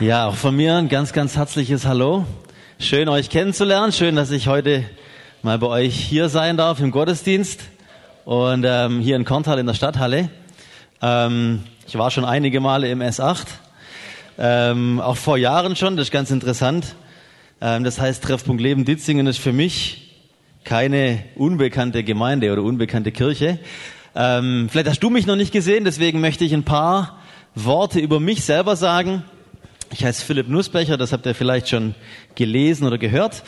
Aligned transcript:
Ja, 0.00 0.28
auch 0.28 0.36
von 0.36 0.54
mir 0.54 0.76
ein 0.76 0.88
ganz, 0.88 1.12
ganz 1.12 1.36
herzliches 1.36 1.84
Hallo. 1.84 2.24
Schön 2.78 3.08
euch 3.08 3.30
kennenzulernen. 3.30 3.90
Schön, 3.90 4.14
dass 4.14 4.30
ich 4.30 4.46
heute 4.46 4.84
mal 5.42 5.58
bei 5.58 5.66
euch 5.66 5.96
hier 5.96 6.28
sein 6.28 6.56
darf 6.56 6.78
im 6.78 6.92
Gottesdienst 6.92 7.62
und 8.24 8.64
ähm, 8.64 9.00
hier 9.00 9.16
in 9.16 9.24
Korntal 9.24 9.58
in 9.58 9.66
der 9.66 9.74
Stadthalle. 9.74 10.30
Ähm, 11.02 11.64
ich 11.88 11.98
war 11.98 12.12
schon 12.12 12.24
einige 12.24 12.60
Male 12.60 12.88
im 12.88 13.00
S8, 13.02 13.46
ähm, 14.38 15.00
auch 15.00 15.16
vor 15.16 15.36
Jahren 15.36 15.74
schon. 15.74 15.96
Das 15.96 16.06
ist 16.06 16.12
ganz 16.12 16.30
interessant. 16.30 16.94
Ähm, 17.60 17.82
das 17.82 18.00
heißt, 18.00 18.22
Treffpunkt 18.22 18.62
Leben 18.62 18.84
Ditzingen 18.84 19.26
ist 19.26 19.40
für 19.40 19.52
mich 19.52 20.14
keine 20.62 21.24
unbekannte 21.34 22.04
Gemeinde 22.04 22.52
oder 22.52 22.62
unbekannte 22.62 23.10
Kirche. 23.10 23.58
Ähm, 24.14 24.68
vielleicht 24.70 24.90
hast 24.90 25.02
du 25.02 25.10
mich 25.10 25.26
noch 25.26 25.34
nicht 25.34 25.50
gesehen, 25.50 25.84
deswegen 25.84 26.20
möchte 26.20 26.44
ich 26.44 26.54
ein 26.54 26.62
paar 26.62 27.18
Worte 27.56 27.98
über 27.98 28.20
mich 28.20 28.44
selber 28.44 28.76
sagen 28.76 29.24
ich 29.92 30.04
heiße 30.04 30.24
Philipp 30.24 30.48
Nussbecher, 30.48 30.96
das 30.96 31.12
habt 31.12 31.26
ihr 31.26 31.34
vielleicht 31.34 31.68
schon 31.68 31.94
gelesen 32.34 32.86
oder 32.86 32.98
gehört. 32.98 33.42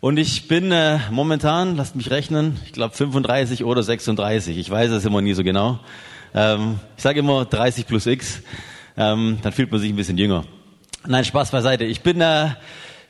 Und 0.00 0.16
ich 0.16 0.48
bin 0.48 0.72
äh, 0.72 0.98
momentan, 1.10 1.76
lasst 1.76 1.94
mich 1.94 2.10
rechnen, 2.10 2.58
ich 2.66 2.72
glaube 2.72 2.94
35 2.94 3.64
oder 3.64 3.82
36. 3.82 4.58
Ich 4.58 4.68
weiß 4.68 4.90
es 4.90 5.04
immer 5.04 5.20
nie 5.20 5.34
so 5.34 5.44
genau. 5.44 5.78
Ähm, 6.34 6.80
ich 6.96 7.02
sage 7.02 7.20
immer 7.20 7.44
30 7.44 7.86
plus 7.86 8.06
X. 8.06 8.42
Ähm, 8.96 9.38
dann 9.42 9.52
fühlt 9.52 9.70
man 9.70 9.80
sich 9.80 9.90
ein 9.90 9.96
bisschen 9.96 10.18
jünger. 10.18 10.44
Nein, 11.06 11.24
Spaß 11.24 11.50
beiseite. 11.50 11.84
Ich 11.84 12.02
bin 12.02 12.20
äh, 12.20 12.48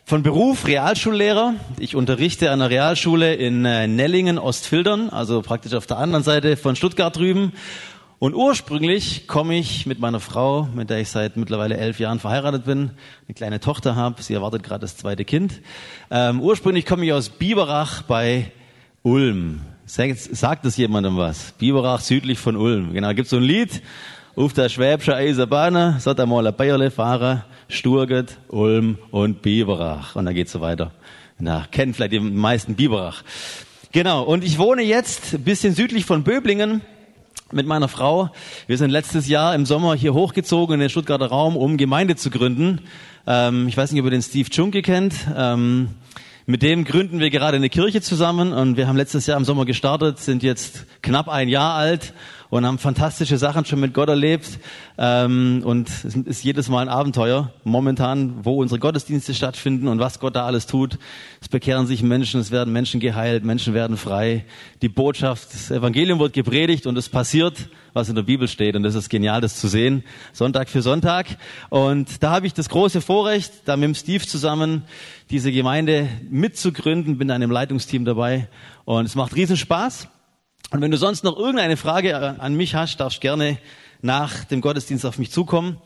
von 0.05 0.21
Beruf 0.21 0.67
Realschullehrer. 0.67 1.55
Ich 1.79 1.95
unterrichte 1.95 2.51
an 2.51 2.61
einer 2.61 2.69
Realschule 2.69 3.35
in 3.35 3.65
äh, 3.65 3.87
Nellingen, 3.87 4.37
Ostfildern, 4.37 5.09
also 5.09 5.41
praktisch 5.41 5.73
auf 5.73 5.87
der 5.87 5.97
anderen 5.97 6.23
Seite 6.23 6.57
von 6.57 6.75
Stuttgart 6.75 7.15
drüben. 7.15 7.53
Und 8.23 8.35
ursprünglich 8.35 9.27
komme 9.27 9.57
ich 9.57 9.85
mit 9.85 9.99
meiner 9.99 10.21
Frau, 10.21 10.69
mit 10.73 10.89
der 10.89 11.01
ich 11.01 11.09
seit 11.09 11.35
mittlerweile 11.35 11.75
elf 11.75 11.99
Jahren 11.99 12.19
verheiratet 12.19 12.63
bin, 12.63 12.91
eine 13.27 13.33
kleine 13.35 13.59
Tochter 13.59 13.97
habe. 13.97 14.23
Sie 14.23 14.33
erwartet 14.33 14.63
gerade 14.63 14.79
das 14.79 14.95
zweite 14.95 15.25
Kind. 15.25 15.59
Ähm, 16.09 16.39
ursprünglich 16.39 16.85
komme 16.85 17.03
ich 17.03 17.11
aus 17.11 17.27
Biberach 17.27 18.03
bei 18.03 18.53
Ulm. 19.01 19.59
Sagt, 19.85 20.19
sagt 20.19 20.63
es 20.63 20.77
jemandem 20.77 21.17
was? 21.17 21.51
Biberach 21.57 21.99
südlich 21.99 22.39
von 22.39 22.55
Ulm. 22.55 22.93
Genau, 22.93 23.13
gibt 23.13 23.27
so 23.27 23.35
ein 23.35 23.43
Lied. 23.43 23.81
Auf 24.37 24.53
der 24.53 24.69
Schwäbische 24.69 25.15
Eisenbahn 25.15 25.99
sollte 25.99 26.21
einmal 26.21 26.47
ein 26.47 26.55
Bayerle 26.55 26.91
fahren, 26.91 27.43
Sturget, 27.67 28.37
Ulm 28.47 28.99
und 29.11 29.41
Biberach. 29.41 30.15
Und 30.15 30.23
dann 30.23 30.33
geht's 30.33 30.53
so 30.53 30.61
weiter. 30.61 30.91
Na, 31.39 31.67
kennen 31.69 31.93
vielleicht 31.93 32.13
die 32.13 32.21
meisten 32.21 32.75
Biberach. 32.75 33.21
Genau, 33.91 34.23
und 34.23 34.45
ich 34.45 34.59
wohne 34.59 34.81
jetzt 34.81 35.33
ein 35.33 35.43
bisschen 35.43 35.75
südlich 35.75 36.05
von 36.05 36.23
Böblingen 36.23 36.81
mit 37.53 37.67
meiner 37.67 37.87
Frau. 37.87 38.29
Wir 38.67 38.77
sind 38.77 38.89
letztes 38.89 39.27
Jahr 39.27 39.55
im 39.55 39.65
Sommer 39.65 39.95
hier 39.95 40.13
hochgezogen 40.13 40.75
in 40.75 40.79
den 40.79 40.89
Stuttgarter 40.89 41.27
Raum, 41.27 41.55
um 41.55 41.77
Gemeinde 41.77 42.15
zu 42.15 42.29
gründen. 42.29 42.81
Ähm, 43.27 43.67
ich 43.67 43.77
weiß 43.77 43.91
nicht, 43.91 44.01
ob 44.01 44.07
ihr 44.07 44.11
den 44.11 44.21
Steve 44.21 44.49
Junke 44.51 44.81
kennt. 44.81 45.13
Ähm, 45.35 45.89
mit 46.45 46.61
dem 46.61 46.83
gründen 46.83 47.19
wir 47.19 47.29
gerade 47.29 47.55
eine 47.55 47.69
Kirche 47.69 48.01
zusammen 48.01 48.51
und 48.51 48.75
wir 48.75 48.87
haben 48.87 48.97
letztes 48.97 49.27
Jahr 49.27 49.37
im 49.37 49.45
Sommer 49.45 49.65
gestartet, 49.65 50.19
sind 50.19 50.43
jetzt 50.43 50.85
knapp 51.01 51.29
ein 51.29 51.47
Jahr 51.47 51.75
alt 51.75 52.13
und 52.53 52.67
haben 52.67 52.77
fantastische 52.77 53.39
Sachen 53.39 53.65
schon 53.65 53.79
mit 53.79 53.95
Gott 53.95 54.09
erlebt. 54.09 54.59
Ähm, 54.99 55.63
und 55.65 55.89
es 55.89 56.15
ist 56.15 56.43
jedes 56.43 56.69
Mal 56.69 56.83
ein 56.83 56.87
Abenteuer. 56.87 57.51
Momentan, 57.63 58.45
wo 58.45 58.61
unsere 58.61 58.79
Gottesdienste 58.79 59.33
stattfinden 59.33 59.87
und 59.87 59.99
was 59.99 60.19
Gott 60.19 60.35
da 60.35 60.45
alles 60.45 60.67
tut. 60.67 60.99
Es 61.41 61.49
bekehren 61.49 61.87
sich 61.87 62.03
Menschen, 62.03 62.39
es 62.39 62.51
werden 62.51 62.71
Menschen 62.71 62.99
geheilt, 62.99 63.43
Menschen 63.43 63.73
werden 63.73 63.97
frei. 63.97 64.45
Die 64.83 64.87
Botschaft, 64.87 65.51
das 65.51 65.71
Evangelium 65.71 66.19
wird 66.19 66.33
gepredigt 66.33 66.85
und 66.85 66.95
es 66.95 67.09
passiert, 67.09 67.69
was 67.93 68.09
in 68.09 68.13
der 68.13 68.21
Bibel 68.21 68.47
steht. 68.47 68.75
Und 68.75 68.83
das 68.83 68.93
ist 68.93 69.09
genial, 69.09 69.41
das 69.41 69.59
zu 69.59 69.67
sehen. 69.67 70.03
Sonntag 70.31 70.69
für 70.69 70.83
Sonntag. 70.83 71.25
Und 71.71 72.21
da 72.21 72.29
habe 72.29 72.45
ich 72.45 72.53
das 72.53 72.69
große 72.69 73.01
Vorrecht, 73.01 73.51
da 73.65 73.75
mit 73.77 73.85
dem 73.85 73.95
Steve 73.95 74.27
zusammen 74.27 74.83
diese 75.31 75.51
Gemeinde 75.51 76.07
mitzugründen, 76.29 77.17
bin 77.17 77.29
da 77.29 77.35
in 77.35 77.41
einem 77.41 77.51
Leitungsteam 77.51 78.05
dabei. 78.05 78.47
Und 78.85 79.05
es 79.05 79.15
macht 79.15 79.35
riesen 79.35 79.57
Spaß. 79.57 80.07
Und 80.71 80.81
wenn 80.81 80.91
du 80.91 80.97
sonst 80.97 81.23
noch 81.23 81.37
irgendeine 81.37 81.77
Frage 81.77 82.39
an 82.39 82.55
mich 82.55 82.75
hast, 82.75 82.97
darfst 82.97 83.21
gerne 83.21 83.57
nach 84.01 84.43
dem 84.45 84.61
Gottesdienst 84.61 85.05
auf 85.05 85.17
mich 85.17 85.31
zukommen 85.31 85.77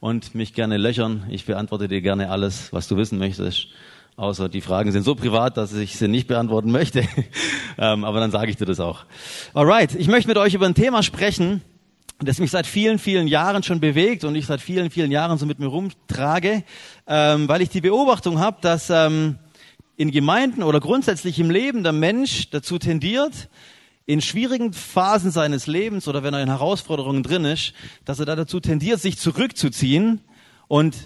und 0.00 0.34
mich 0.34 0.54
gerne 0.54 0.76
löchern. 0.76 1.26
Ich 1.30 1.44
beantworte 1.44 1.88
dir 1.88 2.00
gerne 2.00 2.30
alles, 2.30 2.72
was 2.72 2.88
du 2.88 2.96
wissen 2.96 3.18
möchtest. 3.18 3.68
Außer 4.16 4.48
die 4.48 4.60
Fragen 4.60 4.92
sind 4.92 5.02
so 5.02 5.14
privat, 5.14 5.56
dass 5.56 5.72
ich 5.72 5.96
sie 5.96 6.08
nicht 6.08 6.26
beantworten 6.26 6.70
möchte. 6.70 7.06
ähm, 7.78 8.04
aber 8.04 8.20
dann 8.20 8.30
sage 8.30 8.50
ich 8.50 8.56
dir 8.56 8.66
das 8.66 8.80
auch. 8.80 9.04
Alright, 9.54 9.94
ich 9.94 10.08
möchte 10.08 10.28
mit 10.28 10.36
euch 10.36 10.54
über 10.54 10.66
ein 10.66 10.74
Thema 10.74 11.02
sprechen, 11.02 11.62
das 12.18 12.38
mich 12.38 12.50
seit 12.50 12.66
vielen, 12.66 12.98
vielen 12.98 13.28
Jahren 13.28 13.62
schon 13.62 13.80
bewegt 13.80 14.24
und 14.24 14.34
ich 14.34 14.46
seit 14.46 14.60
vielen, 14.60 14.90
vielen 14.90 15.10
Jahren 15.10 15.38
so 15.38 15.46
mit 15.46 15.58
mir 15.58 15.68
rumtrage, 15.68 16.64
ähm, 17.06 17.48
weil 17.48 17.62
ich 17.62 17.70
die 17.70 17.80
Beobachtung 17.80 18.40
habe, 18.40 18.58
dass 18.60 18.90
ähm, 18.90 19.38
in 19.96 20.10
Gemeinden 20.10 20.62
oder 20.62 20.80
grundsätzlich 20.80 21.38
im 21.38 21.50
Leben 21.50 21.82
der 21.82 21.92
Mensch 21.92 22.50
dazu 22.50 22.78
tendiert, 22.78 23.48
in 24.10 24.20
schwierigen 24.20 24.72
Phasen 24.72 25.30
seines 25.30 25.68
Lebens 25.68 26.08
oder 26.08 26.24
wenn 26.24 26.34
er 26.34 26.42
in 26.42 26.48
Herausforderungen 26.48 27.22
drin 27.22 27.44
ist, 27.44 27.74
dass 28.04 28.18
er 28.18 28.26
da 28.26 28.34
dazu 28.34 28.58
tendiert, 28.58 29.00
sich 29.00 29.18
zurückzuziehen 29.18 30.20
und 30.66 30.96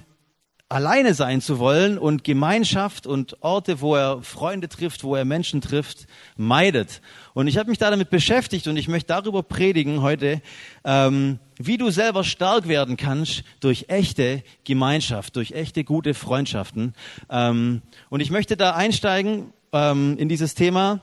alleine 0.70 1.12
sein 1.12 1.42
zu 1.42 1.58
wollen 1.58 1.98
und 1.98 2.24
Gemeinschaft 2.24 3.06
und 3.06 3.42
Orte, 3.42 3.82
wo 3.82 3.94
er 3.94 4.22
Freunde 4.22 4.70
trifft, 4.70 5.04
wo 5.04 5.14
er 5.16 5.26
Menschen 5.26 5.60
trifft, 5.60 6.06
meidet. 6.38 7.02
Und 7.34 7.46
ich 7.46 7.58
habe 7.58 7.68
mich 7.68 7.76
da 7.76 7.90
damit 7.90 8.08
beschäftigt 8.08 8.68
und 8.68 8.78
ich 8.78 8.88
möchte 8.88 9.08
darüber 9.08 9.42
predigen 9.42 10.00
heute, 10.00 10.40
ähm, 10.84 11.40
wie 11.58 11.76
du 11.76 11.90
selber 11.90 12.24
stark 12.24 12.68
werden 12.68 12.96
kannst 12.96 13.44
durch 13.60 13.84
echte 13.88 14.42
Gemeinschaft, 14.64 15.36
durch 15.36 15.52
echte 15.52 15.84
gute 15.84 16.14
Freundschaften. 16.14 16.94
Ähm, 17.28 17.82
und 18.08 18.20
ich 18.20 18.30
möchte 18.30 18.56
da 18.56 18.70
einsteigen 18.70 19.52
ähm, 19.74 20.16
in 20.16 20.30
dieses 20.30 20.54
Thema 20.54 21.02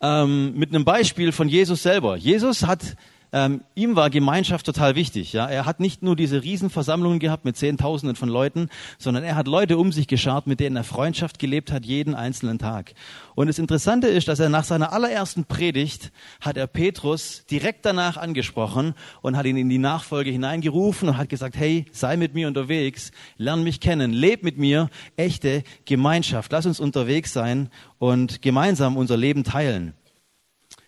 ähm, 0.00 0.54
mit 0.54 0.70
einem 0.70 0.84
Beispiel 0.84 1.32
von 1.32 1.48
Jesus 1.48 1.82
selber. 1.82 2.16
Jesus 2.16 2.66
hat 2.66 2.96
ähm, 3.32 3.62
ihm 3.74 3.96
war 3.96 4.10
Gemeinschaft 4.10 4.66
total 4.66 4.94
wichtig. 4.94 5.32
Ja, 5.32 5.46
er 5.46 5.66
hat 5.66 5.80
nicht 5.80 6.02
nur 6.02 6.16
diese 6.16 6.42
Riesenversammlungen 6.42 7.18
gehabt 7.18 7.44
mit 7.44 7.56
Zehntausenden 7.56 8.16
von 8.16 8.28
Leuten, 8.28 8.68
sondern 8.98 9.24
er 9.24 9.36
hat 9.36 9.48
Leute 9.48 9.78
um 9.78 9.92
sich 9.92 10.06
geschart, 10.06 10.46
mit 10.46 10.60
denen 10.60 10.76
er 10.76 10.84
Freundschaft 10.84 11.38
gelebt 11.38 11.72
hat 11.72 11.84
jeden 11.84 12.14
einzelnen 12.14 12.58
Tag. 12.58 12.94
Und 13.34 13.48
das 13.48 13.58
Interessante 13.58 14.06
ist, 14.06 14.28
dass 14.28 14.40
er 14.40 14.48
nach 14.48 14.64
seiner 14.64 14.92
allerersten 14.92 15.44
Predigt 15.44 16.12
hat 16.40 16.56
er 16.56 16.66
Petrus 16.66 17.44
direkt 17.50 17.84
danach 17.84 18.16
angesprochen 18.16 18.94
und 19.22 19.36
hat 19.36 19.46
ihn 19.46 19.56
in 19.56 19.68
die 19.68 19.78
Nachfolge 19.78 20.30
hineingerufen 20.30 21.08
und 21.08 21.16
hat 21.16 21.28
gesagt: 21.28 21.56
Hey, 21.56 21.86
sei 21.92 22.16
mit 22.16 22.34
mir 22.34 22.48
unterwegs, 22.48 23.10
lern 23.36 23.62
mich 23.62 23.80
kennen, 23.80 24.12
leb 24.12 24.42
mit 24.42 24.58
mir, 24.58 24.88
echte 25.16 25.64
Gemeinschaft. 25.84 26.52
Lass 26.52 26.66
uns 26.66 26.80
unterwegs 26.80 27.32
sein 27.32 27.70
und 27.98 28.42
gemeinsam 28.42 28.96
unser 28.96 29.16
Leben 29.16 29.44
teilen. 29.44 29.94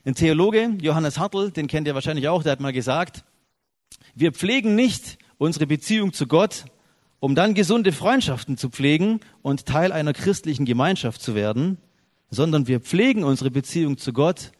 Ein 0.08 0.14
Theologe, 0.14 0.70
Johannes 0.80 1.18
Hartl, 1.18 1.50
den 1.50 1.66
kennt 1.66 1.86
ihr 1.86 1.94
wahrscheinlich 1.94 2.28
auch, 2.28 2.42
der 2.42 2.52
hat 2.52 2.60
mal 2.60 2.72
gesagt, 2.72 3.24
wir 4.14 4.32
pflegen 4.32 4.74
nicht 4.74 5.18
unsere 5.36 5.66
Beziehung 5.66 6.14
zu 6.14 6.26
Gott, 6.26 6.64
um 7.20 7.34
dann 7.34 7.52
gesunde 7.52 7.92
Freundschaften 7.92 8.56
zu 8.56 8.70
pflegen 8.70 9.20
und 9.42 9.66
Teil 9.66 9.92
einer 9.92 10.14
christlichen 10.14 10.64
Gemeinschaft 10.64 11.20
zu 11.20 11.34
werden, 11.34 11.76
sondern 12.30 12.66
wir 12.66 12.80
pflegen 12.80 13.22
unsere 13.22 13.50
Beziehung 13.50 13.98
zu 13.98 14.14
Gott, 14.14 14.52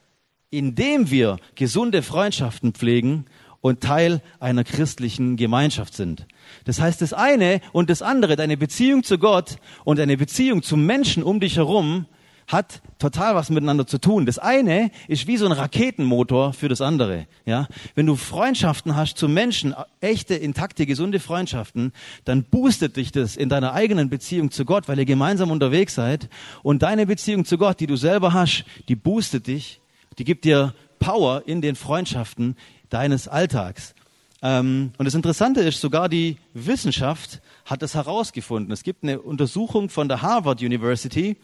indem 0.51 1.11
wir 1.11 1.39
gesunde 1.55 2.03
Freundschaften 2.03 2.75
pflegen 2.75 3.25
und 3.63 3.81
Teil 3.81 4.21
einer 4.41 4.65
christlichen 4.65 5.39
Gemeinschaft 5.39 5.95
sind. 5.95 6.27
Das 6.67 6.79
heißt, 6.79 7.01
das 7.01 7.15
eine 7.15 7.63
und 7.73 7.89
das 7.89 8.03
andere, 8.03 8.37
deine 8.37 8.59
Beziehung 8.59 9.03
zu 9.03 9.17
Gott 9.17 9.57
und 9.85 9.99
deine 9.99 10.19
Beziehung 10.19 10.63
zu 10.63 10.77
Menschen 10.77 11.23
um 11.23 11.41
dich 11.41 11.57
herum, 11.57 12.05
hat 12.49 12.81
total 12.99 13.35
was 13.35 13.51
miteinander 13.51 13.87
zu 13.87 13.99
tun. 13.99 14.27
Das 14.27 14.39
eine 14.39 14.91
ist 15.07 15.27
wie 15.27 15.37
so 15.37 15.47
ein 15.47 15.53
Raketenmotor 15.53 16.55
für 16.55 16.69
das 16.69 16.81
andere. 16.81 17.27
Ja, 17.45 17.69
wenn 17.95 18.07
du 18.07 18.17
Freundschaften 18.17 18.97
hast 18.97 19.19
zu 19.19 19.29
Menschen, 19.29 19.75
echte, 20.01 20.35
intakte, 20.35 20.87
gesunde 20.87 21.21
Freundschaften, 21.21 21.93
dann 22.25 22.45
boostet 22.45 22.97
dich 22.97 23.13
das 23.13 23.37
in 23.37 23.51
deiner 23.51 23.75
eigenen 23.75 24.09
Beziehung 24.09 24.51
zu 24.51 24.65
Gott, 24.65 24.89
weil 24.89 24.99
ihr 24.99 25.05
gemeinsam 25.05 25.51
unterwegs 25.51 25.95
seid. 25.95 26.29
Und 26.63 26.83
deine 26.83 27.07
Beziehung 27.07 27.45
zu 27.45 27.59
Gott, 27.59 27.81
die 27.81 27.87
du 27.87 27.97
selber 27.97 28.33
hast, 28.33 28.65
die 28.89 28.97
boostet 28.97 29.47
dich, 29.47 29.81
die 30.19 30.25
gibt 30.25 30.45
dir 30.45 30.75
Power 30.99 31.43
in 31.47 31.61
den 31.61 31.77
Freundschaften 31.77 32.57
deines 32.89 33.29
Alltags. 33.29 33.95
Ähm, 34.41 34.93
und 34.97 35.05
das 35.05 35.15
Interessante 35.15 35.61
ist, 35.61 35.81
sogar 35.81 36.09
die 36.09 36.39
Wissenschaft 36.55 37.41
hat 37.65 37.83
das 37.83 37.95
herausgefunden. 37.95 38.73
Es 38.73 38.83
gibt 38.83 39.03
eine 39.03 39.21
Untersuchung 39.21 39.91
von 39.91 40.09
der 40.09 40.23
Harvard 40.23 40.63
University, 40.63 41.37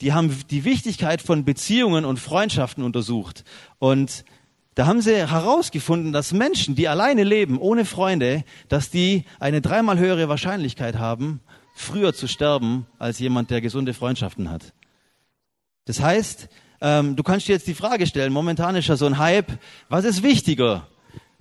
die 0.00 0.12
haben 0.12 0.34
die 0.50 0.64
Wichtigkeit 0.64 1.22
von 1.22 1.44
Beziehungen 1.44 2.04
und 2.04 2.18
Freundschaften 2.18 2.84
untersucht. 2.84 3.44
Und 3.78 4.24
da 4.74 4.86
haben 4.86 5.00
sie 5.00 5.16
herausgefunden, 5.16 6.12
dass 6.12 6.32
Menschen, 6.32 6.76
die 6.76 6.88
alleine 6.88 7.24
leben, 7.24 7.58
ohne 7.58 7.84
Freunde, 7.84 8.44
dass 8.68 8.90
die 8.90 9.24
eine 9.40 9.60
dreimal 9.60 9.98
höhere 9.98 10.28
Wahrscheinlichkeit 10.28 10.98
haben, 10.98 11.40
früher 11.74 12.14
zu 12.14 12.28
sterben, 12.28 12.86
als 12.98 13.18
jemand, 13.18 13.50
der 13.50 13.60
gesunde 13.60 13.94
Freundschaften 13.94 14.50
hat. 14.50 14.72
Das 15.84 16.00
heißt, 16.00 16.48
ähm, 16.80 17.16
du 17.16 17.22
kannst 17.22 17.48
dir 17.48 17.52
jetzt 17.52 17.66
die 17.66 17.74
Frage 17.74 18.06
stellen, 18.06 18.32
momentan 18.32 18.76
ist 18.76 18.88
ja 18.88 18.96
so 18.96 19.06
ein 19.06 19.18
Hype, 19.18 19.58
was 19.88 20.04
ist 20.04 20.22
wichtiger? 20.22 20.86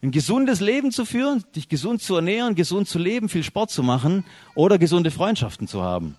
ein 0.02 0.12
gesundes 0.12 0.60
Leben 0.60 0.92
zu 0.92 1.06
führen, 1.06 1.44
dich 1.56 1.70
gesund 1.70 2.02
zu 2.02 2.16
ernähren, 2.16 2.56
gesund 2.56 2.88
zu 2.88 3.00
leben, 3.00 3.30
viel 3.30 3.44
Sport 3.44 3.72
zu 3.72 3.82
machen 3.82 4.26
oder 4.54 4.78
gesunde 4.78 5.10
Freundschaften 5.10 5.68
zu 5.68 5.82
haben. 5.82 6.16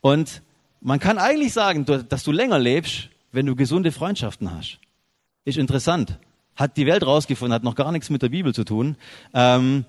Und 0.00 0.42
man 0.80 0.98
kann 0.98 1.18
eigentlich 1.18 1.52
sagen, 1.52 1.84
dass 1.84 2.22
du 2.24 2.32
länger 2.32 2.58
lebst, 2.58 3.08
wenn 3.32 3.46
du 3.46 3.56
gesunde 3.56 3.92
Freundschaften 3.92 4.54
hast. 4.56 4.78
Ist 5.44 5.58
interessant. 5.58 6.18
Hat 6.54 6.76
die 6.76 6.86
Welt 6.86 7.04
rausgefunden, 7.04 7.54
hat 7.54 7.64
noch 7.64 7.74
gar 7.74 7.92
nichts 7.92 8.10
mit 8.10 8.22
der 8.22 8.30
Bibel 8.30 8.54
zu 8.54 8.64
tun. 8.64 8.96
Ähm, 9.34 9.84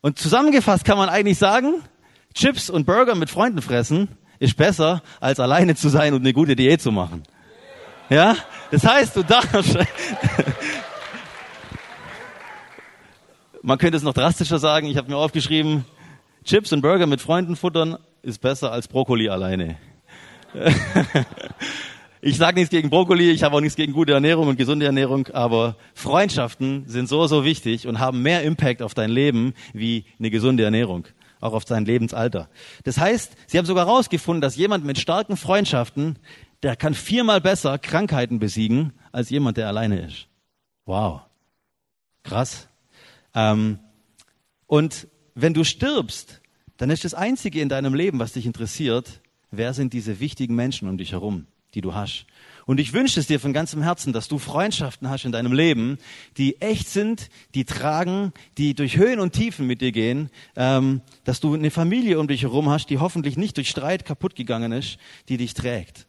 und 0.00 0.18
zusammengefasst 0.18 0.84
kann 0.84 0.98
man 0.98 1.08
eigentlich 1.08 1.38
sagen, 1.38 1.82
Chips 2.34 2.70
und 2.70 2.84
Burger 2.86 3.14
mit 3.14 3.30
Freunden 3.30 3.62
fressen 3.62 4.08
ist 4.38 4.56
besser, 4.56 5.02
als 5.20 5.40
alleine 5.40 5.74
zu 5.74 5.88
sein 5.88 6.14
und 6.14 6.20
eine 6.20 6.32
gute 6.32 6.56
Diät 6.56 6.80
zu 6.80 6.92
machen. 6.92 7.22
Ja? 8.08 8.36
Das 8.70 8.86
heißt, 8.86 9.16
du 9.16 9.22
darfst, 9.22 9.76
man 13.62 13.78
könnte 13.78 13.96
es 13.96 14.02
noch 14.02 14.14
drastischer 14.14 14.58
sagen, 14.58 14.86
ich 14.86 14.96
habe 14.96 15.10
mir 15.10 15.16
aufgeschrieben, 15.16 15.84
Chips 16.44 16.72
und 16.72 16.80
Burger 16.80 17.06
mit 17.06 17.20
Freunden 17.20 17.56
futtern 17.56 17.98
ist 18.22 18.40
besser 18.40 18.72
als 18.72 18.88
Brokkoli 18.88 19.28
alleine. 19.28 19.76
ich 22.20 22.36
sage 22.36 22.58
nichts 22.58 22.70
gegen 22.70 22.90
Brokkoli, 22.90 23.30
ich 23.30 23.42
habe 23.42 23.56
auch 23.56 23.60
nichts 23.60 23.76
gegen 23.76 23.92
gute 23.92 24.12
Ernährung 24.12 24.48
und 24.48 24.56
gesunde 24.56 24.86
Ernährung, 24.86 25.28
aber 25.28 25.76
Freundschaften 25.94 26.84
sind 26.86 27.08
so, 27.08 27.26
so 27.26 27.44
wichtig 27.44 27.86
und 27.86 27.98
haben 27.98 28.22
mehr 28.22 28.42
Impact 28.42 28.82
auf 28.82 28.94
dein 28.94 29.10
Leben 29.10 29.54
wie 29.72 30.04
eine 30.18 30.30
gesunde 30.30 30.64
Ernährung, 30.64 31.06
auch 31.40 31.52
auf 31.52 31.64
dein 31.64 31.84
Lebensalter. 31.84 32.48
Das 32.84 32.98
heißt, 32.98 33.32
sie 33.46 33.58
haben 33.58 33.66
sogar 33.66 33.86
herausgefunden, 33.86 34.40
dass 34.40 34.56
jemand 34.56 34.84
mit 34.84 34.98
starken 34.98 35.36
Freundschaften, 35.36 36.18
der 36.62 36.76
kann 36.76 36.94
viermal 36.94 37.40
besser 37.40 37.78
Krankheiten 37.78 38.38
besiegen 38.38 38.92
als 39.12 39.30
jemand, 39.30 39.56
der 39.56 39.68
alleine 39.68 40.00
ist. 40.00 40.28
Wow. 40.84 41.22
Krass. 42.22 42.68
Ähm, 43.34 43.78
und 44.66 45.08
wenn 45.34 45.54
du 45.54 45.64
stirbst, 45.64 46.40
dann 46.76 46.90
ist 46.90 47.04
das 47.04 47.14
Einzige 47.14 47.60
in 47.60 47.68
deinem 47.68 47.94
Leben, 47.94 48.18
was 48.18 48.32
dich 48.32 48.46
interessiert, 48.46 49.20
wer 49.50 49.74
sind 49.74 49.92
diese 49.92 50.20
wichtigen 50.20 50.54
Menschen 50.54 50.88
um 50.88 50.98
dich 50.98 51.12
herum, 51.12 51.46
die 51.74 51.80
du 51.80 51.94
hast. 51.94 52.26
Und 52.66 52.78
ich 52.78 52.92
wünsche 52.92 53.18
es 53.18 53.26
dir 53.26 53.40
von 53.40 53.52
ganzem 53.52 53.82
Herzen, 53.82 54.12
dass 54.12 54.28
du 54.28 54.38
Freundschaften 54.38 55.10
hast 55.10 55.24
in 55.24 55.32
deinem 55.32 55.52
Leben, 55.52 55.98
die 56.36 56.60
echt 56.60 56.88
sind, 56.88 57.28
die 57.54 57.64
tragen, 57.64 58.32
die 58.58 58.74
durch 58.74 58.96
Höhen 58.96 59.18
und 59.18 59.32
Tiefen 59.32 59.66
mit 59.66 59.80
dir 59.80 59.92
gehen, 59.92 60.30
ähm, 60.56 61.00
dass 61.24 61.40
du 61.40 61.54
eine 61.54 61.70
Familie 61.70 62.20
um 62.20 62.28
dich 62.28 62.42
herum 62.42 62.68
hast, 62.68 62.90
die 62.90 62.98
hoffentlich 62.98 63.36
nicht 63.36 63.56
durch 63.56 63.70
Streit 63.70 64.04
kaputt 64.04 64.36
gegangen 64.36 64.72
ist, 64.72 64.98
die 65.28 65.36
dich 65.36 65.54
trägt. 65.54 66.06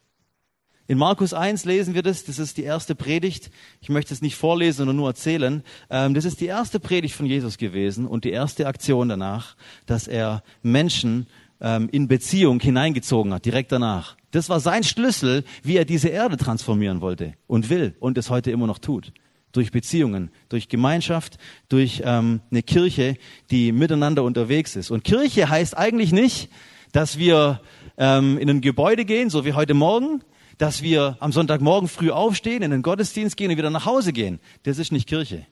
In 0.91 0.97
Markus 0.97 1.33
1 1.33 1.63
lesen 1.63 1.93
wir 1.93 2.01
das, 2.01 2.25
das 2.25 2.37
ist 2.37 2.57
die 2.57 2.63
erste 2.63 2.95
Predigt. 2.95 3.49
Ich 3.79 3.87
möchte 3.87 4.13
es 4.13 4.21
nicht 4.21 4.35
vorlesen, 4.35 4.79
sondern 4.79 4.97
nur 4.97 5.07
erzählen. 5.07 5.63
Ähm, 5.89 6.13
das 6.13 6.25
ist 6.25 6.41
die 6.41 6.47
erste 6.47 6.81
Predigt 6.81 7.15
von 7.15 7.25
Jesus 7.25 7.57
gewesen 7.57 8.05
und 8.05 8.25
die 8.25 8.31
erste 8.31 8.67
Aktion 8.67 9.07
danach, 9.07 9.55
dass 9.85 10.07
er 10.07 10.43
Menschen 10.63 11.27
ähm, 11.61 11.89
in 11.91 12.07
Beziehung 12.07 12.59
hineingezogen 12.59 13.33
hat, 13.33 13.45
direkt 13.45 13.71
danach. 13.71 14.17
Das 14.31 14.49
war 14.49 14.59
sein 14.59 14.83
Schlüssel, 14.83 15.43
wie 15.63 15.77
er 15.77 15.85
diese 15.85 16.09
Erde 16.09 16.37
transformieren 16.37 17.01
wollte 17.01 17.33
und 17.47 17.69
will 17.69 17.95
und 17.99 18.17
es 18.17 18.29
heute 18.29 18.51
immer 18.51 18.67
noch 18.67 18.79
tut. 18.79 19.13
Durch 19.51 19.71
Beziehungen, 19.71 20.31
durch 20.49 20.69
Gemeinschaft, 20.69 21.37
durch 21.67 22.01
ähm, 22.05 22.39
eine 22.49 22.63
Kirche, 22.63 23.17
die 23.51 23.73
miteinander 23.73 24.23
unterwegs 24.23 24.75
ist. 24.75 24.91
Und 24.91 25.03
Kirche 25.03 25.49
heißt 25.49 25.77
eigentlich 25.77 26.13
nicht, 26.13 26.49
dass 26.93 27.17
wir 27.17 27.61
ähm, 27.97 28.37
in 28.37 28.49
ein 28.49 28.61
Gebäude 28.61 29.05
gehen, 29.05 29.29
so 29.29 29.45
wie 29.45 29.53
heute 29.53 29.73
Morgen, 29.73 30.23
dass 30.57 30.81
wir 30.81 31.17
am 31.19 31.31
Sonntagmorgen 31.31 31.89
früh 31.89 32.11
aufstehen, 32.11 32.61
in 32.61 32.71
den 32.71 32.81
Gottesdienst 32.81 33.35
gehen 33.35 33.51
und 33.51 33.57
wieder 33.57 33.69
nach 33.69 33.85
Hause 33.85 34.13
gehen. 34.13 34.39
Das 34.63 34.77
ist 34.77 34.91
nicht 34.91 35.07
Kirche. 35.07 35.45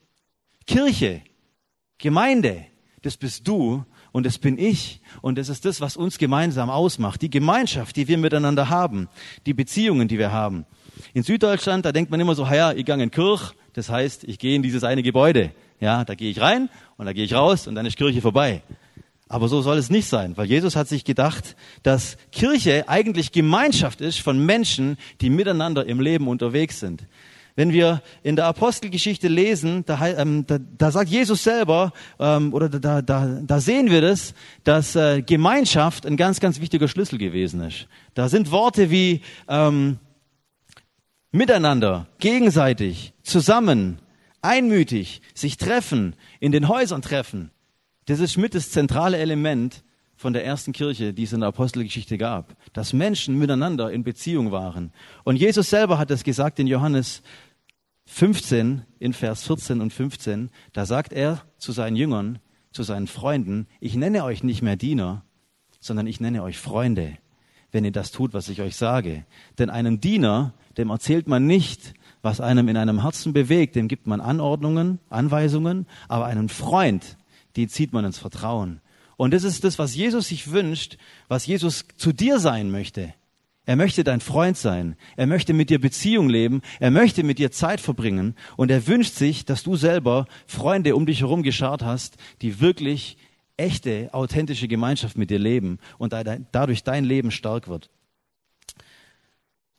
Kirche, 0.66 1.22
Gemeinde, 1.98 2.66
das 3.02 3.18
bist 3.18 3.48
du 3.48 3.84
und 4.12 4.26
das 4.26 4.38
bin 4.38 4.58
ich 4.58 5.02
und 5.22 5.38
das 5.38 5.50
ist 5.50 5.66
das, 5.66 5.82
was 5.82 5.98
uns 5.98 6.18
gemeinsam 6.18 6.70
ausmacht. 6.70 7.22
Die 7.22 7.30
Gemeinschaft, 7.30 7.96
die 7.96 8.08
wir 8.08 8.18
miteinander 8.18 8.70
haben, 8.70 9.08
die 9.46 9.54
Beziehungen, 9.54 10.08
die 10.08 10.18
wir 10.18 10.32
haben. 10.32 10.66
In 11.14 11.24
Süddeutschland, 11.24 11.86
da 11.86 11.92
denkt 11.92 12.12
man 12.12 12.20
immer 12.20 12.36
so, 12.36 12.46
ja, 12.46 12.72
ich 12.72 12.86
gehe 12.86 13.02
in 13.02 13.12
Kirch, 13.12 13.54
das 13.74 13.90
heißt, 13.90 14.24
ich 14.26 14.40
gehe 14.40 14.56
in 14.56 14.64
dieses 14.64 14.84
eine 14.84 15.04
Gebäude. 15.04 15.52
Ja, 15.80 16.04
da 16.04 16.16
gehe 16.16 16.30
ich 16.30 16.42
rein 16.42 16.70
und 16.98 17.06
da 17.06 17.14
gehe 17.14 17.24
ich 17.24 17.34
raus 17.34 17.68
und 17.68 17.76
dann 17.76 17.86
ist 17.86 17.98
Kirche 17.98 18.22
vorbei. 18.22 18.62
Aber 19.32 19.48
so 19.48 19.62
soll 19.62 19.78
es 19.78 19.92
nicht 19.92 20.08
sein, 20.08 20.36
weil 20.38 20.48
Jesus 20.48 20.76
hat 20.76 20.88
sich 20.88 21.06
gedacht, 21.06 21.56
dass 21.84 22.18
Kirche 22.32 22.90
eigentlich 22.90 23.32
Gemeinschaft 23.32 24.02
ist 24.02 24.20
von 24.20 24.44
Menschen, 24.44 24.98
die 25.22 25.30
miteinander 25.30 25.86
im 25.86 26.02
Leben 26.02 26.28
unterwegs 26.28 26.80
sind. 26.80 27.04
Wenn 27.60 27.74
wir 27.74 28.02
in 28.24 28.38
der 28.38 28.46
Apostelgeschichte 28.46 29.28
lesen, 29.28 29.84
da, 29.86 30.08
ähm, 30.08 30.46
da, 30.48 30.60
da 30.60 30.92
sagt 30.92 31.10
Jesus 31.10 31.44
selber, 31.44 31.92
ähm, 32.18 32.54
oder 32.54 32.70
da, 32.70 33.02
da, 33.02 33.42
da 33.46 33.60
sehen 33.60 33.92
wir 33.92 34.00
das, 34.00 34.34
dass 34.64 34.96
äh, 34.96 35.22
Gemeinschaft 35.22 36.06
ein 36.06 36.16
ganz, 36.16 36.40
ganz 36.40 36.62
wichtiger 36.62 36.88
Schlüssel 36.88 37.20
gewesen 37.20 37.60
ist. 37.60 37.90
Da 38.14 38.30
sind 38.30 38.52
Worte 38.52 38.92
wie 38.92 39.24
ähm, 39.50 40.00
miteinander, 41.34 42.08
gegenseitig, 42.20 43.12
zusammen, 43.24 44.00
einmütig, 44.42 45.22
sich 45.34 45.58
treffen, 45.58 46.16
in 46.40 46.54
den 46.54 46.70
Häusern 46.70 47.02
treffen. 47.02 47.52
Das 48.06 48.22
ist 48.22 48.38
mit 48.38 48.56
das 48.56 48.72
zentrale 48.72 49.18
Element 49.18 49.84
von 50.16 50.34
der 50.34 50.46
ersten 50.46 50.74
Kirche, 50.74 51.14
die 51.14 51.24
es 51.24 51.32
in 51.32 51.40
der 51.40 51.48
Apostelgeschichte 51.48 52.18
gab, 52.18 52.56
dass 52.74 52.92
Menschen 52.92 53.38
miteinander 53.38 53.90
in 53.90 54.04
Beziehung 54.04 54.52
waren. 54.52 54.92
Und 55.24 55.38
Jesus 55.38 55.70
selber 55.70 55.98
hat 55.98 56.12
es 56.12 56.26
gesagt 56.26 56.60
in 56.60 56.68
Johannes 56.68 57.22
15, 58.12 58.82
in 58.98 59.14
Vers 59.14 59.44
14 59.44 59.82
und 59.82 59.94
15, 59.94 60.50
da 60.74 60.88
sagt 60.88 61.14
er 61.14 61.44
zu 61.58 61.72
seinen 61.72 61.96
Jüngern, 61.96 62.40
zu 62.72 62.82
seinen 62.82 63.06
Freunden, 63.06 63.68
ich 63.80 63.96
nenne 63.96 64.24
euch 64.24 64.44
nicht 64.44 64.64
mehr 64.64 64.76
Diener, 64.76 65.24
sondern 65.80 66.08
ich 66.08 66.20
nenne 66.20 66.42
euch 66.42 66.58
Freunde, 66.58 67.18
wenn 67.72 67.86
ihr 67.86 67.92
das 67.92 68.12
tut, 68.12 68.34
was 68.34 68.50
ich 68.50 68.62
euch 68.62 68.76
sage. 68.76 69.26
Denn 69.60 69.70
einem 69.70 70.02
Diener, 70.02 70.54
dem 70.76 70.90
erzählt 70.90 71.28
man 71.28 71.46
nicht, 71.46 71.94
was 72.24 72.42
einem 72.42 72.68
in 72.68 72.78
einem 72.78 73.04
Herzen 73.04 73.32
bewegt, 73.32 73.76
dem 73.76 73.88
gibt 73.88 74.08
man 74.08 74.22
Anordnungen, 74.22 75.00
Anweisungen, 75.10 75.86
aber 76.08 76.26
einem 76.26 76.50
Freund, 76.50 77.16
die 77.56 77.68
zieht 77.68 77.94
man 77.94 78.06
ins 78.06 78.18
Vertrauen. 78.18 78.82
Und 79.18 79.36
das 79.36 79.44
ist 79.44 79.64
das, 79.64 79.78
was 79.78 79.96
Jesus 79.96 80.30
sich 80.30 80.52
wünscht, 80.52 80.98
was 81.28 81.46
Jesus 81.46 81.86
zu 81.96 82.12
dir 82.12 82.40
sein 82.40 82.72
möchte. 82.72 83.14
Er 83.70 83.76
möchte 83.76 84.04
dein 84.04 84.20
Freund 84.20 84.58
sein. 84.58 84.96
Er 85.16 85.28
möchte 85.28 85.54
mit 85.54 85.70
dir 85.70 85.80
Beziehung 85.80 86.28
leben. 86.28 86.64
Er 86.80 86.90
möchte 86.90 87.22
mit 87.22 87.38
dir 87.38 87.52
Zeit 87.52 87.80
verbringen. 87.80 88.36
Und 88.58 88.72
er 88.72 88.88
wünscht 88.88 89.14
sich, 89.14 89.46
dass 89.46 89.62
du 89.62 89.76
selber 89.76 90.26
Freunde 90.48 90.96
um 90.96 91.06
dich 91.06 91.20
herum 91.20 91.44
geschart 91.44 91.84
hast, 91.84 92.18
die 92.42 92.62
wirklich 92.62 93.16
echte, 93.58 94.10
authentische 94.12 94.68
Gemeinschaft 94.68 95.20
mit 95.20 95.30
dir 95.30 95.38
leben 95.38 95.78
und 96.00 96.14
dadurch 96.52 96.84
dein 96.84 97.06
Leben 97.06 97.30
stark 97.30 97.68
wird. 97.68 97.92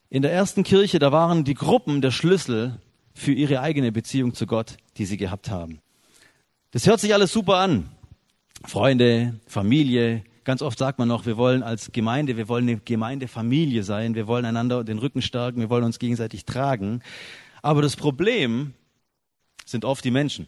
In 0.09 0.21
der 0.21 0.31
ersten 0.31 0.63
Kirche, 0.63 0.97
da 0.97 1.11
waren 1.11 1.43
die 1.43 1.53
Gruppen 1.53 2.01
der 2.01 2.11
Schlüssel 2.11 2.79
für 3.13 3.33
ihre 3.33 3.59
eigene 3.59 3.91
Beziehung 3.91 4.33
zu 4.33 4.47
Gott, 4.47 4.77
die 4.99 5.05
sie 5.05 5.17
gehabt 5.17 5.49
haben. 5.49 5.81
Das 6.71 6.87
hört 6.87 7.01
sich 7.01 7.13
alles 7.13 7.33
super 7.33 7.57
an. 7.57 7.91
Freunde, 8.63 9.37
Familie. 9.47 10.23
Ganz 10.43 10.63
oft 10.63 10.79
sagt 10.79 10.97
man 10.97 11.07
noch, 11.07 11.27
wir 11.27 11.37
wollen 11.37 11.61
als 11.61 11.91
Gemeinde, 11.91 12.35
wir 12.35 12.47
wollen 12.47 12.67
eine 12.67 12.77
Gemeindefamilie 12.77 13.83
sein, 13.83 14.15
wir 14.15 14.25
wollen 14.25 14.45
einander 14.45 14.83
den 14.83 14.97
Rücken 14.97 15.21
stärken, 15.21 15.59
wir 15.59 15.69
wollen 15.69 15.83
uns 15.83 15.99
gegenseitig 15.99 16.45
tragen. 16.45 17.03
Aber 17.61 17.83
das 17.83 17.95
Problem 17.95 18.73
sind 19.65 19.85
oft 19.85 20.03
die 20.03 20.09
Menschen. 20.09 20.47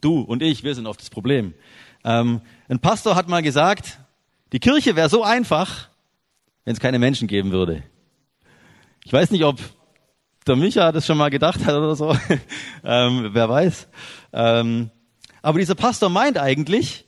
Du 0.00 0.20
und 0.20 0.42
ich, 0.42 0.64
wir 0.64 0.74
sind 0.74 0.86
oft 0.86 1.00
das 1.00 1.10
Problem. 1.10 1.52
Ähm, 2.04 2.40
ein 2.68 2.78
Pastor 2.78 3.16
hat 3.16 3.28
mal 3.28 3.42
gesagt, 3.42 3.98
die 4.52 4.60
Kirche 4.60 4.96
wäre 4.96 5.10
so 5.10 5.22
einfach, 5.22 5.88
wenn 6.64 6.72
es 6.72 6.80
keine 6.80 6.98
Menschen 6.98 7.28
geben 7.28 7.52
würde. 7.52 7.82
Ich 9.04 9.12
weiß 9.12 9.30
nicht, 9.30 9.44
ob 9.44 9.58
der 10.46 10.56
Micha 10.56 10.90
das 10.90 11.06
schon 11.06 11.18
mal 11.18 11.28
gedacht 11.28 11.64
hat 11.66 11.74
oder 11.74 11.94
so. 11.94 12.16
ähm, 12.84 13.28
wer 13.32 13.48
weiß. 13.48 13.88
Ähm, 14.32 14.90
aber 15.42 15.58
dieser 15.58 15.74
Pastor 15.74 16.08
meint 16.08 16.38
eigentlich, 16.38 17.04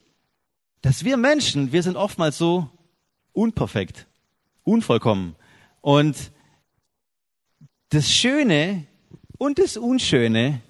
dass 0.83 1.05
wir 1.05 1.17
Menschen, 1.17 1.73
wir 1.73 1.83
sind 1.83 1.97
oftmals 1.97 2.37
so 2.37 2.69
unperfekt, 3.33 4.07
unvollkommen. 4.65 5.37
Und 5.81 6.33
das 7.89 8.11
Schöne 8.11 8.87
und 9.39 9.59
das 9.59 9.77
Unschöne 9.77 10.61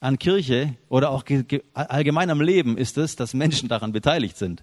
an 0.00 0.18
Kirche 0.18 0.74
oder 0.88 1.10
auch 1.10 1.24
allgemein 1.72 2.30
am 2.30 2.40
Leben 2.40 2.76
ist 2.76 2.98
es, 2.98 3.16
dass 3.16 3.34
Menschen 3.34 3.68
daran 3.68 3.92
beteiligt 3.92 4.36
sind. 4.36 4.62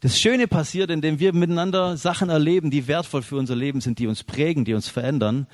Das 0.00 0.18
Schöne 0.18 0.48
passiert, 0.48 0.90
indem 0.90 1.20
wir 1.20 1.32
miteinander 1.32 1.96
Sachen 1.96 2.28
erleben, 2.28 2.70
die 2.70 2.88
wertvoll 2.88 3.22
für 3.22 3.36
unser 3.36 3.54
Leben 3.54 3.80
sind, 3.80 4.00
die 4.00 4.08
uns 4.08 4.24
prägen, 4.24 4.64
die 4.64 4.74
uns 4.74 4.88
verändern 4.88 5.46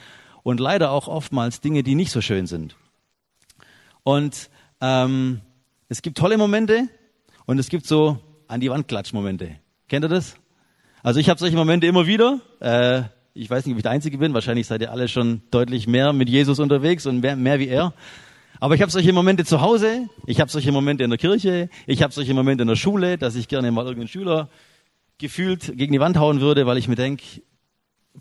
und 0.43 0.61
leider 0.61 0.91
auch 0.91 1.09
oftmals 1.09 1.61
Dinge, 1.61 1.83
die 1.83 1.95
nicht 1.95 2.11
so 2.11 2.23
schön 2.23 2.47
sind. 2.47 2.77
Und 4.05 4.49
ähm, 4.81 5.43
es 5.91 6.01
gibt 6.01 6.17
tolle 6.17 6.39
Momente 6.39 6.89
und 7.49 7.59
es 7.59 7.71
gibt 7.71 7.87
so 7.87 8.19
an 8.47 8.61
die 8.61 8.71
Wand 8.71 8.89
klatsch 8.89 9.15
Momente. 9.15 9.57
Kennt 9.89 10.05
ihr 10.05 10.09
das? 10.09 10.37
Also 11.03 11.19
ich 11.19 11.31
habe 11.31 11.41
solche 11.41 11.57
Momente 11.57 11.87
immer 11.87 12.07
wieder. 12.07 12.43
Äh, 12.61 13.05
ich 13.33 13.49
weiß 13.49 13.65
nicht, 13.65 13.73
ob 13.73 13.79
ich 13.79 13.83
der 13.83 13.93
Einzige 13.93 14.19
bin. 14.19 14.35
Wahrscheinlich 14.35 14.67
seid 14.67 14.83
ihr 14.83 14.93
alle 14.93 15.09
schon 15.09 15.41
deutlich 15.51 15.87
mehr 15.87 16.13
mit 16.13 16.29
Jesus 16.29 16.59
unterwegs 16.59 17.07
und 17.07 17.21
mehr, 17.21 17.37
mehr 17.37 17.59
wie 17.59 17.69
er. 17.69 17.95
Aber 18.61 18.75
ich 18.75 18.83
habe 18.83 18.93
solche 18.93 19.15
Momente 19.15 19.47
zu 19.47 19.63
Hause, 19.63 20.11
ich 20.27 20.41
habe 20.41 20.51
solche 20.51 20.73
Momente 20.73 21.05
in 21.05 21.11
der 21.11 21.19
Kirche, 21.19 21.71
ich 21.87 22.03
habe 22.03 22.13
solche 22.13 22.35
Momente 22.35 22.63
in 22.63 22.69
der 22.69 22.77
Schule, 22.77 23.17
dass 23.17 23.35
ich 23.35 23.49
gerne 23.49 23.73
mal 23.73 23.87
irgendeinen 23.87 24.09
Schüler 24.09 24.51
gefühlt 25.17 25.75
gegen 25.75 25.95
die 25.95 26.01
Wand 26.01 26.19
hauen 26.19 26.43
würde, 26.43 26.67
weil 26.67 26.77
ich 26.77 26.87
mir 26.87 26.97
denk 26.97 27.23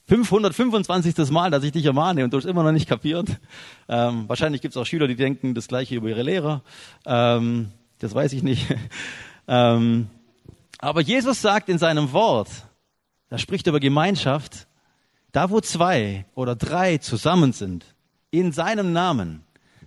525. 0.05 1.31
Mal, 1.31 1.51
dass 1.51 1.65
ich 1.65 1.73
dich 1.73 1.83
ermahne 1.83 2.23
und 2.23 2.31
du 2.31 2.37
hast 2.37 2.45
immer 2.45 2.63
noch 2.63 2.71
nicht 2.71 2.87
kapiert. 2.87 3.27
Ähm, 3.89 4.23
wahrscheinlich 4.29 4.61
gibt 4.61 4.73
es 4.73 4.77
auch 4.77 4.85
Schüler, 4.85 5.09
die 5.09 5.17
denken 5.17 5.53
das 5.53 5.67
gleiche 5.67 5.95
über 5.95 6.07
ihre 6.07 6.23
Lehrer. 6.23 6.61
Ähm, 7.05 7.73
das 7.99 8.13
weiß 8.13 8.33
ich 8.33 8.43
nicht. 8.43 8.67
ähm, 9.47 10.07
aber 10.79 11.01
Jesus 11.01 11.41
sagt 11.41 11.69
in 11.69 11.77
seinem 11.77 12.11
Wort, 12.13 12.49
er 13.29 13.37
spricht 13.37 13.67
über 13.67 13.79
Gemeinschaft, 13.79 14.67
da 15.31 15.49
wo 15.49 15.59
zwei 15.59 16.25
oder 16.35 16.55
drei 16.55 16.97
zusammen 16.97 17.53
sind, 17.53 17.85
in 18.31 18.51
seinem 18.51 18.93
Namen, 18.93 19.43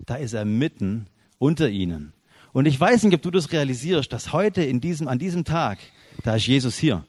da 0.06 0.16
ist 0.16 0.32
er 0.32 0.44
mitten 0.44 1.06
unter 1.38 1.68
ihnen. 1.68 2.12
Und 2.52 2.66
ich 2.66 2.78
weiß 2.78 3.04
nicht, 3.04 3.14
ob 3.14 3.22
du 3.22 3.30
das 3.30 3.52
realisierst, 3.52 4.12
dass 4.12 4.32
heute 4.32 4.62
in 4.62 4.80
diesem, 4.80 5.08
an 5.08 5.18
diesem 5.18 5.44
Tag, 5.44 5.78
da 6.24 6.34
ist 6.36 6.46
Jesus 6.46 6.76
hier. 6.76 7.04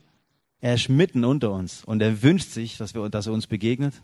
Er 0.59 0.75
ist 0.75 0.89
mitten 0.89 1.25
unter 1.25 1.51
uns 1.51 1.83
und 1.83 2.01
er 2.01 2.21
wünscht 2.21 2.51
sich, 2.51 2.77
dass, 2.77 2.93
wir, 2.93 3.09
dass 3.09 3.25
er 3.25 3.33
uns 3.33 3.47
begegnet. 3.47 3.95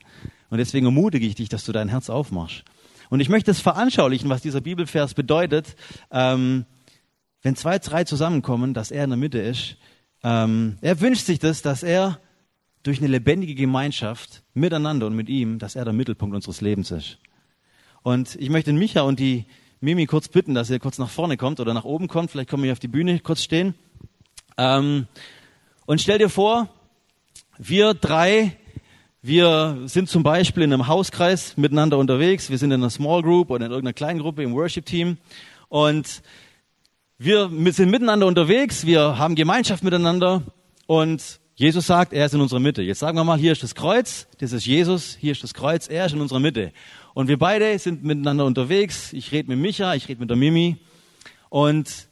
Und 0.49 0.57
deswegen 0.57 0.87
ermutige 0.87 1.27
ich 1.27 1.35
dich, 1.35 1.49
dass 1.49 1.65
du 1.65 1.71
dein 1.71 1.89
Herz 1.89 2.09
aufmachst. 2.09 2.63
Und 3.09 3.19
ich 3.19 3.29
möchte 3.29 3.51
es 3.51 3.61
veranschaulichen, 3.61 4.29
was 4.29 4.41
dieser 4.41 4.61
Bibelvers 4.61 5.13
bedeutet, 5.13 5.75
ähm, 6.11 6.65
wenn 7.47 7.55
zwei, 7.55 7.79
drei 7.79 8.03
zusammenkommen, 8.03 8.73
dass 8.73 8.91
er 8.91 9.05
in 9.05 9.09
der 9.09 9.15
Mitte 9.15 9.39
ist. 9.39 9.77
Ähm, 10.21 10.77
er 10.81 10.99
wünscht 10.99 11.25
sich 11.25 11.39
das, 11.39 11.61
dass 11.61 11.81
er 11.81 12.19
durch 12.83 12.97
eine 12.97 13.07
lebendige 13.07 13.55
Gemeinschaft 13.55 14.43
miteinander 14.53 15.07
und 15.07 15.15
mit 15.15 15.29
ihm, 15.29 15.57
dass 15.57 15.77
er 15.77 15.85
der 15.85 15.93
Mittelpunkt 15.93 16.35
unseres 16.35 16.59
Lebens 16.59 16.91
ist. 16.91 17.19
Und 18.03 18.35
ich 18.35 18.49
möchte 18.49 18.73
Micha 18.73 18.99
und 18.99 19.21
die 19.21 19.45
Mimi 19.79 20.07
kurz 20.07 20.27
bitten, 20.27 20.55
dass 20.55 20.69
ihr 20.69 20.79
kurz 20.79 20.97
nach 20.97 21.09
vorne 21.09 21.37
kommt 21.37 21.61
oder 21.61 21.73
nach 21.73 21.85
oben 21.85 22.09
kommt. 22.09 22.31
Vielleicht 22.31 22.49
kommen 22.49 22.63
wir 22.63 22.73
auf 22.73 22.79
die 22.79 22.89
Bühne 22.89 23.17
kurz 23.21 23.43
stehen. 23.43 23.75
Ähm, 24.57 25.07
und 25.85 26.01
stell 26.01 26.17
dir 26.17 26.29
vor, 26.29 26.67
wir 27.57 27.93
drei, 27.93 28.57
wir 29.21 29.83
sind 29.85 30.09
zum 30.09 30.21
Beispiel 30.21 30.63
in 30.63 30.73
einem 30.73 30.87
Hauskreis 30.87 31.55
miteinander 31.55 31.97
unterwegs. 31.97 32.49
Wir 32.49 32.57
sind 32.57 32.71
in 32.71 32.81
einer 32.81 32.89
Small 32.89 33.21
Group 33.21 33.51
oder 33.51 33.67
in 33.67 33.71
irgendeiner 33.71 33.93
kleinen 33.93 34.19
Gruppe 34.19 34.43
im 34.43 34.53
Worship 34.53 34.85
Team. 34.85 35.15
Und 35.69 36.21
wir 37.17 37.49
sind 37.73 37.89
miteinander 37.89 38.27
unterwegs. 38.27 38.85
Wir 38.85 39.17
haben 39.17 39.35
Gemeinschaft 39.35 39.83
miteinander. 39.83 40.43
Und 40.85 41.39
Jesus 41.55 41.87
sagt, 41.87 42.13
er 42.13 42.27
ist 42.27 42.35
in 42.35 42.41
unserer 42.41 42.59
Mitte. 42.59 42.83
Jetzt 42.83 42.99
sagen 42.99 43.17
wir 43.17 43.23
mal, 43.23 43.39
hier 43.39 43.51
ist 43.51 43.63
das 43.63 43.73
Kreuz. 43.73 44.27
Das 44.39 44.51
ist 44.53 44.65
Jesus. 44.65 45.17
Hier 45.19 45.31
ist 45.31 45.43
das 45.43 45.55
Kreuz. 45.55 45.87
Er 45.87 46.05
ist 46.05 46.13
in 46.13 46.21
unserer 46.21 46.39
Mitte. 46.39 46.71
Und 47.15 47.27
wir 47.27 47.39
beide 47.39 47.79
sind 47.79 48.03
miteinander 48.03 48.45
unterwegs. 48.45 49.11
Ich 49.13 49.31
rede 49.31 49.49
mit 49.49 49.57
Micha, 49.57 49.95
ich 49.95 50.07
rede 50.07 50.19
mit 50.19 50.29
der 50.29 50.37
Mimi. 50.37 50.77
Und 51.49 52.07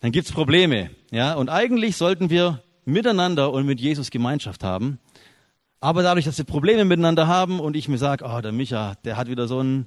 dann 0.00 0.10
gibt's 0.10 0.32
Probleme. 0.32 0.90
Ja, 1.12 1.34
und 1.34 1.48
eigentlich 1.48 1.96
sollten 1.96 2.30
wir 2.30 2.62
miteinander 2.84 3.52
und 3.52 3.66
mit 3.66 3.80
Jesus 3.80 4.10
Gemeinschaft 4.10 4.64
haben. 4.64 4.98
Aber 5.78 6.02
dadurch, 6.02 6.24
dass 6.24 6.38
wir 6.38 6.44
Probleme 6.44 6.84
miteinander 6.84 7.28
haben 7.28 7.60
und 7.60 7.76
ich 7.76 7.88
mir 7.88 7.98
sage, 7.98 8.24
oh, 8.28 8.40
der 8.40 8.50
Micha, 8.50 8.96
der 9.04 9.16
hat 9.16 9.28
wieder 9.28 9.46
so 9.46 9.60
ein 9.62 9.86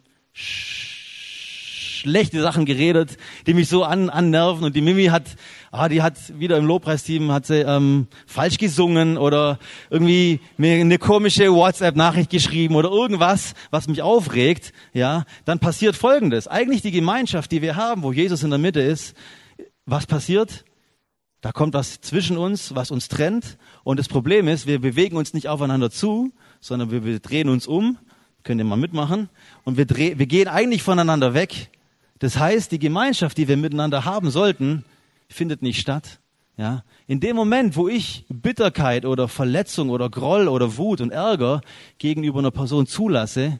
schlechte 2.03 2.41
Sachen 2.41 2.65
geredet, 2.65 3.17
die 3.47 3.53
mich 3.53 3.69
so 3.69 3.83
an, 3.83 4.09
annerven 4.09 4.65
und 4.65 4.75
die 4.75 4.81
Mimi 4.81 5.05
hat, 5.05 5.23
ah, 5.71 5.87
die 5.87 6.01
hat 6.01 6.37
wieder 6.37 6.57
im 6.57 6.65
Lobpreisteam 6.65 7.31
hat 7.31 7.45
sie 7.45 7.61
ähm, 7.61 8.07
falsch 8.27 8.57
gesungen 8.57 9.17
oder 9.17 9.57
irgendwie 9.89 10.41
mir 10.57 10.81
eine 10.81 10.97
komische 10.97 11.53
WhatsApp-Nachricht 11.53 12.29
geschrieben 12.29 12.75
oder 12.75 12.89
irgendwas, 12.89 13.53
was 13.71 13.87
mich 13.87 14.01
aufregt, 14.01 14.73
ja, 14.91 15.23
dann 15.45 15.59
passiert 15.59 15.95
Folgendes: 15.95 16.49
Eigentlich 16.49 16.81
die 16.81 16.91
Gemeinschaft, 16.91 17.51
die 17.53 17.61
wir 17.61 17.77
haben, 17.77 18.03
wo 18.03 18.11
Jesus 18.11 18.43
in 18.43 18.49
der 18.49 18.59
Mitte 18.59 18.81
ist, 18.81 19.15
was 19.85 20.05
passiert? 20.05 20.65
Da 21.39 21.51
kommt 21.51 21.73
was 21.73 22.01
zwischen 22.01 22.37
uns, 22.37 22.75
was 22.75 22.91
uns 22.91 23.07
trennt. 23.07 23.57
Und 23.83 23.97
das 23.99 24.07
Problem 24.07 24.47
ist, 24.47 24.67
wir 24.67 24.79
bewegen 24.79 25.17
uns 25.17 25.33
nicht 25.33 25.47
aufeinander 25.47 25.89
zu, 25.89 26.31
sondern 26.59 26.91
wir, 26.91 27.03
wir 27.03 27.19
drehen 27.19 27.49
uns 27.49 27.67
um. 27.67 27.97
Könnt 28.43 28.59
ihr 28.59 28.65
mal 28.65 28.77
mitmachen? 28.77 29.29
Und 29.63 29.77
wir, 29.77 29.85
dreh, 29.85 30.17
wir 30.17 30.25
gehen 30.25 30.47
eigentlich 30.49 30.83
voneinander 30.83 31.33
weg. 31.33 31.69
Das 32.23 32.39
heißt, 32.39 32.71
die 32.71 32.79
Gemeinschaft, 32.79 33.37
die 33.37 33.49
wir 33.49 33.57
miteinander 33.57 34.05
haben 34.05 34.31
sollten, 34.31 34.85
findet 35.27 35.61
nicht 35.61 35.81
statt. 35.81 36.21
Ja, 36.55 36.85
in 37.05 37.19
dem 37.19 37.35
Moment, 37.35 37.75
wo 37.75 37.89
ich 37.89 38.23
Bitterkeit 38.29 39.03
oder 39.03 39.27
Verletzung 39.27 39.89
oder 39.89 40.09
Groll 40.09 40.47
oder 40.47 40.77
Wut 40.77 41.01
und 41.01 41.11
Ärger 41.11 41.59
gegenüber 41.97 42.39
einer 42.39 42.51
Person 42.51 42.87
zulasse, 42.87 43.59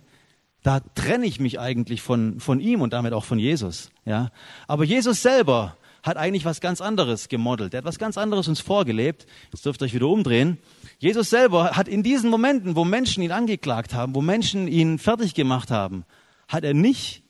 da 0.61 0.79
trenne 0.79 1.25
ich 1.25 1.41
mich 1.41 1.59
eigentlich 1.59 2.01
von, 2.01 2.39
von 2.39 2.61
ihm 2.61 2.79
und 2.79 2.93
damit 2.93 3.11
auch 3.11 3.25
von 3.25 3.37
Jesus. 3.37 3.91
Ja, 4.05 4.31
aber 4.65 4.85
Jesus 4.85 5.21
selber 5.21 5.75
hat 6.01 6.15
eigentlich 6.15 6.45
was 6.45 6.61
ganz 6.61 6.79
anderes 6.79 7.27
gemodelt. 7.27 7.73
Er 7.73 7.79
hat 7.79 7.85
was 7.85 7.99
ganz 7.99 8.17
anderes 8.17 8.47
uns 8.47 8.61
vorgelebt. 8.61 9.27
Jetzt 9.51 9.65
dürft 9.65 9.81
ihr 9.81 9.87
euch 9.87 9.93
wieder 9.93 10.07
umdrehen. 10.07 10.57
Jesus 10.99 11.29
selber 11.29 11.71
hat 11.71 11.89
in 11.89 12.01
diesen 12.01 12.29
Momenten, 12.29 12.77
wo 12.77 12.85
Menschen 12.85 13.23
ihn 13.23 13.33
angeklagt 13.33 13.93
haben, 13.93 14.15
wo 14.15 14.21
Menschen 14.21 14.69
ihn 14.69 14.99
fertig 14.99 15.33
gemacht 15.33 15.69
haben, 15.69 16.05
hat 16.47 16.63
er 16.63 16.73
nicht 16.73 17.22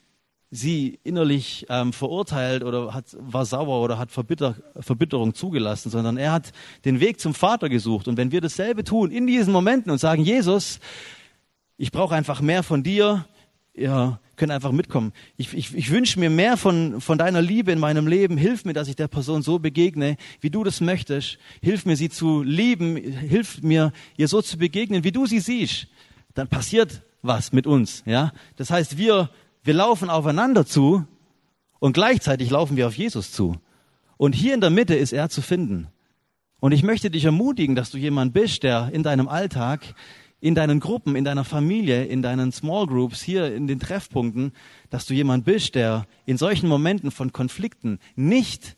sie 0.53 0.99
innerlich 1.03 1.65
ähm, 1.69 1.93
verurteilt 1.93 2.63
oder 2.63 2.93
hat, 2.93 3.05
war 3.19 3.43
sauer 3.45 3.81
oder 3.81 3.97
hat 3.97 4.11
Verbitter, 4.11 4.55
Verbitterung 4.79 5.33
zugelassen, 5.33 5.89
sondern 5.89 6.17
er 6.17 6.31
hat 6.31 6.51
den 6.85 6.99
Weg 6.99 7.19
zum 7.19 7.33
Vater 7.33 7.69
gesucht. 7.69 8.07
Und 8.07 8.17
wenn 8.17 8.31
wir 8.31 8.39
dasselbe 8.39 8.83
tun 8.83 9.09
in 9.09 9.25
diesen 9.25 9.51
Momenten 9.51 9.91
und 9.91 9.97
sagen, 9.97 10.23
Jesus, 10.23 10.79
ich 11.77 11.91
brauche 11.91 12.13
einfach 12.13 12.39
mehr 12.39 12.61
von 12.61 12.83
dir, 12.83 13.25
ja, 13.73 14.19
können 14.35 14.51
einfach 14.51 14.71
mitkommen. 14.71 15.11
Ich, 15.37 15.53
ich, 15.55 15.75
ich 15.75 15.89
wünsche 15.89 16.19
mir 16.19 16.29
mehr 16.29 16.55
von, 16.55 17.01
von 17.01 17.17
deiner 17.17 17.41
Liebe 17.41 17.71
in 17.71 17.79
meinem 17.79 18.05
Leben. 18.05 18.37
Hilf 18.37 18.63
mir, 18.63 18.73
dass 18.73 18.87
ich 18.87 18.95
der 18.95 19.07
Person 19.07 19.41
so 19.41 19.57
begegne, 19.57 20.17
wie 20.39 20.51
du 20.51 20.63
das 20.63 20.81
möchtest. 20.81 21.39
Hilf 21.61 21.85
mir, 21.85 21.95
sie 21.95 22.09
zu 22.09 22.43
lieben. 22.43 22.95
Hilf 22.95 23.63
mir, 23.63 23.91
ihr 24.17 24.27
so 24.27 24.41
zu 24.41 24.57
begegnen, 24.57 25.03
wie 25.03 25.11
du 25.11 25.25
sie 25.25 25.39
siehst. 25.39 25.87
Dann 26.35 26.47
passiert 26.47 27.01
was 27.23 27.53
mit 27.53 27.65
uns. 27.65 28.03
Ja, 28.05 28.33
das 28.55 28.69
heißt, 28.69 28.97
wir 28.97 29.29
wir 29.63 29.73
laufen 29.73 30.09
aufeinander 30.09 30.65
zu 30.65 31.05
und 31.79 31.93
gleichzeitig 31.93 32.49
laufen 32.49 32.77
wir 32.77 32.87
auf 32.87 32.97
Jesus 32.97 33.31
zu. 33.31 33.57
Und 34.17 34.33
hier 34.33 34.53
in 34.53 34.61
der 34.61 34.69
Mitte 34.69 34.95
ist 34.95 35.13
er 35.13 35.29
zu 35.29 35.41
finden. 35.41 35.87
Und 36.59 36.71
ich 36.71 36.83
möchte 36.83 37.09
dich 37.09 37.25
ermutigen, 37.25 37.75
dass 37.75 37.89
du 37.89 37.97
jemand 37.97 38.33
bist, 38.33 38.63
der 38.63 38.89
in 38.93 39.03
deinem 39.03 39.27
Alltag 39.27 39.95
in 40.43 40.55
deinen 40.55 40.81
Gruppen, 40.81 41.15
in 41.15 41.23
deiner 41.23 41.45
Familie, 41.45 42.03
in 42.03 42.21
deinen 42.21 42.51
Small 42.51 42.85
Groups, 42.85 43.21
hier 43.21 43.55
in 43.55 43.65
den 43.65 43.79
Treffpunkten, 43.79 44.51
dass 44.89 45.05
du 45.05 45.13
jemand 45.13 45.45
bist, 45.45 45.73
der 45.73 46.05
in 46.25 46.37
solchen 46.37 46.67
Momenten 46.67 47.11
von 47.11 47.31
Konflikten 47.31 47.97
nicht 48.17 48.75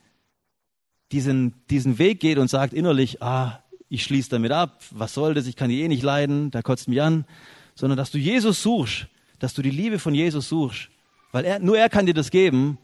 diesen, 1.11 1.55
diesen 1.71 1.97
Weg 1.97 2.19
geht 2.19 2.37
und 2.37 2.51
sagt 2.51 2.71
innerlich, 2.71 3.23
ah, 3.23 3.63
ich 3.89 4.03
schließe 4.03 4.29
damit 4.29 4.51
ab, 4.51 4.83
was 4.91 5.15
soll 5.15 5.33
das, 5.33 5.47
ich 5.47 5.55
kann 5.55 5.71
die 5.71 5.81
eh 5.81 5.87
nicht 5.87 6.03
leiden, 6.03 6.51
da 6.51 6.61
kotzt 6.61 6.87
mich 6.87 7.01
an, 7.01 7.25
sondern 7.73 7.97
dass 7.97 8.11
du 8.11 8.19
Jesus 8.19 8.61
suchst, 8.61 9.07
dass 9.39 9.53
du 9.53 9.61
die 9.61 9.71
Liebe 9.71 9.99
von 9.99 10.13
Jesus 10.13 10.49
suchst, 10.49 10.89
weil 11.31 11.45
er, 11.45 11.59
nur 11.59 11.77
er 11.77 11.89
kann 11.89 12.05
dir 12.05 12.13
das 12.13 12.31
geben, 12.31 12.77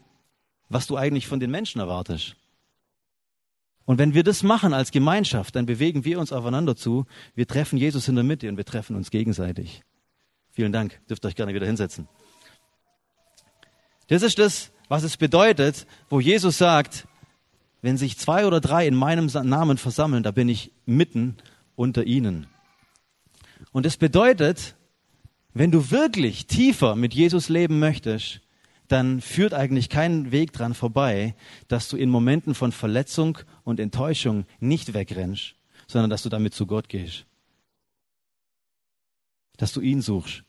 was 0.68 0.86
du 0.86 0.96
eigentlich 0.96 1.26
von 1.26 1.40
den 1.40 1.50
Menschen 1.50 1.80
erwartest. 1.80 2.36
Und 3.84 3.98
wenn 3.98 4.14
wir 4.14 4.22
das 4.22 4.42
machen 4.42 4.72
als 4.72 4.90
Gemeinschaft, 4.90 5.56
dann 5.56 5.66
bewegen 5.66 6.04
wir 6.04 6.18
uns 6.18 6.32
aufeinander 6.32 6.76
zu. 6.76 7.06
Wir 7.34 7.46
treffen 7.46 7.76
Jesus 7.76 8.08
in 8.08 8.14
der 8.14 8.24
Mitte 8.24 8.48
und 8.48 8.56
wir 8.56 8.64
treffen 8.64 8.96
uns 8.96 9.10
gegenseitig. 9.10 9.82
Vielen 10.50 10.72
Dank. 10.72 11.00
Dürft 11.08 11.24
euch 11.26 11.34
gerne 11.34 11.54
wieder 11.54 11.66
hinsetzen. 11.66 12.08
Das 14.08 14.22
ist 14.22 14.38
das, 14.38 14.70
was 14.88 15.02
es 15.02 15.16
bedeutet, 15.16 15.86
wo 16.10 16.20
Jesus 16.20 16.58
sagt, 16.58 17.06
wenn 17.80 17.96
sich 17.96 18.18
zwei 18.18 18.46
oder 18.46 18.60
drei 18.60 18.86
in 18.86 18.94
meinem 18.94 19.26
Namen 19.26 19.78
versammeln, 19.78 20.22
da 20.22 20.30
bin 20.30 20.48
ich 20.48 20.70
mitten 20.86 21.36
unter 21.74 22.04
ihnen. 22.04 22.46
Und 23.72 23.86
es 23.86 23.96
bedeutet, 23.96 24.76
wenn 25.54 25.70
du 25.70 25.90
wirklich 25.90 26.46
tiefer 26.46 26.96
mit 26.96 27.14
Jesus 27.14 27.48
leben 27.48 27.78
möchtest, 27.78 28.40
dann 28.88 29.20
führt 29.20 29.54
eigentlich 29.54 29.88
kein 29.88 30.32
Weg 30.32 30.52
dran 30.52 30.74
vorbei, 30.74 31.34
dass 31.68 31.88
du 31.88 31.96
in 31.96 32.10
Momenten 32.10 32.54
von 32.54 32.72
Verletzung 32.72 33.38
und 33.64 33.80
Enttäuschung 33.80 34.44
nicht 34.60 34.92
wegrennst, 34.92 35.54
sondern 35.86 36.10
dass 36.10 36.22
du 36.22 36.28
damit 36.28 36.54
zu 36.54 36.66
Gott 36.66 36.88
gehst. 36.88 37.24
Dass 39.56 39.72
du 39.72 39.80
ihn 39.80 40.02
suchst 40.02 40.44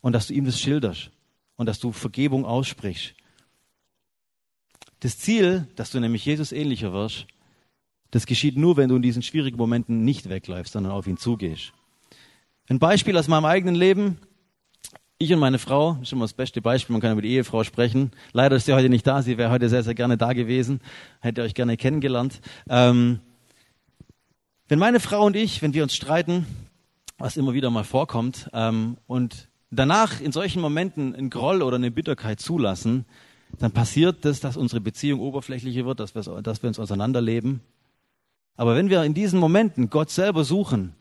und 0.00 0.12
dass 0.12 0.26
du 0.26 0.34
ihm 0.34 0.44
das 0.44 0.60
schilderst 0.60 1.10
und 1.56 1.66
dass 1.66 1.78
du 1.78 1.92
Vergebung 1.92 2.44
aussprichst. 2.44 3.14
Das 5.00 5.18
Ziel, 5.18 5.68
dass 5.76 5.90
du 5.90 6.00
nämlich 6.00 6.24
Jesus 6.24 6.52
ähnlicher 6.52 6.92
wirst, 6.92 7.26
das 8.10 8.26
geschieht 8.26 8.56
nur, 8.56 8.76
wenn 8.76 8.88
du 8.88 8.96
in 8.96 9.02
diesen 9.02 9.22
schwierigen 9.22 9.56
Momenten 9.56 10.04
nicht 10.04 10.28
wegläufst, 10.28 10.74
sondern 10.74 10.92
auf 10.92 11.06
ihn 11.06 11.16
zugehst. 11.16 11.72
Ein 12.66 12.78
Beispiel 12.78 13.14
aus 13.18 13.28
meinem 13.28 13.44
eigenen 13.44 13.74
Leben. 13.74 14.16
Ich 15.18 15.30
und 15.30 15.38
meine 15.38 15.58
Frau, 15.58 15.98
schon 16.02 16.18
mal 16.18 16.24
das 16.24 16.32
beste 16.32 16.62
Beispiel, 16.62 16.94
man 16.94 17.02
kann 17.02 17.12
über 17.12 17.20
die 17.20 17.28
Ehefrau 17.32 17.62
sprechen. 17.62 18.10
Leider 18.32 18.56
ist 18.56 18.64
sie 18.64 18.72
heute 18.72 18.88
nicht 18.88 19.06
da, 19.06 19.20
sie 19.20 19.36
wäre 19.36 19.50
heute 19.50 19.68
sehr, 19.68 19.82
sehr 19.82 19.94
gerne 19.94 20.16
da 20.16 20.32
gewesen, 20.32 20.80
hätte 21.20 21.42
euch 21.42 21.52
gerne 21.52 21.76
kennengelernt. 21.76 22.40
Ähm, 22.70 23.20
wenn 24.66 24.78
meine 24.78 24.98
Frau 24.98 25.26
und 25.26 25.36
ich, 25.36 25.60
wenn 25.60 25.74
wir 25.74 25.82
uns 25.82 25.94
streiten, 25.94 26.46
was 27.18 27.36
immer 27.36 27.52
wieder 27.52 27.68
mal 27.68 27.84
vorkommt, 27.84 28.48
ähm, 28.54 28.96
und 29.06 29.48
danach 29.70 30.22
in 30.22 30.32
solchen 30.32 30.62
Momenten 30.62 31.14
einen 31.14 31.28
Groll 31.28 31.60
oder 31.60 31.76
eine 31.76 31.90
Bitterkeit 31.90 32.40
zulassen, 32.40 33.04
dann 33.58 33.72
passiert 33.72 34.24
das, 34.24 34.40
dass 34.40 34.56
unsere 34.56 34.80
Beziehung 34.80 35.20
oberflächlicher 35.20 35.84
wird, 35.84 36.00
dass 36.00 36.14
dass 36.14 36.62
wir 36.62 36.68
uns 36.68 36.78
auseinanderleben. 36.78 37.60
Aber 38.56 38.74
wenn 38.74 38.88
wir 38.88 39.04
in 39.04 39.12
diesen 39.12 39.38
Momenten 39.38 39.90
Gott 39.90 40.08
selber 40.08 40.44
suchen 40.44 40.94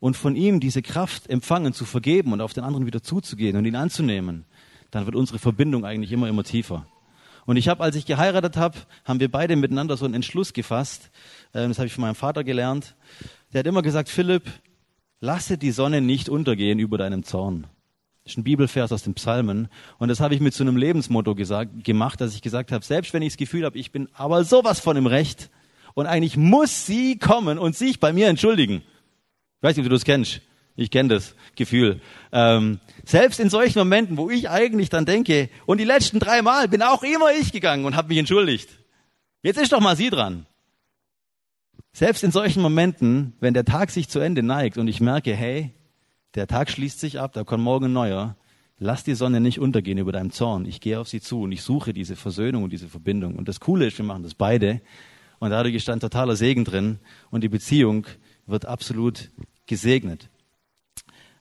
und 0.00 0.16
von 0.16 0.34
ihm 0.34 0.60
diese 0.60 0.82
Kraft 0.82 1.28
empfangen, 1.28 1.72
zu 1.72 1.84
vergeben 1.84 2.32
und 2.32 2.40
auf 2.40 2.52
den 2.52 2.64
anderen 2.64 2.86
wieder 2.86 3.02
zuzugehen 3.02 3.56
und 3.56 3.64
ihn 3.66 3.76
anzunehmen, 3.76 4.44
dann 4.90 5.06
wird 5.06 5.14
unsere 5.14 5.38
Verbindung 5.38 5.84
eigentlich 5.84 6.10
immer, 6.10 6.28
immer 6.28 6.42
tiefer. 6.42 6.86
Und 7.46 7.56
ich 7.56 7.68
habe, 7.68 7.82
als 7.82 7.96
ich 7.96 8.06
geheiratet 8.06 8.56
habe, 8.56 8.78
haben 9.04 9.20
wir 9.20 9.30
beide 9.30 9.56
miteinander 9.56 9.96
so 9.96 10.04
einen 10.04 10.14
Entschluss 10.14 10.52
gefasst. 10.52 11.10
Ähm, 11.54 11.68
das 11.68 11.78
habe 11.78 11.86
ich 11.86 11.92
von 11.92 12.02
meinem 12.02 12.14
Vater 12.14 12.44
gelernt. 12.44 12.96
Der 13.52 13.60
hat 13.60 13.66
immer 13.66 13.82
gesagt, 13.82 14.08
Philipp, 14.08 14.44
lasse 15.20 15.58
die 15.58 15.70
Sonne 15.70 16.00
nicht 16.00 16.28
untergehen 16.28 16.78
über 16.78 16.98
deinem 16.98 17.22
Zorn. 17.24 17.66
Das 18.24 18.34
ist 18.34 18.38
ein 18.38 18.44
Bibelvers 18.44 18.92
aus 18.92 19.02
den 19.02 19.14
Psalmen. 19.14 19.68
Und 19.98 20.08
das 20.08 20.20
habe 20.20 20.34
ich 20.34 20.40
mit 20.40 20.54
so 20.54 20.62
einem 20.62 20.76
Lebensmotto 20.76 21.34
gesagt, 21.34 21.84
gemacht, 21.84 22.20
dass 22.20 22.34
ich 22.34 22.42
gesagt 22.42 22.72
habe, 22.72 22.84
selbst 22.84 23.12
wenn 23.12 23.22
ich 23.22 23.32
das 23.32 23.38
Gefühl 23.38 23.64
habe, 23.64 23.78
ich 23.78 23.92
bin 23.92 24.08
aber 24.12 24.44
sowas 24.44 24.78
von 24.78 24.96
im 24.96 25.06
Recht 25.06 25.50
und 25.94 26.06
eigentlich 26.06 26.36
muss 26.36 26.86
sie 26.86 27.18
kommen 27.18 27.58
und 27.58 27.74
sich 27.74 27.98
bei 27.98 28.12
mir 28.12 28.28
entschuldigen. 28.28 28.82
Ich 29.60 29.62
weiß 29.62 29.76
nicht, 29.76 29.84
ob 29.84 29.90
du 29.90 29.96
das 29.96 30.06
kennst. 30.06 30.40
Ich 30.74 30.90
kenne 30.90 31.10
das 31.10 31.34
Gefühl. 31.54 32.00
Ähm, 32.32 32.80
selbst 33.04 33.40
in 33.40 33.50
solchen 33.50 33.78
Momenten, 33.78 34.16
wo 34.16 34.30
ich 34.30 34.48
eigentlich 34.48 34.88
dann 34.88 35.04
denke, 35.04 35.50
und 35.66 35.78
die 35.78 35.84
letzten 35.84 36.18
drei 36.18 36.40
Mal 36.40 36.66
bin 36.68 36.80
auch 36.80 37.02
immer 37.02 37.32
ich 37.38 37.52
gegangen 37.52 37.84
und 37.84 37.94
habe 37.94 38.08
mich 38.08 38.16
entschuldigt. 38.16 38.70
Jetzt 39.42 39.60
ist 39.60 39.72
doch 39.72 39.80
mal 39.80 39.96
sie 39.96 40.08
dran. 40.08 40.46
Selbst 41.92 42.24
in 42.24 42.30
solchen 42.30 42.62
Momenten, 42.62 43.34
wenn 43.40 43.52
der 43.52 43.66
Tag 43.66 43.90
sich 43.90 44.08
zu 44.08 44.20
Ende 44.20 44.42
neigt 44.42 44.78
und 44.78 44.88
ich 44.88 45.02
merke, 45.02 45.34
hey, 45.34 45.74
der 46.34 46.46
Tag 46.46 46.70
schließt 46.70 46.98
sich 46.98 47.20
ab, 47.20 47.34
da 47.34 47.44
kommt 47.44 47.62
morgen 47.62 47.86
ein 47.86 47.92
neuer, 47.92 48.36
lass 48.78 49.04
die 49.04 49.14
Sonne 49.14 49.40
nicht 49.40 49.58
untergehen 49.58 49.98
über 49.98 50.12
deinem 50.12 50.30
Zorn. 50.30 50.64
Ich 50.64 50.80
gehe 50.80 50.98
auf 50.98 51.08
sie 51.08 51.20
zu 51.20 51.42
und 51.42 51.52
ich 51.52 51.62
suche 51.62 51.92
diese 51.92 52.16
Versöhnung 52.16 52.62
und 52.62 52.72
diese 52.72 52.88
Verbindung. 52.88 53.36
Und 53.36 53.48
das 53.48 53.60
Coole 53.60 53.86
ist, 53.86 53.98
wir 53.98 54.06
machen 54.06 54.22
das 54.22 54.34
beide. 54.34 54.80
Und 55.40 55.50
dadurch 55.50 55.74
ist 55.74 55.88
dann 55.88 56.00
totaler 56.00 56.36
Segen 56.36 56.64
drin 56.64 56.98
und 57.30 57.42
die 57.42 57.48
Beziehung 57.48 58.06
wird 58.50 58.66
absolut 58.66 59.30
gesegnet. 59.66 60.28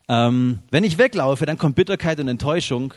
Ähm, 0.07 0.59
wenn 0.71 0.83
ich 0.83 0.97
weglaufe, 0.97 1.45
dann 1.45 1.57
kommt 1.57 1.75
Bitterkeit 1.75 2.19
und 2.19 2.27
Enttäuschung 2.27 2.93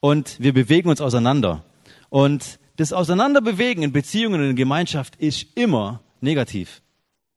und 0.00 0.40
wir 0.40 0.52
bewegen 0.52 0.88
uns 0.88 1.00
auseinander. 1.00 1.64
Und 2.08 2.58
das 2.76 2.92
Auseinanderbewegen 2.92 3.82
in 3.82 3.92
Beziehungen 3.92 4.40
und 4.40 4.50
in 4.50 4.56
Gemeinschaft 4.56 5.16
ist 5.16 5.46
immer 5.54 6.02
negativ. 6.20 6.82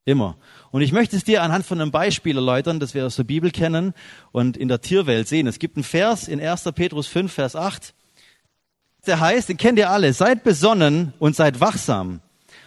Immer. 0.06 0.38
Und 0.72 0.82
ich 0.82 0.92
möchte 0.92 1.16
es 1.16 1.24
dir 1.24 1.44
anhand 1.44 1.66
von 1.66 1.80
einem 1.80 1.92
Beispiel 1.92 2.36
erläutern, 2.36 2.80
das 2.80 2.94
wir 2.94 3.06
aus 3.06 3.16
der 3.16 3.24
Bibel 3.24 3.52
kennen 3.52 3.94
und 4.32 4.58
in 4.58 4.68
der 4.68 4.82
Tierwelt 4.82 5.28
sehen. 5.28 5.46
Es 5.46 5.60
gibt 5.60 5.78
einen 5.78 5.84
Vers 5.84 6.28
in 6.28 6.42
1. 6.42 6.64
Petrus 6.74 7.08
5, 7.08 7.32
Vers 7.32 7.56
8. 7.56 7.94
Der 9.06 9.20
heißt, 9.20 9.50
den 9.50 9.58
kennt 9.58 9.78
ihr 9.78 9.90
alle, 9.90 10.14
seid 10.14 10.44
besonnen 10.44 11.14
und 11.20 11.36
seid 11.36 11.60
wachsam. 11.62 12.22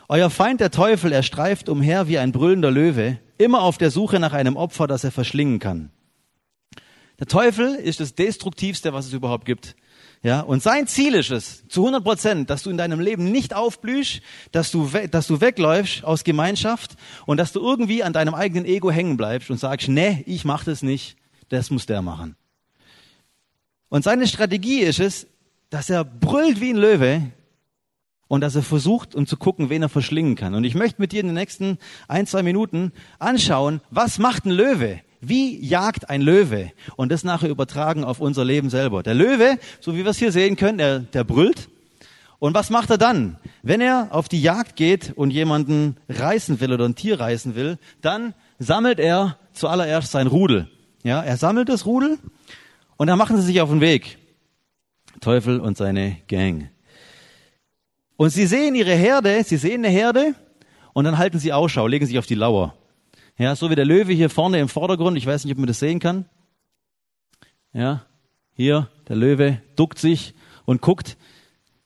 Euer 0.09 0.31
Feind, 0.31 0.61
der 0.61 0.71
Teufel, 0.71 1.13
er 1.13 1.23
streift 1.23 1.69
umher 1.69 2.09
wie 2.09 2.19
ein 2.19 2.33
brüllender 2.33 2.71
Löwe, 2.71 3.19
immer 3.43 3.63
auf 3.63 3.79
der 3.79 3.91
Suche 3.91 4.19
nach 4.19 4.33
einem 4.33 4.57
Opfer, 4.57 4.87
das 4.87 5.05
er 5.05 5.11
verschlingen 5.11 5.59
kann. 5.59 5.91
Der 7.19 7.27
Teufel 7.27 7.75
ist 7.75 8.01
das 8.01 8.15
Destruktivste, 8.15 8.93
was 8.93 9.07
es 9.07 9.13
überhaupt 9.13 9.45
gibt. 9.45 9.77
Ja, 10.25 10.41
und 10.41 10.63
sein 10.63 10.87
Ziel 10.87 11.15
ist 11.15 11.31
es, 11.31 11.67
zu 11.67 11.81
100 11.83 12.05
Prozent, 12.05 12.51
dass 12.51 12.63
du 12.63 12.71
in 12.71 12.77
deinem 12.77 13.01
Leben 13.01 13.33
nicht 13.33 13.55
aufblühst, 13.55 14.23
dass 14.53 14.71
du, 14.71 14.89
dass 15.11 15.27
du 15.27 15.41
wegläufst 15.41 16.05
aus 16.05 16.23
Gemeinschaft 16.23 16.97
und 17.27 17.39
dass 17.39 17.53
du 17.53 17.61
irgendwie 17.61 18.05
an 18.05 18.13
deinem 18.13 18.35
eigenen 18.35 18.65
Ego 18.65 18.91
hängen 18.93 19.17
bleibst 19.17 19.51
und 19.51 19.59
sagst, 19.59 19.89
nee, 19.89 20.23
ich 20.27 20.45
mach 20.45 20.63
das 20.63 20.83
nicht, 20.83 21.17
das 21.49 21.71
muss 21.71 21.87
der 21.87 22.03
machen. 22.03 22.37
Und 23.89 24.05
seine 24.05 24.29
Strategie 24.29 24.81
ist 24.81 25.01
es, 25.01 25.27
dass 25.71 25.91
er 25.91 26.05
brüllt 26.05 26.61
wie 26.61 26.71
ein 26.71 26.77
Löwe 26.77 27.33
und 28.33 28.41
dass 28.41 28.57
er 28.57 28.63
versucht, 28.63 29.15
um 29.15 29.27
zu 29.27 29.37
gucken, 29.37 29.69
wen 29.69 29.83
er 29.83 29.91
verschlingen 29.91 30.37
kann. 30.37 30.55
Und 30.55 30.65
ich 30.65 30.75
möchte 30.75 31.03
mit 31.03 31.13
dir 31.13 31.21
in 31.21 31.27
den 31.27 31.35
nächsten 31.35 31.77
ein, 32.09 32.27
zwei 32.27 32.43
Minuten 32.43 32.93
anschauen, 33.19 33.83
was 33.91 34.19
macht 34.19 34.47
ein 34.47 34.53
Löwe? 34.53 35.01
Wie 35.21 35.63
jagt 35.63 36.09
ein 36.09 36.23
Löwe? 36.23 36.73
Und 36.97 37.13
das 37.13 37.25
nachher 37.25 37.51
übertragen 37.51 38.05
auf 38.05 38.21
unser 38.21 38.47
Leben 38.47 38.71
selber. 38.71 39.03
Der 39.03 39.13
Löwe, 39.13 39.59
so 39.81 39.95
wie 39.95 39.99
wir 39.99 40.13
es 40.13 40.17
hier 40.17 40.33
sehen 40.33 40.57
können, 40.57 40.79
der, 40.79 41.01
der 41.01 41.25
brüllt. 41.25 41.69
Und 42.39 42.55
was 42.55 42.71
macht 42.71 42.89
er 42.89 42.97
dann? 42.97 43.37
Wenn 43.63 43.83
er 43.83 44.09
auf 44.13 44.31
die 44.31 44.41
Jagd 44.41 44.77
geht 44.77 45.13
und 45.15 45.31
jemanden 45.31 45.99
reißen 46.09 46.59
will 46.59 46.73
oder 46.73 46.87
ein 46.87 46.95
Tier 46.95 47.21
reißen 47.21 47.55
will, 47.55 47.77
dann 48.01 48.33
sammelt 48.59 48.99
er 48.99 49.37
zuallererst 49.53 50.11
sein 50.11 50.27
Rudel. 50.27 50.71
Ja, 51.05 51.21
er 51.21 51.37
sammelt 51.37 51.69
das 51.69 51.85
Rudel 51.85 52.19
und 52.97 53.09
dann 53.09 53.19
machen 53.19 53.37
sie 53.37 53.43
sich 53.43 53.61
auf 53.61 53.69
den 53.69 53.83
Weg. 53.83 54.17
Teufel 55.21 55.61
und 55.61 55.77
seine 55.77 56.17
Gang. 56.29 56.72
Und 58.17 58.31
sie 58.31 58.47
sehen 58.47 58.75
ihre 58.75 58.95
Herde, 58.95 59.43
sie 59.45 59.57
sehen 59.57 59.85
eine 59.85 59.89
Herde 59.89 60.35
und 60.93 61.05
dann 61.05 61.19
halten 61.19 61.39
sie 61.39 61.53
Ausschau, 61.53 61.87
legen 61.87 62.07
sich 62.07 62.19
auf 62.19 62.27
die 62.27 62.35
Lauer. 62.35 62.75
Ja, 63.39 63.57
so 63.57 63.71
wie 63.71 63.75
der 63.75 63.85
Löwe 63.85 64.13
hier 64.13 64.31
vorne 64.31 64.59
im 64.59 64.69
Vordergrund. 64.69 65.17
Ich 65.17 65.27
weiß 65.27 65.45
nicht, 65.45 65.53
ob 65.53 65.59
man 65.59 65.67
das 65.67 65.79
sehen 65.79 65.99
kann. 65.99 66.27
Ja, 67.73 68.05
hier, 68.55 68.89
der 69.09 69.17
Löwe 69.17 69.63
duckt 69.77 69.99
sich 69.99 70.35
und 70.65 70.83
guckt. 70.83 71.17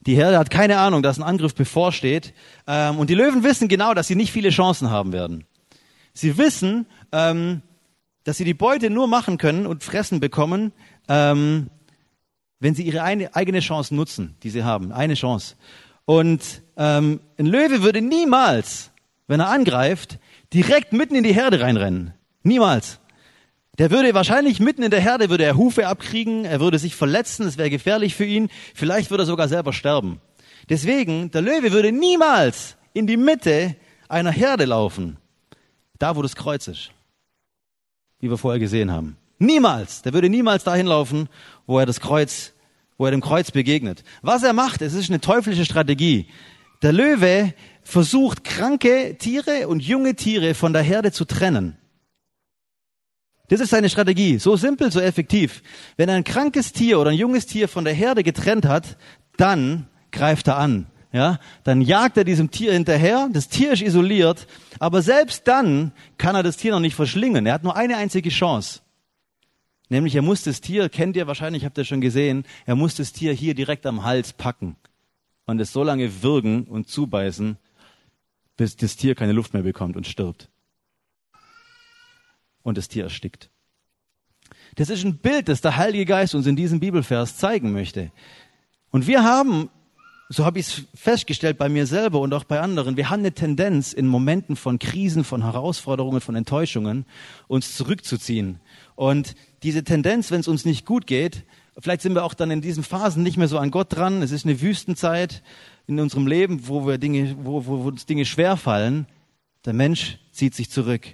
Die 0.01 0.17
Herde 0.17 0.39
hat 0.39 0.51
keine 0.51 0.79
Ahnung, 0.79 1.03
dass 1.03 1.19
ein 1.19 1.23
Angriff 1.23 1.55
bevorsteht. 1.55 2.35
Ähm, 2.67 2.99
und 2.99 3.11
die 3.11 3.15
Löwen 3.15 3.45
wissen 3.45 3.69
genau, 3.69 3.95
dass 3.95 4.09
sie 4.09 4.17
nicht 4.17 4.33
viele 4.33 4.51
Chancen 4.51 4.91
haben 4.91 5.12
werden. 5.12 5.45
Sie 6.12 6.39
wissen, 6.39 6.87
ähm, 7.12 7.62
dass 8.25 8.39
sie 8.39 8.45
die 8.45 8.55
Beute 8.55 8.91
nur 8.91 9.07
machen 9.07 9.39
können 9.39 9.67
und 9.67 9.85
fressen 9.85 10.19
bekommen, 10.19 10.73
ähm, 11.09 11.71
wenn 12.59 12.75
sie 12.75 12.83
ihre 12.83 13.03
eigene 13.03 13.61
Chance 13.61 13.95
nutzen, 13.95 14.37
die 14.43 14.51
sie 14.51 14.65
haben. 14.65 14.91
Eine 14.91 15.15
Chance. 15.15 15.57
Und 16.07 16.62
ähm, 16.77 17.21
ein 17.38 17.47
Löwe 17.47 17.83
würde 17.83 18.01
niemals, 18.01 18.90
wenn 19.27 19.40
er 19.40 19.51
angreift, 19.51 20.19
direkt 20.55 20.92
mitten 20.92 21.14
in 21.14 21.25
die 21.25 21.35
Herde 21.35 21.61
reinrennen. 21.61 22.14
Niemals. 22.42 23.01
Der 23.79 23.90
würde 23.90 24.14
wahrscheinlich 24.14 24.59
mitten 24.59 24.83
in 24.83 24.90
der 24.90 25.01
Herde, 25.01 25.29
würde 25.29 25.45
er 25.45 25.57
Hufe 25.57 25.87
abkriegen, 25.87 26.47
er 26.47 26.61
würde 26.61 26.79
sich 26.79 26.97
verletzen, 26.97 27.47
es 27.47 27.59
wäre 27.59 27.69
gefährlich 27.69 28.14
für 28.14 28.25
ihn, 28.25 28.49
vielleicht 28.75 29.11
würde 29.11 29.25
er 29.25 29.27
sogar 29.27 29.49
selber 29.49 29.75
sterben. 29.75 30.21
Deswegen, 30.71 31.31
der 31.31 31.42
Löwe 31.42 31.73
würde 31.73 31.92
niemals 31.92 32.77
in 32.95 33.07
die 33.07 33.19
Mitte 33.19 33.77
einer 34.09 34.31
Herde 34.31 34.64
laufen, 34.64 35.19
da 35.99 36.16
wo 36.16 36.23
das 36.23 36.37
Kreuz 36.37 36.69
ist, 36.69 36.90
wie 38.21 38.31
wir 38.31 38.38
vorher 38.38 38.61
gesehen 38.61 38.90
haben. 38.90 39.19
Niemals, 39.38 40.01
der 40.01 40.14
würde 40.14 40.31
niemals 40.31 40.64
dahin 40.64 40.87
laufen, 40.87 41.29
wo 41.66 41.79
er 41.79 41.85
das 41.85 42.01
Kreuz, 42.01 42.55
wo 42.99 43.05
er 43.05 43.11
dem 43.11 43.21
Kreuz 43.21 43.51
begegnet. 43.51 44.05
Was 44.23 44.43
er 44.43 44.53
macht, 44.53 44.83
es 44.83 44.95
ist 44.95 45.11
eine 45.11 45.21
teuflische 45.21 45.65
Strategie. 45.65 46.29
Der 46.83 46.93
Löwe 46.93 47.55
versucht, 47.83 48.45
kranke 48.45 49.17
Tiere 49.19 49.69
und 49.69 49.83
junge 49.83 50.15
Tiere 50.15 50.55
von 50.55 50.73
der 50.73 50.83
Herde 50.83 51.13
zu 51.13 51.25
trennen. 51.25 51.77
Das 53.49 53.61
ist 53.61 53.71
seine 53.71 53.89
Strategie. 53.89 54.39
So 54.39 54.57
simpel, 54.57 54.91
so 54.91 55.01
effektiv. 55.01 55.63
Wenn 55.97 56.09
er 56.09 56.17
ein 56.17 56.25
krankes 56.25 56.73
Tier 56.73 56.99
oder 56.99 57.11
ein 57.11 57.17
junges 57.17 57.47
Tier 57.47 57.69
von 57.69 57.85
der 57.85 57.95
Herde 57.95 58.23
getrennt 58.23 58.67
hat, 58.67 58.97
dann 59.37 59.87
greift 60.11 60.49
er 60.49 60.59
an. 60.59 60.87
Ja, 61.13 61.39
dann 61.65 61.81
jagt 61.81 62.17
er 62.19 62.25
diesem 62.25 62.51
Tier 62.51 62.73
hinterher. 62.73 63.29
Das 63.33 63.49
Tier 63.49 63.73
ist 63.73 63.83
isoliert, 63.83 64.47
aber 64.81 65.01
selbst 65.01 65.47
dann 65.49 65.93
kann 66.19 66.35
er 66.35 66.43
das 66.43 66.57
Tier 66.57 66.73
noch 66.73 66.81
nicht 66.81 66.97
verschlingen. 66.97 67.47
Er 67.47 67.55
hat 67.55 67.65
nur 67.65 67.77
eine 67.77 67.97
einzige 67.97 68.29
Chance. 68.29 68.81
Nämlich 69.88 70.14
er 70.14 70.22
muss 70.22 70.42
das 70.42 70.61
Tier, 70.61 70.88
kennt 70.88 71.16
ihr 71.16 71.27
wahrscheinlich, 71.27 71.64
habt 71.64 71.79
ihr 71.79 71.85
schon 71.85 72.01
gesehen, 72.01 72.44
er 72.64 72.75
muss 72.75 72.96
das 72.96 73.12
Tier 73.12 73.33
hier 73.33 73.55
direkt 73.55 73.87
am 73.87 74.03
Hals 74.03 74.33
packen 74.33 74.77
und 75.46 75.61
es 75.61 75.72
so 75.72 75.85
lange 75.85 76.22
würgen 76.22 76.64
und 76.64 76.88
zubeißen, 76.88 77.57
bis 78.57 78.77
das 78.77 78.96
Tier 78.96 79.14
keine 79.14 79.33
Luft 79.33 79.55
mehr 79.55 79.62
bekommt 79.62 79.96
und 79.96 80.07
stirbt. 80.07 80.51
Und 82.62 82.77
das 82.77 82.88
Tier 82.88 83.05
erstickt. 83.05 83.51
Das 84.75 84.90
ist 84.90 85.05
ein 85.05 85.18
Bild, 85.18 85.49
das 85.49 85.61
der 85.61 85.77
Heilige 85.77 86.05
Geist 86.05 86.35
uns 86.35 86.46
in 86.46 86.57
diesem 86.57 86.81
Bibelvers 86.81 87.37
zeigen 87.37 87.72
möchte. 87.72 88.11
Und 88.90 89.07
wir 89.07 89.22
haben, 89.22 89.70
so 90.29 90.45
habe 90.45 90.59
ich 90.59 90.67
es 90.67 90.83
festgestellt 90.95 91.57
bei 91.57 91.69
mir 91.69 91.87
selber 91.87 92.21
und 92.21 92.35
auch 92.35 92.45
bei 92.45 92.61
anderen, 92.61 92.97
wir 92.97 93.11
haben 93.11 93.21
eine 93.21 93.33
Tendenz 93.33 93.93
in 93.93 94.07
Momenten 94.07 94.57
von 94.57 94.79
Krisen, 94.79 95.23
von 95.23 95.43
Herausforderungen, 95.43 96.21
von 96.21 96.35
Enttäuschungen, 96.35 97.07
uns 97.47 97.77
zurückzuziehen. 97.77 98.59
Und 98.97 99.37
diese 99.62 99.85
Tendenz, 99.85 100.31
wenn 100.31 100.41
es 100.41 100.49
uns 100.49 100.65
nicht 100.65 100.85
gut 100.85 101.07
geht, 101.07 101.45
vielleicht 101.79 102.03
sind 102.03 102.15
wir 102.15 102.25
auch 102.25 102.35
dann 102.35 102.51
in 102.51 102.61
diesen 102.61 102.83
Phasen 102.83 103.23
nicht 103.23 103.37
mehr 103.37 103.49
so 103.49 103.59
an 103.59 103.71
Gott 103.71 103.95
dran, 103.95 104.23
es 104.23 104.33
ist 104.33 104.45
eine 104.45 104.61
Wüstenzeit, 104.61 105.43
in 105.87 106.01
unserem 106.01 106.27
Leben, 106.27 106.67
wo 106.67 106.87
wir 106.87 106.99
Dinge, 106.99 107.37
wo, 107.43 107.65
wo, 107.67 107.85
wo 107.85 107.89
uns 107.89 108.07
Dinge 108.07 108.25
schwer 108.25 108.57
fallen, 108.57 109.07
der 109.65 109.73
Mensch 109.73 110.19
zieht 110.33 110.55
sich 110.55 110.71
zurück. 110.71 111.07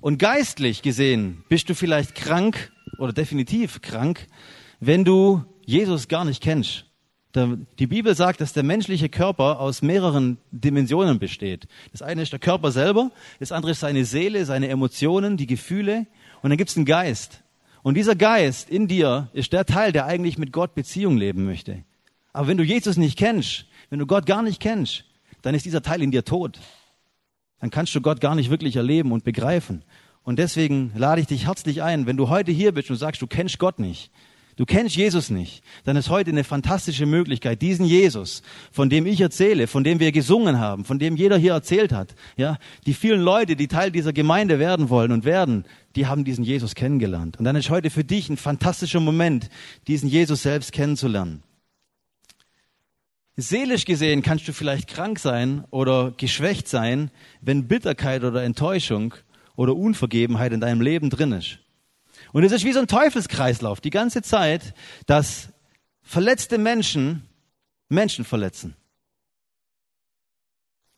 Und 0.00 0.18
geistlich 0.18 0.82
gesehen 0.82 1.42
bist 1.48 1.70
du 1.70 1.74
vielleicht 1.74 2.14
krank 2.14 2.70
oder 2.98 3.14
definitiv 3.14 3.80
krank, 3.80 4.26
wenn 4.80 5.04
du 5.04 5.44
Jesus 5.64 6.08
gar 6.08 6.26
nicht 6.26 6.42
kennst. 6.42 6.84
Die 7.78 7.86
Bibel 7.86 8.14
sagt, 8.14 8.40
dass 8.40 8.54
der 8.54 8.62
menschliche 8.62 9.08
Körper 9.10 9.60
aus 9.60 9.82
mehreren 9.82 10.38
Dimensionen 10.50 11.18
besteht. 11.18 11.68
Das 11.92 12.00
eine 12.00 12.22
ist 12.22 12.32
der 12.32 12.38
Körper 12.38 12.72
selber, 12.72 13.10
das 13.40 13.52
andere 13.52 13.72
ist 13.72 13.80
seine 13.80 14.06
Seele, 14.06 14.46
seine 14.46 14.68
Emotionen, 14.68 15.36
die 15.36 15.46
Gefühle 15.46 16.06
und 16.42 16.50
dann 16.50 16.56
gibt 16.56 16.70
es 16.70 16.76
einen 16.76 16.86
Geist. 16.86 17.42
Und 17.82 17.94
dieser 17.94 18.16
Geist 18.16 18.70
in 18.70 18.88
dir 18.88 19.28
ist 19.32 19.52
der 19.52 19.66
Teil, 19.66 19.92
der 19.92 20.06
eigentlich 20.06 20.38
mit 20.38 20.50
Gott 20.50 20.74
Beziehung 20.74 21.18
leben 21.18 21.44
möchte. 21.44 21.84
Aber 22.32 22.48
wenn 22.48 22.56
du 22.56 22.64
Jesus 22.64 22.96
nicht 22.96 23.18
kennst, 23.18 23.66
wenn 23.90 23.98
du 23.98 24.06
Gott 24.06 24.26
gar 24.26 24.42
nicht 24.42 24.60
kennst, 24.60 25.04
dann 25.42 25.54
ist 25.54 25.66
dieser 25.66 25.82
Teil 25.82 26.02
in 26.02 26.10
dir 26.10 26.24
tot. 26.24 26.58
Dann 27.60 27.70
kannst 27.70 27.94
du 27.94 28.00
Gott 28.00 28.20
gar 28.20 28.34
nicht 28.34 28.50
wirklich 28.50 28.76
erleben 28.76 29.12
und 29.12 29.24
begreifen. 29.24 29.84
Und 30.22 30.38
deswegen 30.38 30.90
lade 30.96 31.20
ich 31.20 31.28
dich 31.28 31.46
herzlich 31.46 31.82
ein, 31.82 32.06
wenn 32.06 32.16
du 32.16 32.28
heute 32.28 32.50
hier 32.50 32.72
bist 32.72 32.90
und 32.90 32.96
sagst, 32.96 33.22
du 33.22 33.26
kennst 33.26 33.58
Gott 33.58 33.78
nicht, 33.78 34.10
du 34.56 34.64
kennst 34.64 34.96
Jesus 34.96 35.30
nicht, 35.30 35.62
dann 35.84 35.96
ist 35.96 36.10
heute 36.10 36.30
eine 36.30 36.44
fantastische 36.44 37.06
Möglichkeit, 37.06 37.62
diesen 37.62 37.86
Jesus, 37.86 38.42
von 38.72 38.90
dem 38.90 39.06
ich 39.06 39.20
erzähle, 39.20 39.66
von 39.66 39.84
dem 39.84 40.00
wir 40.00 40.12
gesungen 40.12 40.58
haben, 40.58 40.84
von 40.84 40.98
dem 40.98 41.16
jeder 41.16 41.38
hier 41.38 41.52
erzählt 41.52 41.92
hat, 41.92 42.14
ja, 42.36 42.58
die 42.86 42.94
vielen 42.94 43.20
Leute, 43.20 43.56
die 43.56 43.68
Teil 43.68 43.90
dieser 43.90 44.12
Gemeinde 44.12 44.58
werden 44.58 44.88
wollen 44.88 45.12
und 45.12 45.24
werden, 45.24 45.64
die 45.94 46.06
haben 46.06 46.24
diesen 46.24 46.44
Jesus 46.44 46.74
kennengelernt. 46.74 47.38
Und 47.38 47.44
dann 47.44 47.56
ist 47.56 47.70
heute 47.70 47.90
für 47.90 48.04
dich 48.04 48.28
ein 48.28 48.36
fantastischer 48.36 49.00
Moment, 49.00 49.48
diesen 49.86 50.08
Jesus 50.08 50.42
selbst 50.42 50.72
kennenzulernen. 50.72 51.42
Seelisch 53.38 53.84
gesehen 53.84 54.22
kannst 54.22 54.48
du 54.48 54.54
vielleicht 54.54 54.88
krank 54.88 55.18
sein 55.18 55.64
oder 55.70 56.12
geschwächt 56.16 56.68
sein, 56.68 57.10
wenn 57.42 57.68
Bitterkeit 57.68 58.24
oder 58.24 58.42
Enttäuschung 58.42 59.14
oder 59.56 59.76
Unvergebenheit 59.76 60.52
in 60.52 60.60
deinem 60.60 60.80
Leben 60.80 61.10
drin 61.10 61.32
ist. 61.32 61.58
Und 62.32 62.44
es 62.44 62.52
ist 62.52 62.64
wie 62.64 62.72
so 62.72 62.80
ein 62.80 62.86
Teufelskreislauf 62.86 63.80
die 63.80 63.90
ganze 63.90 64.22
Zeit, 64.22 64.74
dass 65.06 65.48
verletzte 66.02 66.58
Menschen 66.58 67.28
Menschen 67.88 68.24
verletzen. 68.24 68.76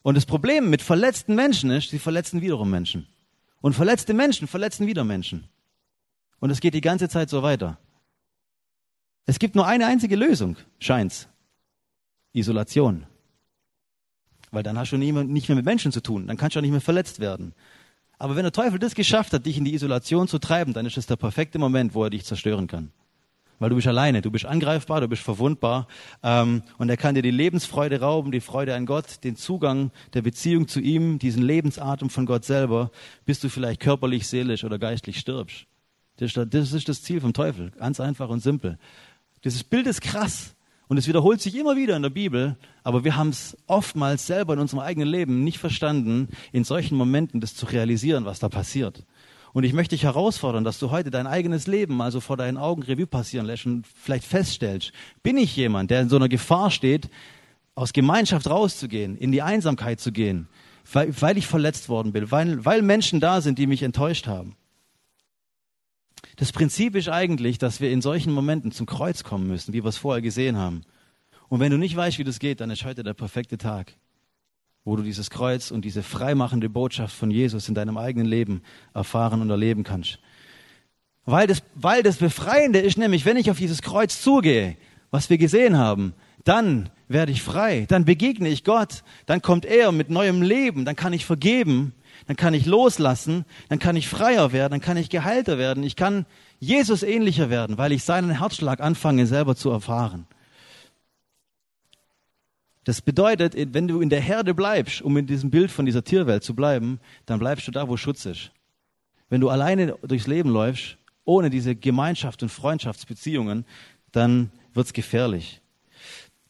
Und 0.03 0.17
das 0.17 0.27
Problem 0.27 0.71
mit 0.71 0.81
verletzten 0.81 1.35
Menschen 1.35 1.71
ist, 1.71 1.91
sie 1.91 1.99
verletzen 1.99 2.41
wiederum 2.41 2.71
Menschen. 2.71 3.07
Und 3.61 3.75
verletzte 3.75 4.15
Menschen 4.15 4.49
verletzen 4.49 4.87
wieder 4.87 5.05
Menschen. 5.05 5.49
Und 6.39 6.51
es 6.51 6.61
geht 6.61 6.75
die 6.75 6.81
ganze 6.81 7.09
Zeit 7.09 7.29
so 7.29 7.43
weiter. 7.43 7.79
Es 9.27 9.39
gibt 9.39 9.55
nur 9.55 9.67
eine 9.67 9.87
einzige 9.87 10.17
Lösung, 10.17 10.57
scheint's. 10.79 11.29
Isolation. 12.33 13.07
Weil 14.51 14.63
dann 14.63 14.79
hast 14.79 14.93
du 14.93 14.97
nicht 14.97 15.13
mehr 15.13 15.57
mit 15.57 15.67
Menschen 15.67 15.93
zu 15.93 16.01
tun, 16.01 16.27
dann 16.27 16.37
kannst 16.37 16.57
du 16.57 16.61
auch 16.61 16.63
nicht 16.63 16.71
mehr 16.71 16.81
verletzt 16.81 17.21
werden. 17.21 17.55
Aber 18.19 18.35
wenn 18.35 18.43
der 18.43 18.53
Teufel 18.53 18.79
das 18.79 18.95
geschafft 18.95 19.33
hat, 19.33 19.47
dich 19.47 19.59
in 19.59 19.65
die 19.65 19.75
Isolation 19.75 20.27
zu 20.27 20.39
treiben, 20.39 20.73
dann 20.73 20.87
ist 20.87 20.97
es 20.97 21.07
der 21.07 21.17
perfekte 21.17 21.59
Moment, 21.59 21.95
wo 21.95 22.05
er 22.05 22.11
dich 22.11 22.25
zerstören 22.25 22.67
kann. 22.67 22.91
Weil 23.61 23.71
du 23.71 23.77
bist 23.77 23.89
alleine, 23.89 24.23
du 24.23 24.31
bist 24.31 24.45
angreifbar, 24.45 25.01
du 25.01 25.09
bist 25.09 25.23
verwundbar 25.23 25.89
ähm, 26.23 26.63
und 26.79 26.89
er 26.89 26.97
kann 26.97 27.17
dir 27.17 27.23
die 27.23 27.33
Lebensfreude 27.33 28.01
rauben, 28.01 28.31
die 28.31 28.41
Freude 28.41 28.75
an 28.75 28.87
Gott, 28.87 29.25
den 29.25 29.35
Zugang 29.35 29.91
der 30.15 30.23
Beziehung 30.23 30.69
zu 30.69 30.81
ihm, 30.81 31.19
diesen 31.19 31.43
Lebensatem 31.43 32.09
von 32.09 32.25
Gott 32.25 32.45
selber, 32.45 32.91
bis 33.25 33.41
du 33.41 33.49
vielleicht 33.49 33.81
körperlich, 33.81 34.29
seelisch 34.29 34.63
oder 34.65 34.79
geistlich 34.79 35.19
stirbst. 35.19 35.67
Das 36.19 36.33
das, 36.33 36.73
ist 36.73 36.89
das 36.89 37.03
Ziel 37.03 37.21
vom 37.21 37.33
Teufel, 37.33 37.71
ganz 37.73 38.01
einfach 38.01 38.29
und 38.29 38.41
simpel. 38.41 38.79
Dieses 39.45 39.65
Bild 39.65 39.87
ist 39.87 40.03
krass. 40.03 40.55
Und 40.89 40.97
es 40.97 41.07
wiederholt 41.07 41.41
sich 41.41 41.55
immer 41.55 41.77
wieder 41.77 41.97
in 41.97 42.03
der 42.03 42.11
Bibel, 42.11 42.57
aber 42.83 43.05
wir 43.05 43.17
haben 43.17 43.29
es 43.29 43.57
oftmals 43.67 44.27
selber 44.27 44.55
in 44.55 44.59
unserem 44.59 44.81
eigenen 44.81 45.09
Leben 45.09 45.45
nicht 45.45 45.59
verstanden, 45.59 46.29
in 46.51 46.65
solchen 46.65 46.97
Momenten 46.97 47.41
das 47.41 47.55
zu 47.55 47.67
realisieren, 47.67 48.25
was 48.25 48.39
da 48.39 48.49
passiert. 48.49 49.05
Und 49.53 49.65
ich 49.65 49.75
möchte 49.75 49.95
dich 49.95 50.05
herausfordern, 50.05 50.65
dass 50.65 50.79
du 50.79 50.91
heute 50.91 51.11
dein 51.11 51.27
eigenes 51.27 51.67
Leben 51.67 52.01
also 52.01 52.21
vor 52.21 52.37
deinen 52.37 52.57
Augen 52.57 52.83
Revue 52.83 53.07
passieren 53.07 53.47
lässt 53.47 53.67
und 53.67 53.87
vielleicht 53.87 54.25
feststellst, 54.25 54.93
bin 55.23 55.37
ich 55.37 55.55
jemand, 55.57 55.91
der 55.91 56.01
in 56.01 56.09
so 56.09 56.17
einer 56.17 56.29
Gefahr 56.29 56.71
steht, 56.71 57.11
aus 57.75 57.93
Gemeinschaft 57.93 58.49
rauszugehen, 58.49 59.17
in 59.17 59.31
die 59.31 59.43
Einsamkeit 59.43 60.01
zu 60.01 60.11
gehen, 60.11 60.49
weil, 60.91 61.13
weil 61.21 61.39
ich 61.39 61.47
verletzt 61.47 61.89
worden 61.89 62.13
bin, 62.13 62.31
weil, 62.31 62.65
weil 62.65 62.83
Menschen 62.83 63.21
da 63.21 63.41
sind, 63.41 63.59
die 63.59 63.67
mich 63.67 63.83
enttäuscht 63.83 64.27
haben. 64.27 64.57
Das 66.39 66.53
Prinzip 66.53 66.95
ist 66.95 67.09
eigentlich, 67.09 67.59
dass 67.59 67.81
wir 67.81 67.91
in 67.91 68.01
solchen 68.01 68.33
Momenten 68.33 68.71
zum 68.71 68.87
Kreuz 68.87 69.25
kommen 69.25 69.49
müssen, 69.49 69.73
wie 69.73 69.83
wir 69.83 69.89
es 69.89 69.97
vorher 69.97 70.23
gesehen 70.23 70.57
haben. 70.57 70.83
Und 71.49 71.59
wenn 71.59 71.73
du 71.73 71.79
nicht 71.79 71.97
weißt, 71.97 72.19
wie 72.19 72.25
das 72.25 72.39
geht, 72.39 72.61
dann 72.61 72.71
ist 72.71 72.85
heute 72.85 73.03
der 73.03 73.15
perfekte 73.15 73.59
Tag, 73.59 73.95
wo 74.85 74.95
du 74.95 75.03
dieses 75.03 75.31
Kreuz 75.31 75.73
und 75.73 75.85
diese 75.85 76.05
freimachende 76.05 76.69
Botschaft 76.69 77.15
von 77.15 77.33
Jesus 77.33 77.69
in 77.69 77.75
deinem 77.75 77.99
eigenen 77.99 78.29
Leben 78.29 78.63
erfahren 78.95 79.43
und 79.43 79.51
erleben 79.51 79.83
kannst. 79.83 80.21
Weil 81.25 81.49
das, 81.49 81.65
weil 81.75 82.05
das 82.05 82.19
Befreiende 82.19 82.79
ist 82.79 82.99
nämlich, 82.99 83.25
wenn 83.25 83.37
ich 83.37 83.51
auf 83.51 83.59
dieses 83.59 83.83
Kreuz 83.83 84.23
zugehe, 84.23 84.77
was 85.11 85.31
wir 85.31 85.39
gesehen 85.39 85.77
haben, 85.77 86.15
dann 86.45 86.89
werde 87.09 87.33
ich 87.33 87.43
frei, 87.43 87.87
dann 87.89 88.05
begegne 88.05 88.49
ich 88.49 88.65
Gott, 88.65 89.03
dann 89.27 89.43
kommt 89.43 89.65
er 89.65 89.93
mit 89.93 90.11
neuem 90.11 90.43
Leben, 90.43 90.85
dann 90.85 90.97
kann 90.97 91.13
ich 91.13 91.25
vergeben. 91.27 91.95
Dann 92.27 92.37
kann 92.37 92.53
ich 92.53 92.67
loslassen, 92.67 93.45
dann 93.69 93.79
kann 93.79 93.97
ich 93.97 94.09
freier 94.09 94.53
werden, 94.53 94.73
dann 94.73 94.81
kann 94.81 94.97
ich 94.97 95.09
geheilter 95.09 95.57
werden, 95.57 95.83
ich 95.83 95.97
kann 95.97 96.27
Jesus 96.59 97.03
ähnlicher 97.03 97.49
werden, 97.49 97.79
weil 97.79 97.93
ich 97.93 98.03
seinen 98.03 98.39
Herzschlag 98.39 98.81
anfange 98.81 99.27
selber 99.27 99.55
zu 99.55 99.71
erfahren. 99.71 100.27
Das 102.85 103.03
bedeutet, 103.03 103.55
wenn 103.75 103.87
du 103.87 104.01
in 104.01 104.09
der 104.09 104.21
Herde 104.21 104.55
bleibst, 104.55 105.03
um 105.03 105.17
in 105.17 105.27
diesem 105.27 105.51
Bild 105.51 105.71
von 105.71 105.87
dieser 105.87 106.05
Tierwelt 106.05 106.43
zu 106.43 106.55
bleiben, 106.55 107.01
dann 107.27 107.39
bleibst 107.39 107.69
du 107.69 107.71
da, 107.71 107.89
wo 107.89 107.97
Schutz 107.97 108.27
ist. 108.27 108.51
Wenn 109.29 109.41
du 109.41 109.51
alleine 109.51 109.95
durchs 110.03 110.27
Leben 110.27 110.51
läufst, 110.51 110.97
ohne 111.25 111.51
diese 111.51 111.77
Gemeinschaft 111.77 112.43
und 112.43 112.49
Freundschaftsbeziehungen, 112.49 113.67
dann 114.13 114.51
wird's 114.73 114.95
gefährlich. 114.95 115.61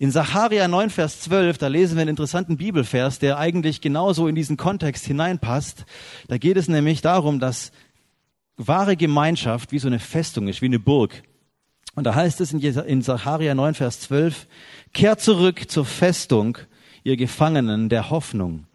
In 0.01 0.13
Sacharia 0.13 0.69
9, 0.69 0.91
Vers 0.91 1.23
12, 1.23 1.59
da 1.59 1.67
lesen 1.67 1.97
wir 1.97 2.03
einen 2.03 2.11
interessanten 2.11 2.57
Bibelvers, 2.57 3.19
der 3.19 3.37
eigentlich 3.39 3.81
genauso 3.81 4.29
in 4.29 4.37
diesen 4.37 4.57
Kontext 4.57 5.05
hineinpasst. 5.05 5.87
Da 6.29 6.39
geht 6.39 6.57
es 6.57 6.69
nämlich 6.69 7.01
darum, 7.01 7.41
dass 7.41 7.73
wahre 8.57 8.97
Gemeinschaft 8.97 9.73
wie 9.73 9.81
so 9.81 9.89
eine 9.89 9.99
Festung 9.99 10.47
ist, 10.47 10.63
wie 10.63 10.67
eine 10.67 10.79
Burg. 10.79 11.25
Und 11.97 12.05
da 12.05 12.15
heißt 12.15 12.41
es 12.41 12.53
in 12.53 13.03
Sacharia 13.03 13.57
9, 13.57 13.75
Vers 13.75 14.01
12, 14.03 14.47
kehrt 14.93 15.21
zurück 15.21 15.69
zur 15.69 15.85
Festung, 15.85 16.59
ihr 17.03 17.17
Gefangenen 17.17 17.89
der 17.89 18.09
Hoffnung. 18.09 18.67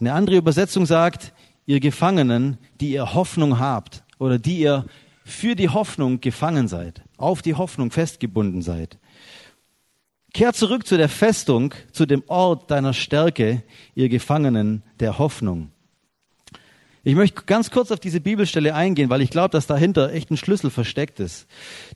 Eine 0.00 0.12
andere 0.12 0.36
Übersetzung 0.38 0.86
sagt, 0.86 1.32
ihr 1.66 1.78
Gefangenen, 1.78 2.58
die 2.80 2.90
ihr 2.90 3.14
Hoffnung 3.14 3.60
habt 3.60 4.02
oder 4.18 4.40
die 4.40 4.58
ihr 4.58 4.86
für 5.24 5.54
die 5.54 5.68
Hoffnung 5.68 6.20
gefangen 6.20 6.66
seid, 6.66 7.02
auf 7.16 7.42
die 7.42 7.54
Hoffnung 7.54 7.92
festgebunden 7.92 8.60
seid. 8.60 8.98
Kehr 10.34 10.52
zurück 10.52 10.84
zu 10.84 10.96
der 10.96 11.08
Festung, 11.08 11.74
zu 11.92 12.06
dem 12.06 12.24
Ort 12.26 12.68
deiner 12.68 12.92
Stärke, 12.92 13.62
ihr 13.94 14.08
Gefangenen 14.08 14.82
der 14.98 15.18
Hoffnung. 15.18 15.70
Ich 17.04 17.14
möchte 17.14 17.42
ganz 17.44 17.70
kurz 17.70 17.92
auf 17.92 18.00
diese 18.00 18.20
Bibelstelle 18.20 18.74
eingehen, 18.74 19.10
weil 19.10 19.20
ich 19.20 19.30
glaube, 19.30 19.50
dass 19.50 19.68
dahinter 19.68 20.12
echt 20.12 20.32
ein 20.32 20.36
Schlüssel 20.36 20.70
versteckt 20.70 21.20
ist. 21.20 21.46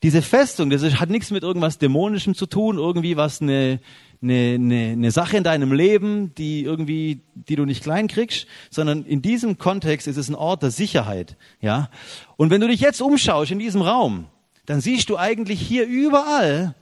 Diese 0.05 0.23
Festung, 0.23 0.71
das 0.71 0.85
hat 1.01 1.11
nichts 1.11 1.33
mit 1.33 1.43
irgendwas 1.43 1.79
Dämonischem 1.79 2.37
zu 2.37 2.47
tun, 2.47 2.79
irgendwie 2.79 3.17
was 3.17 3.43
eine, 3.43 3.81
eine, 4.23 4.55
eine, 4.55 4.93
eine 4.93 5.11
Sache 5.11 5.37
in 5.37 5.43
deinem 5.43 5.73
Leben, 5.73 6.33
die 6.37 6.63
irgendwie, 6.63 7.23
die 7.35 7.57
du 7.57 7.65
nicht 7.65 7.83
klein 7.83 8.07
kriegst, 8.07 8.47
sondern 8.71 9.05
in 9.05 9.21
diesem 9.21 9.59
Kontext 9.59 10.07
ist 10.07 10.17
es 10.17 10.29
ein 10.29 10.37
Ort 10.37 10.63
der 10.63 10.71
Sicherheit, 10.71 11.37
ja. 11.61 11.91
Und 12.37 12.51
wenn 12.51 12.61
du 12.61 12.69
dich 12.69 12.81
jetzt 12.81 13.03
umschaust 13.03 13.51
in 13.51 13.59
diesem 13.59 13.83
Raum, 13.83 14.27
dann 14.65 14.81
siehst 14.81 15.11
du 15.11 15.17
eigentlich 15.17 15.61
hier 15.61 15.89
überall 15.89 16.77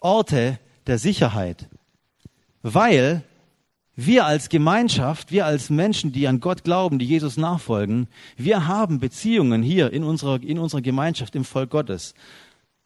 Orte, 0.00 0.58
der 0.86 0.98
Sicherheit. 0.98 1.68
Weil 2.62 3.22
wir 3.96 4.26
als 4.26 4.50
Gemeinschaft, 4.50 5.32
wir 5.32 5.46
als 5.46 5.70
Menschen, 5.70 6.12
die 6.12 6.28
an 6.28 6.40
Gott 6.40 6.64
glauben, 6.64 6.98
die 6.98 7.06
Jesus 7.06 7.38
nachfolgen, 7.38 8.08
wir 8.36 8.66
haben 8.66 9.00
Beziehungen 9.00 9.62
hier 9.62 9.92
in 9.92 10.04
unserer, 10.04 10.42
in 10.42 10.58
unserer 10.58 10.82
Gemeinschaft 10.82 11.34
im 11.34 11.44
Volk 11.44 11.70
Gottes. 11.70 12.14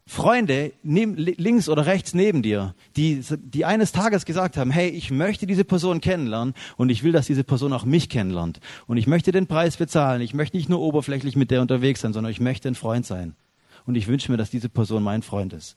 Freunde 0.06 0.72
neben, 0.82 1.14
links 1.16 1.68
oder 1.68 1.86
rechts 1.86 2.14
neben 2.14 2.42
dir, 2.42 2.74
die, 2.96 3.22
die 3.38 3.64
eines 3.64 3.92
Tages 3.92 4.24
gesagt 4.24 4.56
haben, 4.56 4.70
hey, 4.72 4.88
ich 4.88 5.10
möchte 5.12 5.46
diese 5.46 5.64
Person 5.64 6.00
kennenlernen 6.00 6.54
und 6.76 6.90
ich 6.90 7.04
will, 7.04 7.12
dass 7.12 7.26
diese 7.26 7.44
Person 7.44 7.72
auch 7.72 7.84
mich 7.84 8.08
kennenlernt. 8.08 8.58
Und 8.88 8.96
ich 8.96 9.06
möchte 9.06 9.30
den 9.30 9.46
Preis 9.46 9.76
bezahlen. 9.76 10.20
Ich 10.20 10.34
möchte 10.34 10.56
nicht 10.56 10.68
nur 10.68 10.80
oberflächlich 10.80 11.36
mit 11.36 11.52
der 11.52 11.60
unterwegs 11.60 12.00
sein, 12.00 12.12
sondern 12.12 12.32
ich 12.32 12.40
möchte 12.40 12.66
ein 12.66 12.74
Freund 12.74 13.06
sein. 13.06 13.36
Und 13.86 13.94
ich 13.94 14.08
wünsche 14.08 14.32
mir, 14.32 14.36
dass 14.36 14.50
diese 14.50 14.68
Person 14.68 15.02
mein 15.02 15.22
Freund 15.22 15.52
ist. 15.52 15.76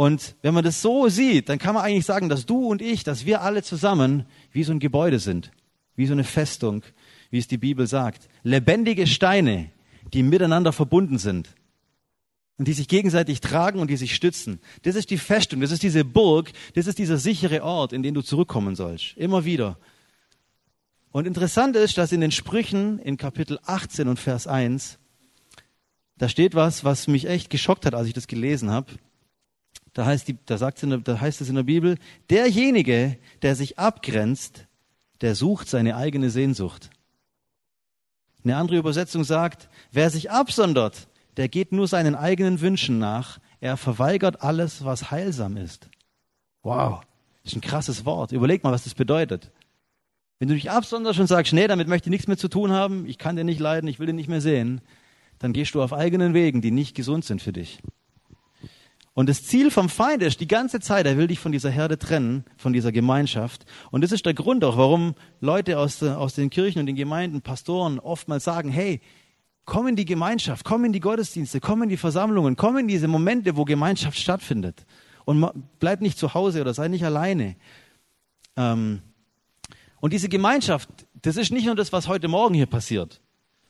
Und 0.00 0.36
wenn 0.42 0.54
man 0.54 0.62
das 0.62 0.80
so 0.80 1.08
sieht, 1.08 1.48
dann 1.48 1.58
kann 1.58 1.74
man 1.74 1.82
eigentlich 1.82 2.06
sagen, 2.06 2.28
dass 2.28 2.46
du 2.46 2.68
und 2.68 2.80
ich, 2.80 3.02
dass 3.02 3.26
wir 3.26 3.40
alle 3.40 3.64
zusammen 3.64 4.26
wie 4.52 4.62
so 4.62 4.70
ein 4.70 4.78
Gebäude 4.78 5.18
sind, 5.18 5.50
wie 5.96 6.06
so 6.06 6.12
eine 6.12 6.22
Festung, 6.22 6.84
wie 7.30 7.38
es 7.38 7.48
die 7.48 7.58
Bibel 7.58 7.84
sagt. 7.88 8.28
Lebendige 8.44 9.08
Steine, 9.08 9.72
die 10.14 10.22
miteinander 10.22 10.72
verbunden 10.72 11.18
sind 11.18 11.48
und 12.58 12.68
die 12.68 12.74
sich 12.74 12.86
gegenseitig 12.86 13.40
tragen 13.40 13.80
und 13.80 13.90
die 13.90 13.96
sich 13.96 14.14
stützen. 14.14 14.60
Das 14.82 14.94
ist 14.94 15.10
die 15.10 15.18
Festung, 15.18 15.62
das 15.62 15.72
ist 15.72 15.82
diese 15.82 16.04
Burg, 16.04 16.52
das 16.76 16.86
ist 16.86 17.00
dieser 17.00 17.18
sichere 17.18 17.64
Ort, 17.64 17.92
in 17.92 18.04
den 18.04 18.14
du 18.14 18.22
zurückkommen 18.22 18.76
sollst. 18.76 19.16
Immer 19.16 19.44
wieder. 19.44 19.80
Und 21.10 21.26
interessant 21.26 21.74
ist, 21.74 21.98
dass 21.98 22.12
in 22.12 22.20
den 22.20 22.30
Sprüchen 22.30 23.00
in 23.00 23.16
Kapitel 23.16 23.58
18 23.64 24.06
und 24.06 24.20
Vers 24.20 24.46
1, 24.46 25.00
da 26.18 26.28
steht 26.28 26.54
was, 26.54 26.84
was 26.84 27.08
mich 27.08 27.26
echt 27.26 27.50
geschockt 27.50 27.84
hat, 27.84 27.96
als 27.96 28.06
ich 28.06 28.14
das 28.14 28.28
gelesen 28.28 28.70
habe. 28.70 28.92
Da 29.98 30.06
heißt, 30.06 30.28
die, 30.28 30.38
da, 30.46 30.58
sagt's 30.58 30.84
in 30.84 30.90
der, 30.90 31.00
da 31.00 31.20
heißt 31.20 31.40
es 31.40 31.48
in 31.48 31.56
der 31.56 31.64
Bibel, 31.64 31.98
derjenige, 32.30 33.18
der 33.42 33.56
sich 33.56 33.80
abgrenzt, 33.80 34.68
der 35.22 35.34
sucht 35.34 35.68
seine 35.68 35.96
eigene 35.96 36.30
Sehnsucht. 36.30 36.90
Eine 38.44 38.58
andere 38.58 38.76
Übersetzung 38.76 39.24
sagt, 39.24 39.68
wer 39.90 40.08
sich 40.10 40.30
absondert, 40.30 41.08
der 41.36 41.48
geht 41.48 41.72
nur 41.72 41.88
seinen 41.88 42.14
eigenen 42.14 42.60
Wünschen 42.60 43.00
nach. 43.00 43.40
Er 43.58 43.76
verweigert 43.76 44.40
alles, 44.40 44.84
was 44.84 45.10
heilsam 45.10 45.56
ist. 45.56 45.88
Wow, 46.62 47.00
das 47.42 47.54
ist 47.54 47.56
ein 47.56 47.60
krasses 47.60 48.04
Wort. 48.04 48.30
Überleg 48.30 48.62
mal, 48.62 48.70
was 48.70 48.84
das 48.84 48.94
bedeutet. 48.94 49.50
Wenn 50.38 50.46
du 50.46 50.54
dich 50.54 50.70
absonderst 50.70 51.18
und 51.18 51.26
sagst, 51.26 51.52
nee, 51.52 51.66
damit 51.66 51.88
möchte 51.88 52.08
ich 52.08 52.12
nichts 52.12 52.28
mehr 52.28 52.38
zu 52.38 52.46
tun 52.46 52.70
haben, 52.70 53.04
ich 53.08 53.18
kann 53.18 53.34
dir 53.34 53.42
nicht 53.42 53.58
leiden, 53.58 53.88
ich 53.88 53.98
will 53.98 54.06
dich 54.06 54.14
nicht 54.14 54.28
mehr 54.28 54.42
sehen, 54.42 54.80
dann 55.40 55.52
gehst 55.52 55.74
du 55.74 55.82
auf 55.82 55.92
eigenen 55.92 56.34
Wegen, 56.34 56.60
die 56.60 56.70
nicht 56.70 56.94
gesund 56.94 57.24
sind 57.24 57.42
für 57.42 57.52
dich. 57.52 57.80
Und 59.18 59.28
das 59.28 59.42
Ziel 59.42 59.72
vom 59.72 59.88
Feind 59.88 60.22
ist 60.22 60.38
die 60.38 60.46
ganze 60.46 60.78
Zeit, 60.78 61.04
er 61.04 61.16
will 61.16 61.26
dich 61.26 61.40
von 61.40 61.50
dieser 61.50 61.70
Herde 61.70 61.98
trennen, 61.98 62.44
von 62.56 62.72
dieser 62.72 62.92
Gemeinschaft. 62.92 63.66
Und 63.90 64.04
das 64.04 64.12
ist 64.12 64.24
der 64.24 64.32
Grund 64.32 64.62
auch, 64.62 64.76
warum 64.76 65.16
Leute 65.40 65.80
aus, 65.80 66.00
aus 66.04 66.34
den 66.36 66.50
Kirchen 66.50 66.78
und 66.78 66.86
den 66.86 66.94
Gemeinden, 66.94 67.42
Pastoren 67.42 67.98
oftmals 67.98 68.44
sagen, 68.44 68.70
hey, 68.70 69.00
komm 69.64 69.88
in 69.88 69.96
die 69.96 70.04
Gemeinschaft, 70.04 70.64
komm 70.64 70.84
in 70.84 70.92
die 70.92 71.00
Gottesdienste, 71.00 71.58
komm 71.58 71.82
in 71.82 71.88
die 71.88 71.96
Versammlungen, 71.96 72.54
komm 72.54 72.78
in 72.78 72.86
diese 72.86 73.08
Momente, 73.08 73.56
wo 73.56 73.64
Gemeinschaft 73.64 74.16
stattfindet. 74.16 74.86
Und 75.24 75.44
bleib 75.80 76.00
nicht 76.00 76.16
zu 76.16 76.34
Hause 76.34 76.60
oder 76.60 76.72
sei 76.72 76.86
nicht 76.86 77.04
alleine. 77.04 77.56
Ähm, 78.56 79.02
und 79.98 80.12
diese 80.12 80.28
Gemeinschaft, 80.28 80.88
das 81.22 81.36
ist 81.36 81.50
nicht 81.50 81.66
nur 81.66 81.74
das, 81.74 81.92
was 81.92 82.06
heute 82.06 82.28
Morgen 82.28 82.54
hier 82.54 82.66
passiert, 82.66 83.20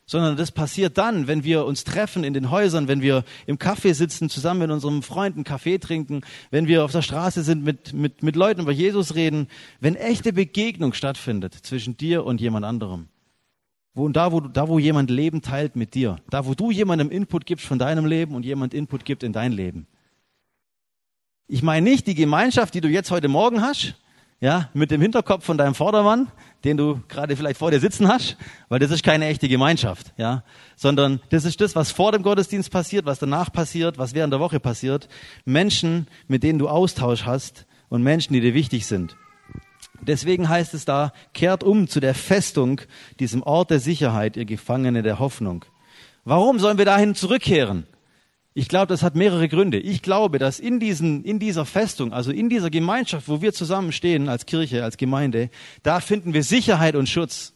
sondern 0.09 0.39
das 0.39 0.51
passiert 0.51 0.97
dann, 0.97 1.29
wenn 1.29 1.45
wir 1.45 1.67
uns 1.67 1.85
treffen 1.85 2.25
in 2.25 2.33
den 2.33 2.51
Häusern, 2.51 2.89
wenn 2.89 3.03
wir 3.03 3.25
im 3.47 3.59
Café 3.59 3.93
sitzen, 3.93 4.31
zusammen 4.31 4.61
mit 4.61 4.71
unseren 4.71 5.03
Freunden 5.03 5.45
Kaffee 5.45 5.79
trinken, 5.79 6.23
wenn 6.51 6.67
wir 6.67 6.83
auf 6.83 6.93
der 6.93 7.03
Straße 7.03 7.43
sind, 7.45 7.63
mit, 7.63 7.93
mit, 7.93 8.23
mit 8.23 8.35
Leuten 8.35 8.63
über 8.63 8.73
Jesus 8.73 9.15
reden, 9.15 9.49
wenn 9.81 9.95
echte 9.95 10.33
Begegnung 10.33 10.95
stattfindet 10.95 11.55
zwischen 11.55 11.99
dir 11.99 12.25
und 12.25 12.41
jemand 12.41 12.65
anderem. 12.65 13.09
Wo, 13.93 14.09
da, 14.09 14.33
wo, 14.33 14.41
da, 14.41 14.67
wo 14.69 14.79
jemand 14.79 15.11
Leben 15.11 15.43
teilt 15.43 15.77
mit 15.77 15.95
dir, 15.95 16.17
da, 16.31 16.47
wo 16.47 16.55
du 16.55 16.71
jemandem 16.71 17.11
Input 17.11 17.45
gibst 17.45 17.67
von 17.67 17.79
deinem 17.79 18.07
Leben 18.07 18.35
und 18.35 18.47
jemand 18.47 18.73
Input 18.73 19.05
gibt 19.05 19.23
in 19.23 19.35
dein 19.35 19.53
Leben. 19.53 19.87
Ich 21.49 21.63
meine 21.63 21.89
nicht 21.89 22.07
die 22.07 22.15
Gemeinschaft, 22.15 22.73
die 22.73 22.81
du 22.81 22.89
jetzt 22.89 23.11
heute 23.11 23.29
Morgen 23.29 23.61
hast, 23.61 23.95
ja, 24.41 24.71
mit 24.73 24.91
dem 24.91 25.01
Hinterkopf 25.01 25.45
von 25.45 25.59
deinem 25.59 25.75
Vordermann, 25.75 26.31
den 26.65 26.77
du 26.77 27.01
gerade 27.09 27.37
vielleicht 27.37 27.59
vor 27.59 27.71
dir 27.71 27.81
sitzen 27.81 28.09
hast, 28.09 28.37
weil 28.69 28.79
das 28.79 28.91
ist 28.91 29.03
keine 29.03 29.27
echte 29.27 29.49
Gemeinschaft, 29.49 30.13
ja, 30.17 30.45
sondern 30.77 31.21
das 31.31 31.45
ist 31.45 31.61
das, 31.61 31.75
was 31.75 31.91
vor 31.91 32.13
dem 32.13 32.23
Gottesdienst 32.23 32.71
passiert, 32.71 33.05
was 33.05 33.19
danach 33.19 33.53
passiert, 33.53 33.99
was 33.99 34.15
während 34.15 34.33
der 34.33 34.41
Woche 34.41 34.61
passiert. 34.61 35.09
Menschen, 35.45 36.07
mit 36.29 36.43
denen 36.43 36.59
du 36.59 36.69
Austausch 36.69 37.25
hast 37.25 37.67
und 37.89 38.03
Menschen, 38.03 38.33
die 38.33 38.41
dir 38.41 38.55
wichtig 38.55 38.87
sind. 38.87 39.17
Deswegen 40.01 40.49
heißt 40.49 40.75
es 40.75 40.85
da, 40.85 41.13
kehrt 41.35 41.65
um 41.65 41.89
zu 41.89 41.99
der 41.99 42.15
Festung, 42.15 42.81
diesem 43.19 43.43
Ort 43.43 43.71
der 43.71 43.81
Sicherheit, 43.81 44.37
ihr 44.37 44.45
Gefangene 44.45 45.03
der 45.03 45.19
Hoffnung. 45.19 45.65
Warum 46.25 46.61
sollen 46.61 46.79
wir 46.79 46.85
dahin 46.85 47.17
zurückkehren? 47.17 47.87
Ich 48.59 48.67
glaube, 48.67 48.89
das 48.89 49.05
hat 49.05 49.15
mehrere 49.15 49.47
Gründe. 49.47 49.79
Ich 49.79 50.03
glaube, 50.03 50.41
dass 50.41 50.59
in, 50.59 50.81
diesen, 50.81 51.23
in 51.23 51.39
dieser 51.39 51.65
Festung, 51.65 52.13
also 52.13 52.33
in 52.33 52.49
dieser 52.49 52.71
Gemeinschaft, 52.71 53.29
wo 53.29 53.41
wir 53.41 53.53
zusammenstehen 53.53 54.29
als 54.29 54.47
Kirche, 54.47 54.83
als 54.83 54.97
Gemeinde, 54.97 55.51
da 55.85 56.01
finden 56.01 56.35
wir 56.35 56.43
Sicherheit 56.43 56.97
und 56.97 57.09
Schutz, 57.09 57.53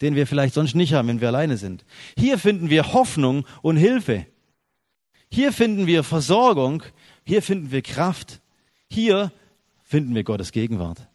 den 0.00 0.16
wir 0.16 0.26
vielleicht 0.26 0.54
sonst 0.54 0.74
nicht 0.74 0.94
haben, 0.94 1.06
wenn 1.06 1.20
wir 1.20 1.28
alleine 1.28 1.56
sind. 1.58 1.84
Hier 2.18 2.38
finden 2.38 2.70
wir 2.70 2.92
Hoffnung 2.92 3.46
und 3.62 3.76
Hilfe. 3.76 4.26
Hier 5.30 5.52
finden 5.52 5.86
wir 5.86 6.02
Versorgung. 6.02 6.82
Hier 7.22 7.40
finden 7.40 7.70
wir 7.70 7.82
Kraft. 7.82 8.40
Hier 8.90 9.30
finden 9.84 10.12
wir 10.12 10.24
Gottes 10.24 10.50
Gegenwart. 10.50 11.06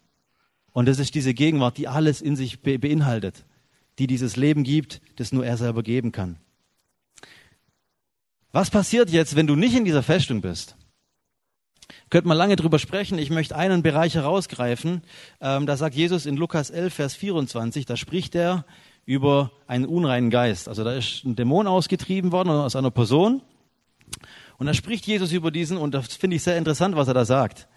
Und 0.72 0.88
das 0.88 1.00
ist 1.00 1.16
diese 1.16 1.34
Gegenwart, 1.34 1.78
die 1.78 1.90
alles 1.90 2.22
in 2.22 2.38
sich 2.38 2.62
beinhaltet, 2.62 3.44
die 4.00 4.08
dieses 4.08 4.38
Leben 4.38 4.64
gibt, 4.64 5.02
das 5.18 5.34
nur 5.34 5.46
er 5.46 5.58
selber 5.58 5.84
geben 5.84 6.14
kann. 6.14 6.38
Was 8.52 8.70
passiert 8.70 9.10
jetzt, 9.10 9.36
wenn 9.36 9.48
du 9.48 9.56
nicht 9.56 9.76
in 9.76 9.86
dieser 9.86 10.04
Festung 10.04 10.42
bist? 10.42 10.76
Könnte 12.10 12.28
man 12.28 12.38
lange 12.38 12.58
drüber 12.58 12.80
sprechen. 12.80 13.18
Ich 13.18 13.30
möchte 13.30 13.56
einen 13.56 13.84
Bereich 13.84 14.16
herausgreifen. 14.16 15.04
Ähm, 15.40 15.66
da 15.66 15.78
sagt 15.78 15.96
Jesus 15.96 16.26
in 16.26 16.36
Lukas 16.36 16.70
11, 16.70 16.94
Vers 16.94 17.16
24, 17.16 17.86
da 17.86 17.96
spricht 17.96 18.36
er 18.36 18.66
über 19.06 19.52
einen 19.68 19.86
unreinen 19.86 20.30
Geist. 20.30 20.68
Also 20.68 20.84
da 20.84 20.94
ist 20.94 21.24
ein 21.24 21.36
Dämon 21.36 21.68
ausgetrieben 21.68 22.32
worden 22.34 22.50
aus 22.50 22.76
einer 22.76 22.92
Person. 22.92 23.42
Und 24.58 24.68
da 24.68 24.74
spricht 24.74 25.08
Jesus 25.08 25.32
über 25.32 25.52
diesen, 25.52 25.78
und 25.78 25.94
das 25.94 26.14
finde 26.14 26.36
ich 26.36 26.44
sehr 26.44 26.58
interessant, 26.58 26.96
was 26.96 27.08
er 27.08 27.14
da 27.14 27.26
sagt. 27.26 27.68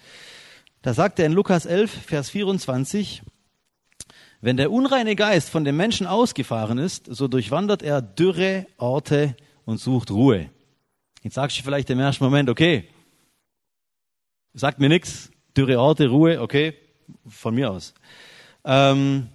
Da 0.82 0.92
sagt 0.92 1.18
er 1.18 1.26
in 1.26 1.32
Lukas 1.32 1.66
11, 1.66 1.90
Vers 1.90 2.30
24, 2.30 3.22
wenn 4.40 4.56
der 4.56 4.70
unreine 4.70 5.16
Geist 5.16 5.48
von 5.48 5.64
dem 5.64 5.76
Menschen 5.76 6.06
ausgefahren 6.06 6.78
ist, 6.78 7.06
so 7.06 7.28
durchwandert 7.28 7.82
er 7.82 8.02
dürre 8.02 8.66
Orte 8.76 9.36
und 9.64 9.78
sucht 9.78 10.10
Ruhe. 10.10 10.50
Jetzt 11.24 11.34
sagst 11.34 11.58
du 11.58 11.62
vielleicht 11.62 11.88
im 11.88 11.98
ersten 11.98 12.22
Moment, 12.22 12.50
okay, 12.50 12.84
sagt 14.52 14.78
mir 14.78 14.90
nichts, 14.90 15.30
dürre 15.56 15.80
Orte, 15.80 16.08
Ruhe, 16.08 16.38
okay, 16.38 16.74
von 17.26 17.54
mir 17.54 17.70
aus. 17.70 17.94
Ähm, 18.62 19.28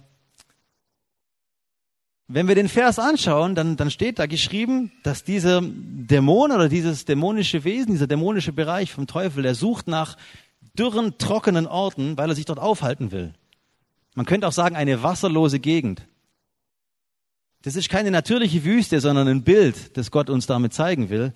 wenn 2.28 2.46
wir 2.46 2.54
den 2.54 2.68
Vers 2.68 3.00
anschauen, 3.00 3.56
dann, 3.56 3.76
dann 3.76 3.90
steht 3.90 4.20
da 4.20 4.26
geschrieben, 4.26 4.92
dass 5.02 5.24
dieser 5.24 5.62
Dämon 5.64 6.52
oder 6.52 6.68
dieses 6.68 7.06
dämonische 7.06 7.64
Wesen, 7.64 7.90
dieser 7.90 8.06
dämonische 8.06 8.52
Bereich 8.52 8.92
vom 8.92 9.08
Teufel, 9.08 9.42
der 9.42 9.56
sucht 9.56 9.88
nach 9.88 10.16
dürren, 10.78 11.18
trockenen 11.18 11.66
Orten, 11.66 12.16
weil 12.16 12.28
er 12.28 12.36
sich 12.36 12.44
dort 12.44 12.60
aufhalten 12.60 13.10
will. 13.10 13.34
Man 14.14 14.26
könnte 14.26 14.46
auch 14.46 14.52
sagen, 14.52 14.76
eine 14.76 15.02
wasserlose 15.02 15.58
Gegend. 15.58 16.06
Das 17.62 17.74
ist 17.74 17.88
keine 17.88 18.12
natürliche 18.12 18.64
Wüste, 18.64 19.00
sondern 19.00 19.26
ein 19.26 19.42
Bild, 19.42 19.96
das 19.96 20.12
Gott 20.12 20.30
uns 20.30 20.46
damit 20.46 20.72
zeigen 20.72 21.10
will. 21.10 21.34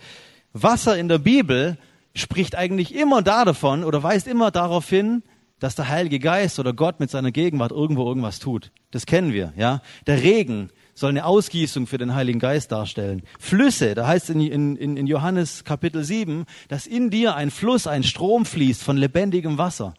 Wasser 0.54 0.96
in 0.96 1.08
der 1.08 1.18
Bibel 1.18 1.76
spricht 2.14 2.54
eigentlich 2.54 2.94
immer 2.94 3.22
davon 3.22 3.84
oder 3.84 4.02
weist 4.02 4.28
immer 4.28 4.50
darauf 4.50 4.88
hin, 4.88 5.22
dass 5.58 5.74
der 5.74 5.88
Heilige 5.88 6.20
Geist 6.20 6.58
oder 6.58 6.72
Gott 6.72 7.00
mit 7.00 7.10
seiner 7.10 7.32
Gegenwart 7.32 7.72
irgendwo 7.72 8.06
irgendwas 8.06 8.38
tut. 8.38 8.70
Das 8.90 9.04
kennen 9.04 9.32
wir, 9.32 9.52
ja. 9.56 9.82
Der 10.06 10.22
Regen 10.22 10.70
soll 10.94 11.10
eine 11.10 11.24
Ausgießung 11.24 11.86
für 11.86 11.98
den 11.98 12.14
Heiligen 12.14 12.38
Geist 12.38 12.70
darstellen. 12.70 13.22
Flüsse, 13.38 13.94
da 13.94 14.06
heißt 14.06 14.30
es 14.30 14.36
in, 14.36 14.76
in, 14.76 14.96
in 14.96 15.06
Johannes 15.06 15.64
Kapitel 15.64 16.04
7, 16.04 16.44
dass 16.68 16.86
in 16.86 17.10
dir 17.10 17.34
ein 17.34 17.50
Fluss, 17.50 17.86
ein 17.86 18.04
Strom 18.04 18.44
fließt 18.44 18.82
von 18.82 18.96
lebendigem 18.96 19.58
Wasser. 19.58 19.94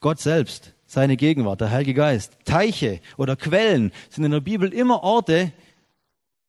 Gott 0.00 0.20
selbst, 0.20 0.74
seine 0.86 1.16
Gegenwart, 1.16 1.60
der 1.60 1.70
Heilige 1.70 1.94
Geist. 1.94 2.38
Teiche 2.44 3.00
oder 3.18 3.36
Quellen 3.36 3.92
sind 4.08 4.24
in 4.24 4.30
der 4.30 4.40
Bibel 4.40 4.72
immer 4.72 5.02
Orte, 5.02 5.52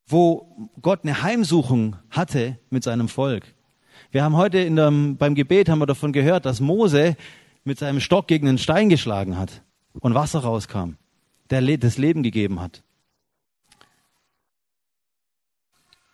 wo 0.07 0.69
Gott 0.81 1.01
eine 1.03 1.21
Heimsuchung 1.21 1.97
hatte 2.09 2.57
mit 2.69 2.83
seinem 2.83 3.09
Volk. 3.09 3.43
Wir 4.11 4.23
haben 4.23 4.37
heute 4.37 4.59
in 4.59 4.75
dem, 4.75 5.17
beim 5.17 5.35
Gebet 5.35 5.69
haben 5.69 5.79
wir 5.79 5.85
davon 5.85 6.13
gehört, 6.13 6.45
dass 6.45 6.61
Mose 6.61 7.17
mit 7.65 7.77
seinem 7.77 7.99
Stock 7.99 8.27
gegen 8.27 8.47
einen 8.47 8.57
Stein 8.57 8.87
geschlagen 8.87 9.37
hat 9.37 9.61
und 9.99 10.15
Wasser 10.15 10.39
rauskam, 10.39 10.93
der 11.49 11.61
das 11.77 11.97
Leben 11.97 12.23
gegeben 12.23 12.61
hat. 12.61 12.83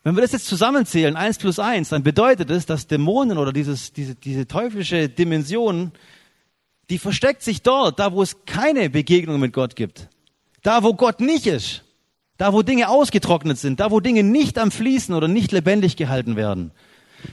Wenn 0.03 0.15
wir 0.15 0.21
das 0.21 0.33
jetzt 0.33 0.47
zusammenzählen, 0.47 1.15
eins 1.15 1.37
plus 1.37 1.59
eins, 1.59 1.89
dann 1.89 2.03
bedeutet 2.03 2.49
es, 2.49 2.65
dass 2.65 2.87
Dämonen 2.87 3.37
oder 3.37 3.53
dieses, 3.53 3.93
diese, 3.93 4.15
diese 4.15 4.47
teuflische 4.47 5.07
Dimension, 5.07 5.93
die 6.89 6.97
versteckt 6.97 7.41
sich 7.41 7.61
dort, 7.61 7.99
da 7.99 8.11
wo 8.11 8.21
es 8.21 8.45
keine 8.45 8.89
Begegnung 8.89 9.39
mit 9.39 9.53
Gott 9.53 9.77
gibt. 9.77 10.09
Da 10.61 10.83
wo 10.83 10.93
Gott 10.93 11.21
nicht 11.21 11.47
ist. 11.47 11.83
Da, 12.37 12.53
wo 12.53 12.63
Dinge 12.63 12.89
ausgetrocknet 12.89 13.57
sind, 13.57 13.79
da, 13.79 13.91
wo 13.91 13.99
Dinge 13.99 14.23
nicht 14.23 14.57
am 14.57 14.71
Fließen 14.71 15.13
oder 15.13 15.27
nicht 15.27 15.51
lebendig 15.51 15.97
gehalten 15.97 16.35
werden. 16.35 16.71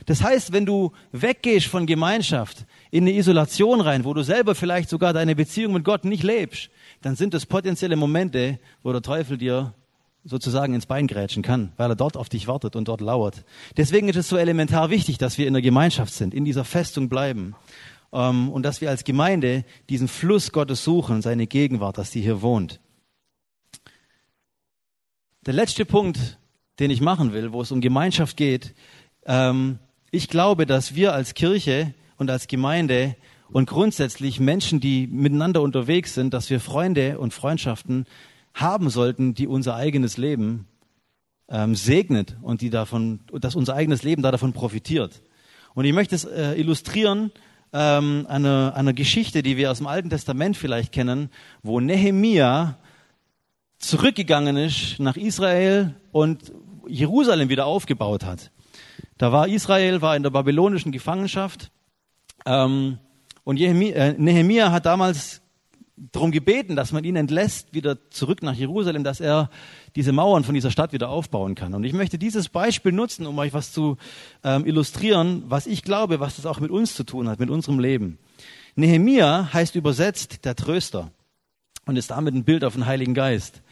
Das 0.06 0.22
heißt, 0.22 0.52
wenn 0.52 0.66
du 0.66 0.92
weggehst 1.12 1.66
von 1.66 1.86
Gemeinschaft 1.86 2.64
in 2.90 3.04
eine 3.04 3.16
Isolation 3.16 3.80
rein, 3.80 4.04
wo 4.04 4.14
du 4.14 4.22
selber 4.22 4.54
vielleicht 4.54 4.88
sogar 4.88 5.12
deine 5.12 5.34
Beziehung 5.34 5.72
mit 5.72 5.84
Gott 5.84 6.04
nicht 6.04 6.22
lebst, 6.22 6.70
dann 7.02 7.16
sind 7.16 7.34
das 7.34 7.46
potenzielle 7.46 7.96
Momente, 7.96 8.58
wo 8.82 8.92
der 8.92 9.02
Teufel 9.02 9.38
dir 9.38 9.72
sozusagen 10.24 10.74
ins 10.74 10.86
Bein 10.86 11.06
grätschen 11.06 11.42
kann, 11.42 11.72
weil 11.76 11.90
er 11.90 11.96
dort 11.96 12.16
auf 12.16 12.28
dich 12.28 12.46
wartet 12.46 12.76
und 12.76 12.88
dort 12.88 13.00
lauert. 13.00 13.44
Deswegen 13.76 14.08
ist 14.08 14.16
es 14.16 14.28
so 14.28 14.36
elementar 14.36 14.90
wichtig, 14.90 15.18
dass 15.18 15.38
wir 15.38 15.46
in 15.46 15.54
der 15.54 15.62
Gemeinschaft 15.62 16.12
sind, 16.12 16.34
in 16.34 16.44
dieser 16.44 16.64
Festung 16.64 17.08
bleiben 17.08 17.54
ähm, 18.12 18.50
und 18.50 18.62
dass 18.64 18.80
wir 18.80 18.90
als 18.90 19.04
Gemeinde 19.04 19.64
diesen 19.88 20.08
Fluss 20.08 20.52
Gottes 20.52 20.84
suchen, 20.84 21.22
seine 21.22 21.46
Gegenwart, 21.46 21.96
dass 21.96 22.10
die 22.10 22.20
hier 22.20 22.42
wohnt. 22.42 22.80
Der 25.46 25.54
letzte 25.54 25.86
Punkt, 25.86 26.38
den 26.80 26.90
ich 26.90 27.00
machen 27.00 27.32
will, 27.32 27.52
wo 27.54 27.62
es 27.62 27.72
um 27.72 27.80
Gemeinschaft 27.80 28.36
geht, 28.36 28.74
ähm, 29.24 29.78
ich 30.10 30.28
glaube, 30.28 30.66
dass 30.66 30.94
wir 30.94 31.14
als 31.14 31.32
Kirche 31.32 31.94
und 32.18 32.30
als 32.30 32.46
Gemeinde 32.46 33.16
und 33.50 33.66
grundsätzlich 33.66 34.38
Menschen, 34.38 34.80
die 34.80 35.06
miteinander 35.06 35.62
unterwegs 35.62 36.12
sind, 36.12 36.34
dass 36.34 36.50
wir 36.50 36.60
Freunde 36.60 37.18
und 37.18 37.32
Freundschaften 37.32 38.04
haben 38.52 38.90
sollten, 38.90 39.32
die 39.32 39.46
unser 39.46 39.76
eigenes 39.76 40.18
Leben 40.18 40.66
ähm, 41.48 41.74
segnet 41.74 42.36
und 42.42 42.60
die 42.60 42.68
davon, 42.68 43.20
dass 43.32 43.54
unser 43.54 43.74
eigenes 43.74 44.02
Leben 44.02 44.20
da 44.20 44.30
davon 44.30 44.52
profitiert. 44.52 45.22
Und 45.72 45.86
ich 45.86 45.94
möchte 45.94 46.16
es 46.16 46.24
äh, 46.24 46.52
illustrieren 46.52 47.32
ähm, 47.72 48.26
einer, 48.28 48.74
einer 48.76 48.92
Geschichte, 48.92 49.42
die 49.42 49.56
wir 49.56 49.70
aus 49.70 49.78
dem 49.78 49.86
Alten 49.86 50.10
Testament 50.10 50.58
vielleicht 50.58 50.92
kennen, 50.92 51.30
wo 51.62 51.80
Nehemia 51.80 52.76
zurückgegangen 53.80 54.56
ist 54.56 55.00
nach 55.00 55.16
Israel 55.16 55.94
und 56.12 56.52
Jerusalem 56.86 57.48
wieder 57.48 57.66
aufgebaut 57.66 58.24
hat. 58.24 58.52
Da 59.18 59.32
war 59.32 59.48
Israel, 59.48 60.00
war 60.00 60.16
in 60.16 60.22
der 60.22 60.30
babylonischen 60.30 60.92
Gefangenschaft 60.92 61.72
ähm, 62.46 62.98
und 63.42 63.58
äh, 63.58 64.14
Nehemia 64.16 64.70
hat 64.70 64.86
damals 64.86 65.42
darum 66.12 66.30
gebeten, 66.30 66.76
dass 66.76 66.92
man 66.92 67.04
ihn 67.04 67.16
entlässt, 67.16 67.74
wieder 67.74 68.10
zurück 68.10 68.42
nach 68.42 68.54
Jerusalem, 68.54 69.04
dass 69.04 69.20
er 69.20 69.50
diese 69.96 70.12
Mauern 70.12 70.44
von 70.44 70.54
dieser 70.54 70.70
Stadt 70.70 70.92
wieder 70.92 71.10
aufbauen 71.10 71.54
kann. 71.54 71.74
Und 71.74 71.84
ich 71.84 71.92
möchte 71.92 72.18
dieses 72.18 72.48
Beispiel 72.48 72.92
nutzen, 72.92 73.26
um 73.26 73.38
euch 73.38 73.52
was 73.52 73.72
zu 73.72 73.98
ähm, 74.42 74.64
illustrieren, 74.66 75.44
was 75.48 75.66
ich 75.66 75.82
glaube, 75.82 76.20
was 76.20 76.36
das 76.36 76.46
auch 76.46 76.60
mit 76.60 76.70
uns 76.70 76.94
zu 76.94 77.04
tun 77.04 77.28
hat, 77.28 77.40
mit 77.40 77.50
unserem 77.50 77.78
Leben. 77.78 78.18
Nehemia 78.76 79.50
heißt 79.52 79.74
übersetzt 79.74 80.44
der 80.44 80.56
Tröster 80.56 81.10
und 81.90 81.96
ist 81.96 82.12
damit 82.12 82.34
ein 82.34 82.44
Bild 82.44 82.64
auf 82.64 82.74
den 82.74 82.86
Heiligen 82.86 83.14
Geist. 83.14 83.62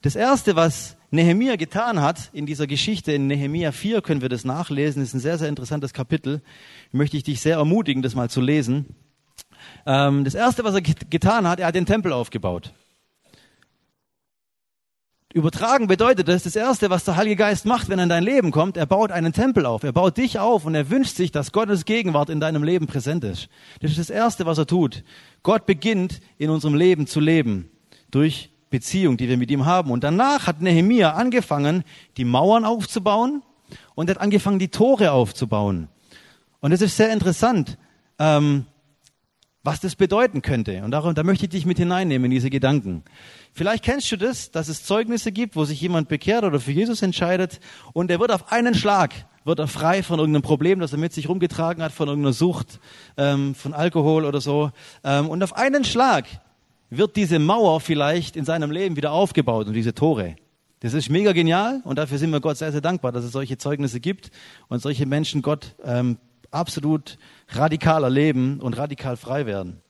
Das 0.00 0.16
erste, 0.16 0.56
was 0.56 0.96
Nehemia 1.10 1.56
getan 1.56 2.00
hat 2.00 2.30
in 2.32 2.46
dieser 2.46 2.66
Geschichte, 2.66 3.12
in 3.12 3.26
Nehemia 3.26 3.70
4 3.70 4.00
können 4.00 4.22
wir 4.22 4.30
das 4.30 4.44
nachlesen, 4.44 5.02
ist 5.02 5.14
ein 5.14 5.20
sehr, 5.20 5.38
sehr 5.38 5.48
interessantes 5.48 5.92
Kapitel. 5.92 6.40
Möchte 6.90 7.16
ich 7.18 7.22
dich 7.22 7.40
sehr 7.40 7.58
ermutigen, 7.58 8.02
das 8.02 8.14
mal 8.14 8.30
zu 8.30 8.40
lesen. 8.40 8.96
Ähm, 9.86 10.24
das 10.24 10.34
erste, 10.34 10.64
was 10.64 10.74
er 10.74 10.80
getan 10.80 11.46
hat, 11.46 11.60
er 11.60 11.66
hat 11.66 11.74
den 11.74 11.86
Tempel 11.86 12.12
aufgebaut. 12.12 12.72
Übertragen 15.34 15.86
bedeutet 15.86 16.28
das, 16.28 16.42
das 16.42 16.56
erste, 16.56 16.90
was 16.90 17.04
der 17.04 17.16
Heilige 17.16 17.36
Geist 17.36 17.64
macht, 17.64 17.88
wenn 17.88 17.98
er 17.98 18.02
in 18.02 18.08
dein 18.10 18.24
Leben 18.24 18.50
kommt, 18.50 18.76
er 18.76 18.84
baut 18.84 19.10
einen 19.10 19.32
Tempel 19.32 19.64
auf. 19.64 19.82
Er 19.82 19.92
baut 19.92 20.18
dich 20.18 20.38
auf 20.38 20.66
und 20.66 20.74
er 20.74 20.90
wünscht 20.90 21.16
sich, 21.16 21.32
dass 21.32 21.52
Gottes 21.52 21.86
Gegenwart 21.86 22.28
in 22.28 22.38
deinem 22.38 22.62
Leben 22.62 22.86
präsent 22.86 23.24
ist. 23.24 23.48
Das 23.80 23.90
ist 23.90 23.98
das 23.98 24.10
erste, 24.10 24.44
was 24.44 24.58
er 24.58 24.66
tut. 24.66 25.04
Gott 25.42 25.66
beginnt 25.66 26.20
in 26.38 26.50
unserem 26.50 26.74
Leben 26.74 27.06
zu 27.06 27.20
leben 27.20 27.70
durch 28.10 28.50
Beziehung, 28.70 29.16
die 29.16 29.28
wir 29.28 29.36
mit 29.36 29.50
ihm 29.50 29.66
haben. 29.66 29.90
Und 29.90 30.04
danach 30.04 30.46
hat 30.46 30.60
Nehemia 30.60 31.12
angefangen, 31.12 31.84
die 32.16 32.24
Mauern 32.24 32.64
aufzubauen 32.64 33.42
und 33.94 34.10
hat 34.10 34.18
angefangen, 34.18 34.58
die 34.58 34.68
Tore 34.68 35.12
aufzubauen. 35.12 35.88
Und 36.60 36.72
es 36.72 36.80
ist 36.80 36.96
sehr 36.96 37.12
interessant, 37.12 37.78
ähm, 38.18 38.66
was 39.64 39.80
das 39.80 39.96
bedeuten 39.96 40.42
könnte. 40.42 40.82
Und 40.82 40.90
darum, 40.90 41.14
da 41.14 41.22
möchte 41.22 41.46
ich 41.46 41.50
dich 41.50 41.66
mit 41.66 41.78
hineinnehmen 41.78 42.26
in 42.26 42.30
diese 42.30 42.50
Gedanken. 42.50 43.04
Vielleicht 43.52 43.84
kennst 43.84 44.10
du 44.10 44.16
das, 44.16 44.50
dass 44.50 44.68
es 44.68 44.84
Zeugnisse 44.84 45.32
gibt, 45.32 45.56
wo 45.56 45.64
sich 45.64 45.80
jemand 45.80 46.08
bekehrt 46.08 46.44
oder 46.44 46.58
für 46.60 46.72
Jesus 46.72 47.02
entscheidet 47.02 47.60
und 47.92 48.10
er 48.10 48.20
wird 48.20 48.32
auf 48.32 48.50
einen 48.50 48.74
Schlag 48.74 49.12
wird 49.44 49.58
er 49.58 49.68
frei 49.68 50.02
von 50.02 50.18
irgendeinem 50.18 50.42
Problem, 50.42 50.78
das 50.78 50.92
er 50.92 50.98
mit 50.98 51.12
sich 51.12 51.28
rumgetragen 51.28 51.82
hat, 51.82 51.92
von 51.92 52.08
irgendeiner 52.08 52.32
Sucht, 52.32 52.80
ähm, 53.16 53.54
von 53.54 53.74
Alkohol 53.74 54.24
oder 54.24 54.40
so. 54.40 54.70
Ähm, 55.04 55.28
und 55.28 55.42
auf 55.42 55.56
einen 55.56 55.84
Schlag 55.84 56.26
wird 56.90 57.16
diese 57.16 57.38
Mauer 57.38 57.80
vielleicht 57.80 58.36
in 58.36 58.44
seinem 58.44 58.70
Leben 58.70 58.96
wieder 58.96 59.12
aufgebaut 59.12 59.66
und 59.66 59.72
diese 59.72 59.94
Tore. 59.94 60.36
Das 60.80 60.94
ist 60.94 61.10
mega 61.10 61.32
genial 61.32 61.80
und 61.84 61.98
dafür 61.98 62.18
sind 62.18 62.30
wir 62.30 62.40
Gott 62.40 62.56
sehr, 62.56 62.72
sehr 62.72 62.80
dankbar, 62.80 63.12
dass 63.12 63.24
es 63.24 63.32
solche 63.32 63.56
Zeugnisse 63.56 64.00
gibt 64.00 64.30
und 64.68 64.82
solche 64.82 65.06
Menschen 65.06 65.40
Gott 65.40 65.74
ähm, 65.84 66.18
absolut 66.52 67.18
radikal 67.48 68.04
erleben 68.04 68.60
und 68.60 68.76
radikal 68.76 69.16
frei 69.16 69.46
werden. 69.46 69.80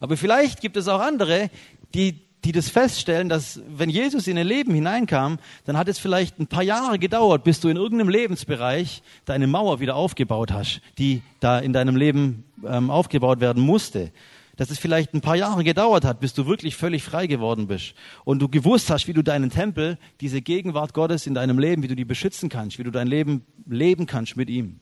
Aber 0.00 0.16
vielleicht 0.16 0.60
gibt 0.60 0.76
es 0.76 0.88
auch 0.88 1.00
andere, 1.00 1.50
die, 1.94 2.20
die 2.44 2.52
das 2.52 2.70
feststellen, 2.70 3.28
dass 3.28 3.60
wenn 3.68 3.90
Jesus 3.90 4.26
in 4.26 4.36
ihr 4.36 4.44
Leben 4.44 4.72
hineinkam, 4.72 5.38
dann 5.66 5.76
hat 5.76 5.88
es 5.88 5.98
vielleicht 5.98 6.38
ein 6.38 6.46
paar 6.46 6.62
Jahre 6.62 6.98
gedauert, 6.98 7.44
bis 7.44 7.60
du 7.60 7.68
in 7.68 7.76
irgendeinem 7.76 8.08
Lebensbereich 8.08 9.02
deine 9.26 9.46
Mauer 9.46 9.80
wieder 9.80 9.96
aufgebaut 9.96 10.52
hast, 10.52 10.80
die 10.98 11.22
da 11.40 11.58
in 11.58 11.72
deinem 11.72 11.96
Leben 11.96 12.44
ähm, 12.66 12.90
aufgebaut 12.90 13.40
werden 13.40 13.62
musste 13.62 14.12
dass 14.60 14.68
es 14.68 14.78
vielleicht 14.78 15.14
ein 15.14 15.22
paar 15.22 15.36
Jahre 15.36 15.64
gedauert 15.64 16.04
hat, 16.04 16.20
bis 16.20 16.34
du 16.34 16.46
wirklich 16.46 16.76
völlig 16.76 17.02
frei 17.02 17.26
geworden 17.26 17.66
bist 17.66 17.94
und 18.26 18.42
du 18.42 18.48
gewusst 18.50 18.90
hast, 18.90 19.08
wie 19.08 19.14
du 19.14 19.22
deinen 19.22 19.48
Tempel, 19.48 19.96
diese 20.20 20.42
Gegenwart 20.42 20.92
Gottes 20.92 21.26
in 21.26 21.32
deinem 21.32 21.58
Leben, 21.58 21.82
wie 21.82 21.88
du 21.88 21.96
die 21.96 22.04
beschützen 22.04 22.50
kannst, 22.50 22.78
wie 22.78 22.82
du 22.82 22.90
dein 22.90 23.06
Leben 23.06 23.46
leben 23.66 24.04
kannst 24.04 24.36
mit 24.36 24.50
ihm. 24.50 24.80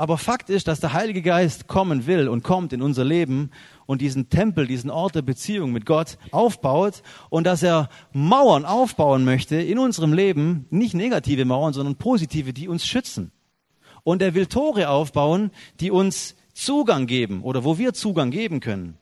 Aber 0.00 0.16
Fakt 0.16 0.48
ist, 0.48 0.66
dass 0.66 0.80
der 0.80 0.94
Heilige 0.94 1.20
Geist 1.20 1.66
kommen 1.66 2.06
will 2.06 2.26
und 2.26 2.42
kommt 2.42 2.72
in 2.72 2.80
unser 2.80 3.04
Leben 3.04 3.50
und 3.84 4.00
diesen 4.00 4.30
Tempel, 4.30 4.66
diesen 4.66 4.88
Ort 4.88 5.14
der 5.14 5.20
Beziehung 5.20 5.72
mit 5.72 5.84
Gott 5.84 6.16
aufbaut 6.30 7.02
und 7.28 7.44
dass 7.44 7.62
er 7.62 7.90
Mauern 8.14 8.64
aufbauen 8.64 9.26
möchte 9.26 9.56
in 9.56 9.78
unserem 9.78 10.14
Leben, 10.14 10.64
nicht 10.70 10.94
negative 10.94 11.44
Mauern, 11.44 11.74
sondern 11.74 11.96
positive, 11.96 12.54
die 12.54 12.66
uns 12.66 12.86
schützen. 12.86 13.30
Und 14.02 14.22
er 14.22 14.32
will 14.32 14.46
Tore 14.46 14.88
aufbauen, 14.88 15.50
die 15.80 15.90
uns 15.90 16.34
Zugang 16.54 17.06
geben 17.06 17.42
oder 17.42 17.62
wo 17.64 17.76
wir 17.76 17.92
Zugang 17.92 18.30
geben 18.30 18.60
können. 18.60 18.96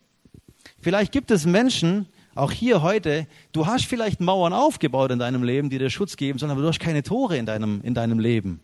Vielleicht 0.81 1.13
gibt 1.13 1.31
es 1.31 1.47
Menschen, 1.47 2.07
auch 2.35 2.51
hier 2.51 2.83
heute, 2.83 3.29
du 3.53 3.69
hast 3.69 3.85
vielleicht 3.85 4.21
Mauern 4.21 4.53
aufgebaut 4.53 5.13
in 5.13 5.21
deinem 5.21 5.45
Leben, 5.45 5.71
die 5.71 5.79
dir 5.79 5.91
Schutz 5.91 6.17
geben 6.17 6.41
sollen, 6.41 6.51
aber 6.51 6.63
du 6.63 6.67
hast 6.67 6.81
keine 6.81 7.05
Tore 7.05 7.37
in 7.37 7.47
deinem, 7.47 7.83
in 7.85 7.95
deinem 7.95 8.19
Leben. 8.19 8.59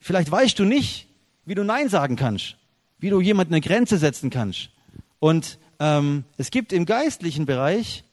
Vielleicht 0.00 0.32
weißt 0.32 0.58
du 0.58 0.64
nicht, 0.64 1.07
wie 1.48 1.54
du 1.54 1.64
Nein 1.64 1.88
sagen 1.88 2.16
kannst, 2.16 2.56
wie 2.98 3.10
du 3.10 3.20
jemanden 3.20 3.54
eine 3.54 3.60
Grenze 3.60 3.98
setzen 3.98 4.30
kannst. 4.30 4.70
Und 5.18 5.58
ähm, 5.80 6.24
es 6.36 6.50
gibt 6.50 6.72
im 6.72 6.84
geistlichen 6.84 7.46
Bereich 7.46 8.04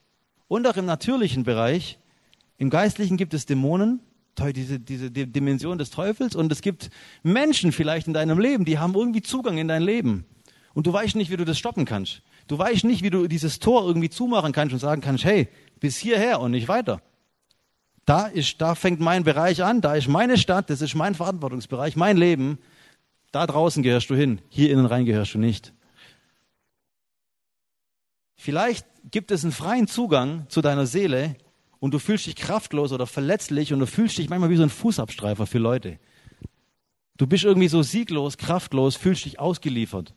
und 0.47 0.65
auch 0.67 0.77
im 0.77 0.85
natürlichen 0.85 1.43
Bereich, 1.43 1.99
im 2.57 2.69
geistlichen 2.69 3.17
gibt 3.17 3.33
es 3.33 3.45
Dämonen, 3.45 3.99
diese, 4.37 4.79
diese 4.79 5.09
Dimension 5.11 5.77
des 5.77 5.89
Teufels 5.89 6.35
und 6.35 6.51
es 6.51 6.61
gibt 6.61 6.89
Menschen 7.23 7.71
vielleicht 7.71 8.07
in 8.07 8.13
deinem 8.13 8.39
Leben, 8.39 8.65
die 8.65 8.79
haben 8.79 8.93
irgendwie 8.95 9.21
Zugang 9.21 9.57
in 9.57 9.67
dein 9.67 9.81
Leben 9.81 10.25
und 10.73 10.87
du 10.87 10.93
weißt 10.93 11.15
nicht, 11.15 11.31
wie 11.31 11.37
du 11.37 11.45
das 11.45 11.57
stoppen 11.57 11.85
kannst. 11.85 12.21
Du 12.47 12.57
weißt 12.57 12.83
nicht, 12.83 13.01
wie 13.01 13.09
du 13.09 13.27
dieses 13.27 13.59
Tor 13.59 13.85
irgendwie 13.85 14.09
zumachen 14.09 14.51
kannst 14.51 14.73
und 14.73 14.79
sagen 14.79 15.01
kannst, 15.01 15.25
hey, 15.25 15.47
bis 15.79 15.97
hierher 15.97 16.39
und 16.39 16.51
nicht 16.51 16.67
weiter. 16.67 17.01
Da 18.05 18.27
ist, 18.27 18.61
da 18.61 18.75
fängt 18.75 18.99
mein 18.99 19.23
Bereich 19.23 19.63
an, 19.63 19.81
da 19.81 19.95
ist 19.95 20.07
meine 20.07 20.37
Stadt, 20.37 20.69
das 20.69 20.81
ist 20.81 20.95
mein 20.95 21.15
Verantwortungsbereich, 21.15 21.95
mein 21.95 22.17
Leben. 22.17 22.59
Da 23.35 23.45
draußen 23.45 23.83
gehörst 23.83 24.09
du 24.09 24.15
hin, 24.15 24.39
hier 24.47 24.71
innen 24.71 24.85
rein 24.85 25.03
gehörst 25.03 25.33
du 25.33 25.39
nicht. 25.39 25.73
Vielleicht 28.37 28.87
gibt 29.11 29.29
es 29.29 29.43
einen 29.43 29.51
freien 29.51 29.87
Zugang 29.87 30.45
zu 30.47 30.61
deiner 30.61 30.85
Seele, 30.85 31.35
und 31.79 31.93
du 31.93 31.99
fühlst 31.99 32.27
dich 32.27 32.37
kraftlos 32.37 32.93
oder 32.93 33.05
verletzlich 33.05 33.73
und 33.73 33.79
du 33.79 33.87
fühlst 33.87 34.17
dich 34.17 34.29
manchmal 34.29 34.51
wie 34.51 34.55
so 34.55 34.63
ein 34.63 34.69
Fußabstreifer 34.69 35.47
für 35.47 35.57
Leute. 35.57 35.99
Du 37.17 37.27
bist 37.27 37.43
irgendwie 37.43 37.67
so 37.67 37.83
sieglos, 37.83 38.37
kraftlos, 38.37 38.95
fühlst 38.95 39.25
dich 39.25 39.37
ausgeliefert. 39.37 40.13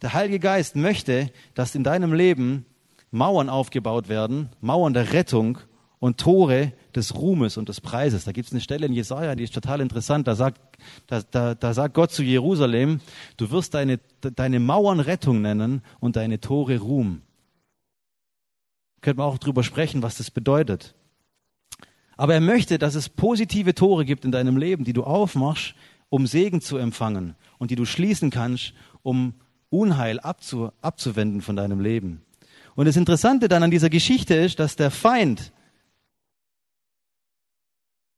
Der 0.00 0.14
Heilige 0.14 0.40
Geist 0.40 0.74
möchte, 0.74 1.30
dass 1.52 1.74
in 1.74 1.84
deinem 1.84 2.14
Leben 2.14 2.64
Mauern 3.10 3.50
aufgebaut 3.50 4.08
werden, 4.08 4.48
Mauern 4.62 4.94
der 4.94 5.12
Rettung 5.12 5.58
und 6.06 6.18
Tore 6.18 6.72
des 6.94 7.14
Ruhmes 7.14 7.56
und 7.56 7.68
des 7.68 7.80
Preises. 7.80 8.24
Da 8.24 8.32
gibt 8.32 8.46
es 8.46 8.52
eine 8.52 8.60
Stelle 8.60 8.86
in 8.86 8.92
Jesaja, 8.92 9.34
die 9.34 9.44
ist 9.44 9.54
total 9.54 9.80
interessant. 9.80 10.26
Da 10.26 10.34
sagt, 10.34 10.60
da, 11.06 11.20
da, 11.30 11.54
da 11.54 11.74
sagt 11.74 11.94
Gott 11.94 12.12
zu 12.12 12.22
Jerusalem, 12.22 13.00
du 13.36 13.50
wirst 13.50 13.74
deine, 13.74 14.00
deine 14.20 14.60
Mauern 14.60 15.00
Rettung 15.00 15.42
nennen 15.42 15.82
und 16.00 16.16
deine 16.16 16.40
Tore 16.40 16.78
Ruhm 16.78 17.22
könnte 19.06 19.18
man 19.18 19.28
auch 19.28 19.38
drüber 19.38 19.62
sprechen, 19.62 20.02
was 20.02 20.16
das 20.16 20.32
bedeutet. 20.32 20.96
Aber 22.16 22.34
er 22.34 22.40
möchte, 22.40 22.76
dass 22.76 22.96
es 22.96 23.08
positive 23.08 23.72
Tore 23.72 24.04
gibt 24.04 24.24
in 24.24 24.32
deinem 24.32 24.56
Leben, 24.56 24.82
die 24.82 24.92
du 24.92 25.04
aufmachst, 25.04 25.76
um 26.08 26.26
Segen 26.26 26.60
zu 26.60 26.76
empfangen 26.76 27.36
und 27.58 27.70
die 27.70 27.76
du 27.76 27.84
schließen 27.84 28.30
kannst, 28.30 28.74
um 29.02 29.34
Unheil 29.70 30.18
abzu, 30.18 30.72
abzuwenden 30.82 31.40
von 31.40 31.54
deinem 31.54 31.78
Leben. 31.78 32.22
Und 32.74 32.86
das 32.86 32.96
Interessante 32.96 33.46
dann 33.46 33.62
an 33.62 33.70
dieser 33.70 33.90
Geschichte 33.90 34.34
ist, 34.34 34.58
dass 34.58 34.74
der 34.74 34.90
Feind 34.90 35.52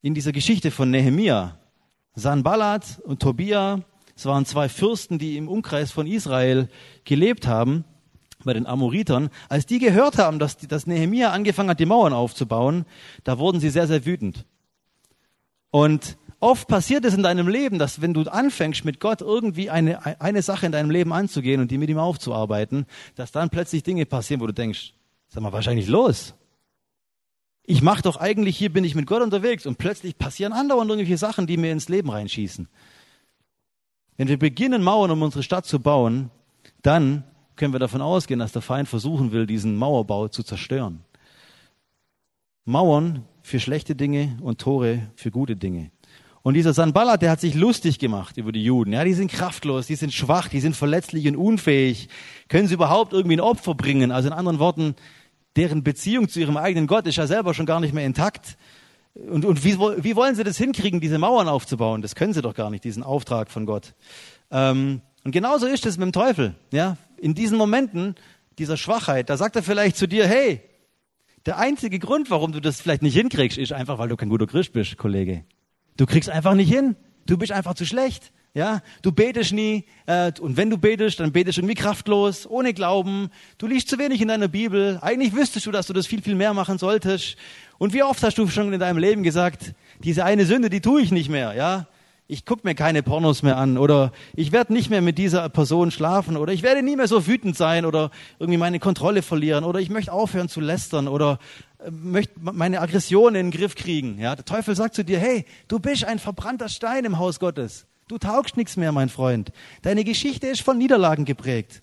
in 0.03 0.15
dieser 0.15 0.33
Geschichte 0.33 0.71
von 0.71 0.91
Nehemia, 0.91 1.59
Sanballat 2.15 3.01
und 3.05 3.21
Tobia, 3.21 3.83
es 4.15 4.27
waren 4.27 4.45
zwei 4.45 4.69
Fürsten, 4.69 5.19
die 5.19 5.37
im 5.37 5.49
Umkreis 5.49 5.93
von 5.93 6.07
Israel 6.07 6.69
gelebt 7.05 7.47
haben, 7.47 7.85
bei 8.45 8.53
den 8.53 8.67
Amoritern, 8.67 9.31
als 9.49 9.67
die 9.67 9.79
gehört 9.79 10.19
haben, 10.19 10.39
dass, 10.39 10.57
dass 10.57 10.87
Nehemia 10.87 11.33
angefangen 11.33 11.71
hat, 11.71 11.81
die 11.81 11.87
Mauern 11.87 12.13
aufzubauen, 12.13 12.85
da 13.25 13.39
wurden 13.39 13.61
sie 13.61 13.71
sehr, 13.71 13.89
sehr 13.89 14.07
wütend. 14.07 14.45
Und 15.71 16.17
oft 16.39 16.69
passiert 16.69 17.05
es 17.05 17.15
in 17.15 17.25
deinem 17.25 17.49
Leben, 17.49 17.79
dass 17.81 18.01
wenn 18.01 18.15
du 18.15 18.23
anfängst, 18.23 18.85
mit 18.85 19.01
Gott 19.01 19.21
irgendwie 19.21 19.71
eine, 19.71 20.21
eine 20.21 20.43
Sache 20.43 20.67
in 20.67 20.73
deinem 20.73 20.91
Leben 20.91 21.13
anzugehen 21.13 21.61
und 21.61 21.71
die 21.71 21.79
mit 21.79 21.91
ihm 21.91 21.99
aufzuarbeiten, 21.99 22.87
dass 23.17 23.33
dann 23.33 23.51
plötzlich 23.51 23.83
Dinge 23.83 24.07
passieren, 24.07 24.41
wo 24.41 24.47
du 24.47 24.55
denkst, 24.55 24.95
sag 25.29 25.43
mal, 25.43 25.53
wahrscheinlich 25.53 25.89
los. 25.89 26.35
Ich 27.71 27.83
mache 27.83 28.01
doch 28.01 28.17
eigentlich, 28.17 28.57
hier 28.57 28.73
bin 28.73 28.83
ich 28.83 28.95
mit 28.95 29.07
Gott 29.07 29.21
unterwegs 29.21 29.67
und 29.67 29.77
plötzlich 29.77 30.17
passieren 30.17 30.55
andauernd 30.55 30.89
irgendwelche 30.89 31.19
Sachen, 31.19 31.47
die 31.47 31.59
mir 31.59 31.71
ins 31.71 31.91
Leben 31.91 32.09
reinschießen. 32.09 32.67
Wenn 34.17 34.29
wir 34.29 34.39
beginnen, 34.39 34.83
Mauern 34.83 35.11
um 35.11 35.21
unsere 35.21 35.43
Stadt 35.43 35.67
zu 35.67 35.79
bauen, 35.79 36.31
dann 36.81 37.25
können 37.57 37.75
wir 37.75 37.79
davon 37.79 38.01
ausgehen, 38.01 38.41
dass 38.41 38.53
der 38.53 38.63
Feind 38.63 38.89
versuchen 38.89 39.33
will, 39.33 39.47
diesen 39.47 39.77
Mauerbau 39.77 40.29
zu 40.29 40.43
zerstören. 40.43 41.05
Mauern 42.65 43.27
für 43.43 43.61
schlechte 43.61 43.95
Dinge 43.95 44.39
und 44.41 44.63
Tore 44.63 45.11
für 45.15 45.31
gute 45.31 45.55
Dinge. 45.55 45.91
Und 46.41 46.55
dieser 46.55 46.73
Sanballat, 46.73 47.21
der 47.21 47.33
hat 47.33 47.43
sich 47.43 47.55
lustig 47.55 47.99
gemacht 47.99 48.39
über 48.39 48.51
die 48.51 48.65
Juden. 48.65 48.95
Ja, 48.95 49.05
die 49.05 49.13
sind 49.13 49.31
kraftlos, 49.31 49.89
die 49.89 49.97
sind 49.97 50.15
schwach, 50.15 50.49
die 50.49 50.61
sind 50.61 50.75
verletzlich 50.75 51.29
und 51.29 51.37
unfähig. 51.37 52.09
Können 52.49 52.67
sie 52.67 52.73
überhaupt 52.73 53.13
irgendwie 53.13 53.37
ein 53.37 53.41
Opfer 53.41 53.75
bringen? 53.75 54.11
Also 54.11 54.29
in 54.29 54.33
anderen 54.33 54.59
Worten, 54.59 54.95
deren 55.59 55.83
Beziehung 55.83 56.29
zu 56.29 56.41
ihrem 56.41 56.57
eigenen 56.57 56.87
Gott 56.87 57.07
ist 57.07 57.17
ja 57.17 57.27
selber 57.27 57.53
schon 57.53 57.67
gar 57.67 57.81
nicht 57.81 57.93
mehr 57.93 58.07
intakt. 58.07 58.57
Und, 59.15 59.45
und 59.45 59.65
wie, 59.65 59.79
wie 59.79 60.17
wollen 60.17 60.37
sie 60.37 60.45
das 60.45 60.57
hinkriegen, 60.57 61.01
diese 61.01 61.19
Mauern 61.19 61.49
aufzubauen? 61.49 62.01
Das 62.01 62.15
können 62.15 62.33
sie 62.33 62.43
doch 62.43 62.55
gar 62.55 62.71
nicht, 62.71 62.85
diesen 62.85 63.03
Auftrag 63.03 63.51
von 63.51 63.67
Gott. 63.67 63.95
Ähm, 64.51 65.03
und 65.25 65.33
genauso 65.33 65.67
ist 65.67 65.85
es 65.85 65.99
mit 65.99 66.07
dem 66.07 66.13
Teufel. 66.13 66.55
Ja? 66.71 66.97
In 67.17 67.35
diesen 67.35 67.59
Momenten 67.59 68.15
dieser 68.59 68.77
Schwachheit, 68.77 69.29
da 69.29 69.37
sagt 69.37 69.57
er 69.57 69.63
vielleicht 69.63 69.97
zu 69.97 70.07
dir, 70.07 70.27
hey, 70.27 70.61
der 71.45 71.59
einzige 71.59 71.99
Grund, 71.99 72.31
warum 72.31 72.53
du 72.53 72.61
das 72.61 72.81
vielleicht 72.81 73.03
nicht 73.03 73.15
hinkriegst, 73.15 73.59
ist 73.59 73.73
einfach, 73.73 73.99
weil 73.99 74.09
du 74.09 74.17
kein 74.17 74.29
guter 74.29 74.47
Christ 74.47 74.73
bist, 74.73 74.97
Kollege. 74.97 75.45
Du 75.97 76.07
kriegst 76.07 76.31
einfach 76.31 76.55
nicht 76.55 76.73
hin. 76.73 76.95
Du 77.27 77.37
bist 77.37 77.53
einfach 77.53 77.75
zu 77.75 77.85
schlecht. 77.85 78.33
Ja, 78.55 78.81
du 79.03 79.13
betest 79.13 79.53
nie 79.53 79.85
äh, 80.07 80.33
und 80.41 80.57
wenn 80.57 80.71
du 80.71 80.79
betest, 80.79 81.21
dann 81.21 81.33
betest 81.33 81.59
du 81.59 81.61
irgendwie 81.63 81.75
kraftlos, 81.75 82.47
ohne 82.49 82.73
Glauben. 82.73 83.31
Du 83.59 83.67
liest 83.67 83.89
zu 83.89 83.99
wenig 83.99 84.21
in 84.21 84.29
deiner 84.29 84.49
Bibel. 84.49 84.99
Eigentlich 85.03 85.35
wüsstest 85.35 85.67
du, 85.67 85.71
dass 85.71 85.87
du 85.87 85.93
das 85.93 86.07
viel, 86.07 86.23
viel 86.23 86.35
mehr 86.35 86.55
machen 86.55 86.79
solltest. 86.79 87.37
Und 87.79 87.93
wie 87.93 88.03
oft 88.03 88.23
hast 88.23 88.39
du 88.39 88.49
schon 88.49 88.73
in 88.73 88.81
deinem 88.81 88.99
Leben 88.99 89.23
gesagt, 89.23 89.75
diese 90.03 90.25
eine 90.25 90.47
Sünde, 90.47 90.71
die 90.71 90.81
tue 90.81 91.03
ich 91.03 91.13
nicht 91.13 91.29
mehr, 91.29 91.55
ja? 91.55 91.87
Ich 92.31 92.45
guck 92.45 92.63
mir 92.63 92.75
keine 92.75 93.03
Pornos 93.03 93.43
mehr 93.43 93.57
an 93.57 93.79
oder 93.79 94.13
ich 94.35 94.53
werde 94.53 94.75
nicht 94.75 94.91
mehr 94.91 95.01
mit 95.01 95.17
dieser 95.17 95.49
Person 95.49 95.91
schlafen 95.91 96.37
oder 96.37 96.53
ich 96.53 96.63
werde 96.63 96.83
nie 96.83 96.95
mehr 96.95 97.09
so 97.09 97.27
wütend 97.27 97.57
sein 97.57 97.87
oder 97.87 98.11
irgendwie 98.39 98.59
meine 98.59 98.81
Kontrolle 98.81 99.23
verlieren 99.23 99.65
oder 99.65 99.81
ich 99.81 99.89
möchte 99.89 100.13
aufhören 100.13 100.51
zu 100.51 100.61
lästern 100.61 101.09
oder 101.09 101.39
äh, 101.79 101.91
möchte 101.91 102.35
meine 102.39 102.83
Aggression 102.83 103.35
in 103.35 103.51
den 103.51 103.59
Griff 103.59 103.77
kriegen. 103.77 104.19
Ja, 104.19 104.37
der 104.37 104.45
Teufel 104.45 104.77
sagt 104.77 104.95
zu 104.95 105.05
dir, 105.05 105.19
hey, 105.19 105.47
du 105.69 105.79
bist 105.79 106.05
ein 106.05 106.19
verbrannter 106.19 106.69
Stein 106.69 107.07
im 107.07 107.19
Haus 107.19 107.41
Gottes. 107.41 107.88
Du 108.09 108.19
taugst 108.19 108.57
nichts 108.57 108.77
mehr, 108.77 108.91
mein 108.91 109.11
Freund. 109.11 109.53
Deine 109.83 110.03
Geschichte 110.03 110.47
ist 110.47 110.63
von 110.63 110.79
Niederlagen 110.79 111.25
geprägt. 111.25 111.83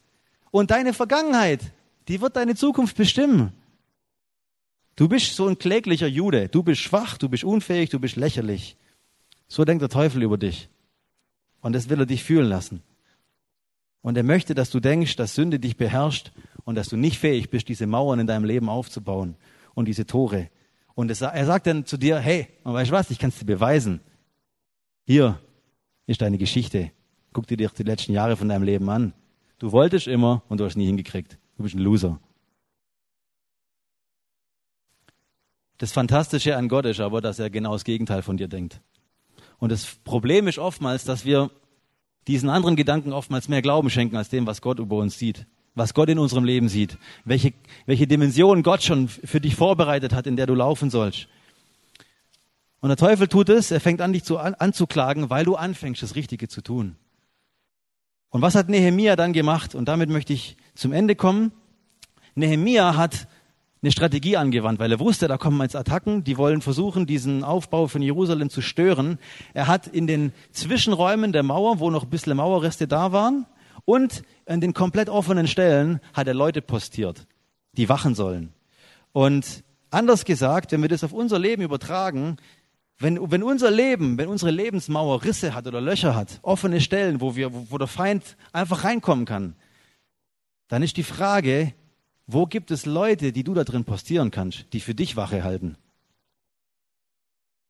Und 0.52 0.72
deine 0.72 0.94
Vergangenheit, 0.94 1.62
die 2.08 2.20
wird 2.20 2.36
deine 2.36 2.56
Zukunft 2.56 2.98
bestimmen. 2.98 3.54
Du 4.96 5.08
bist 5.08 5.36
so 5.36 5.48
ein 5.48 5.60
kläglicher 5.60 6.08
Jude. 6.08 6.50
Du 6.50 6.64
bist 6.64 6.82
schwach, 6.82 7.18
du 7.18 7.30
bist 7.30 7.44
unfähig, 7.44 7.90
du 7.90 8.00
bist 8.00 8.16
lächerlich. 8.16 8.76
So 9.48 9.66
denkt 9.66 9.82
der 9.82 9.90
Teufel 9.90 10.24
über 10.24 10.38
dich. 10.38 10.70
Und 11.62 11.74
das 11.74 11.90
will 11.90 12.00
er 12.00 12.06
dich 12.06 12.24
fühlen 12.24 12.48
lassen. 12.48 12.82
Und 14.02 14.18
er 14.18 14.24
möchte, 14.24 14.56
dass 14.56 14.70
du 14.70 14.80
denkst, 14.80 15.16
dass 15.16 15.36
Sünde 15.36 15.60
dich 15.60 15.78
beherrscht 15.78 16.32
und 16.64 16.76
dass 16.76 16.90
du 16.90 16.98
nicht 16.98 17.20
fähig 17.20 17.50
bist, 17.50 17.68
diese 17.70 17.88
Mauern 17.88 18.20
in 18.20 18.28
deinem 18.28 18.46
Leben 18.46 18.70
aufzubauen 18.70 19.36
und 19.74 19.88
diese 19.88 20.06
Tore. 20.06 20.50
Und 20.94 21.10
er 21.10 21.46
sagt 21.46 21.68
dann 21.68 21.86
zu 21.86 21.98
dir, 21.98 22.20
hey, 22.20 22.48
weißt 22.64 22.92
du 22.92 22.96
was, 22.96 23.12
ich 23.12 23.20
kann 23.20 23.30
es 23.30 23.40
dir 23.40 23.46
beweisen. 23.46 24.00
Hier 25.06 25.40
ist 26.08 26.22
deine 26.22 26.38
Geschichte. 26.38 26.92
Guck 27.34 27.48
dir 27.48 27.58
die 27.58 27.84
letzten 27.84 28.14
Jahre 28.14 28.38
von 28.38 28.50
deinem 28.50 28.64
Leben 28.64 28.90
an. 28.90 29.14
Du 29.60 29.72
wolltest 29.72 30.08
immer 30.08 30.44
und 30.50 30.60
du 30.60 30.66
hast 30.66 30.76
nie 30.76 30.86
hingekriegt. 30.86 31.38
Du 31.58 31.64
bist 31.64 31.76
ein 31.76 31.80
Loser. 31.80 32.20
Das 35.78 35.92
Fantastische 35.92 36.56
an 36.56 36.70
Gott 36.70 36.86
ist 36.86 37.00
aber, 37.00 37.22
dass 37.22 37.40
er 37.40 37.50
genau 37.50 37.74
das 37.74 37.84
Gegenteil 37.84 38.22
von 38.22 38.38
dir 38.38 38.48
denkt. 38.48 38.82
Und 39.58 39.72
das 39.72 39.86
Problem 40.04 40.48
ist 40.48 40.60
oftmals, 40.60 41.04
dass 41.04 41.26
wir 41.26 41.52
diesen 42.28 42.50
anderen 42.50 42.76
Gedanken 42.76 43.14
oftmals 43.14 43.50
mehr 43.50 43.62
Glauben 43.62 43.90
schenken 43.90 44.16
als 44.16 44.30
dem, 44.30 44.48
was 44.48 44.62
Gott 44.62 44.80
über 44.80 44.98
uns 44.98 45.20
sieht, 45.20 45.46
was 45.76 45.94
Gott 45.94 46.10
in 46.10 46.20
unserem 46.20 46.44
Leben 46.44 46.70
sieht, 46.70 46.98
welche, 47.24 47.54
welche 47.86 48.08
Dimension 48.08 48.64
Gott 48.64 48.84
schon 48.84 49.08
für 49.08 49.42
dich 49.42 49.56
vorbereitet 49.56 50.14
hat, 50.14 50.28
in 50.28 50.36
der 50.36 50.48
du 50.48 50.56
laufen 50.56 50.90
sollst. 50.90 51.28
Und 52.86 52.90
der 52.90 52.98
Teufel 52.98 53.28
tut 53.28 53.50
es, 53.50 53.72
er 53.72 53.80
fängt 53.80 54.00
an, 54.00 54.14
dich 54.14 54.24
zu, 54.24 54.38
an, 54.38 54.54
anzuklagen, 54.54 55.32
weil 55.32 55.44
du 55.44 55.56
anfängst, 55.56 56.04
das 56.04 56.14
Richtige 56.14 56.48
zu 56.48 56.62
tun. 56.62 56.98
Und 58.30 58.44
was 58.44 58.54
hat 58.54 58.70
Nehemia 58.70 59.16
dann 59.16 59.34
gemacht? 59.34 59.74
Und 59.74 59.86
damit 59.86 60.12
möchte 60.12 60.34
ich 60.34 60.56
zum 60.76 60.94
Ende 60.94 61.16
kommen. 61.16 61.52
Nehemia 62.36 62.96
hat 62.96 63.28
eine 63.82 63.92
Strategie 63.92 64.38
angewandt, 64.38 64.78
weil 64.78 64.92
er 64.92 65.00
wusste, 65.00 65.28
da 65.28 65.40
kommen 65.40 65.60
jetzt 65.62 65.76
Attacken, 65.76 66.24
die 66.24 66.38
wollen 66.38 66.62
versuchen, 66.62 67.08
diesen 67.08 67.44
Aufbau 67.44 67.88
von 67.88 68.04
Jerusalem 68.04 68.52
zu 68.52 68.62
stören. 68.62 69.18
Er 69.56 69.66
hat 69.66 69.88
in 69.88 70.06
den 70.06 70.32
Zwischenräumen 70.52 71.32
der 71.32 71.42
Mauer, 71.42 71.80
wo 71.80 71.90
noch 71.90 72.04
ein 72.04 72.10
bisschen 72.12 72.38
Mauerreste 72.38 72.88
da 72.88 73.12
waren, 73.12 73.48
und 73.86 74.22
an 74.46 74.62
den 74.62 74.76
komplett 74.76 75.10
offenen 75.10 75.48
Stellen 75.48 76.02
hat 76.14 76.28
er 76.28 76.36
Leute 76.36 76.62
postiert, 76.62 77.26
die 77.72 77.90
wachen 77.90 78.14
sollen. 78.14 78.54
Und 79.12 79.64
anders 79.90 80.26
gesagt, 80.26 80.72
wenn 80.72 80.82
wir 80.82 80.90
das 80.90 81.04
auf 81.04 81.14
unser 81.14 81.40
Leben 81.40 81.64
übertragen, 81.64 82.38
wenn, 82.98 83.32
wenn 83.32 83.44
unser 83.44 83.72
Leben, 83.72 84.18
wenn 84.18 84.30
unsere 84.30 84.52
Lebensmauer 84.52 85.24
Risse 85.24 85.54
hat 85.54 85.68
oder 85.68 85.82
Löcher 85.82 86.16
hat, 86.16 86.40
offene 86.42 86.80
Stellen, 86.80 87.20
wo, 87.20 87.36
wir, 87.36 87.54
wo, 87.54 87.68
wo 87.70 87.78
der 87.78 87.88
Feind 87.88 88.38
einfach 88.54 88.84
reinkommen 88.84 89.26
kann, 89.26 89.56
dann 90.68 90.82
ist 90.82 90.98
die 90.98 91.04
Frage, 91.04 91.74
wo 92.28 92.46
gibt 92.46 92.72
es 92.72 92.86
Leute, 92.86 93.32
die 93.32 93.44
du 93.44 93.54
da 93.54 93.64
drin 93.64 93.84
postieren 93.84 94.32
kannst, 94.32 94.66
die 94.74 94.80
für 94.80 94.96
dich 94.96 95.16
Wache 95.16 95.44
halten? 95.44 95.78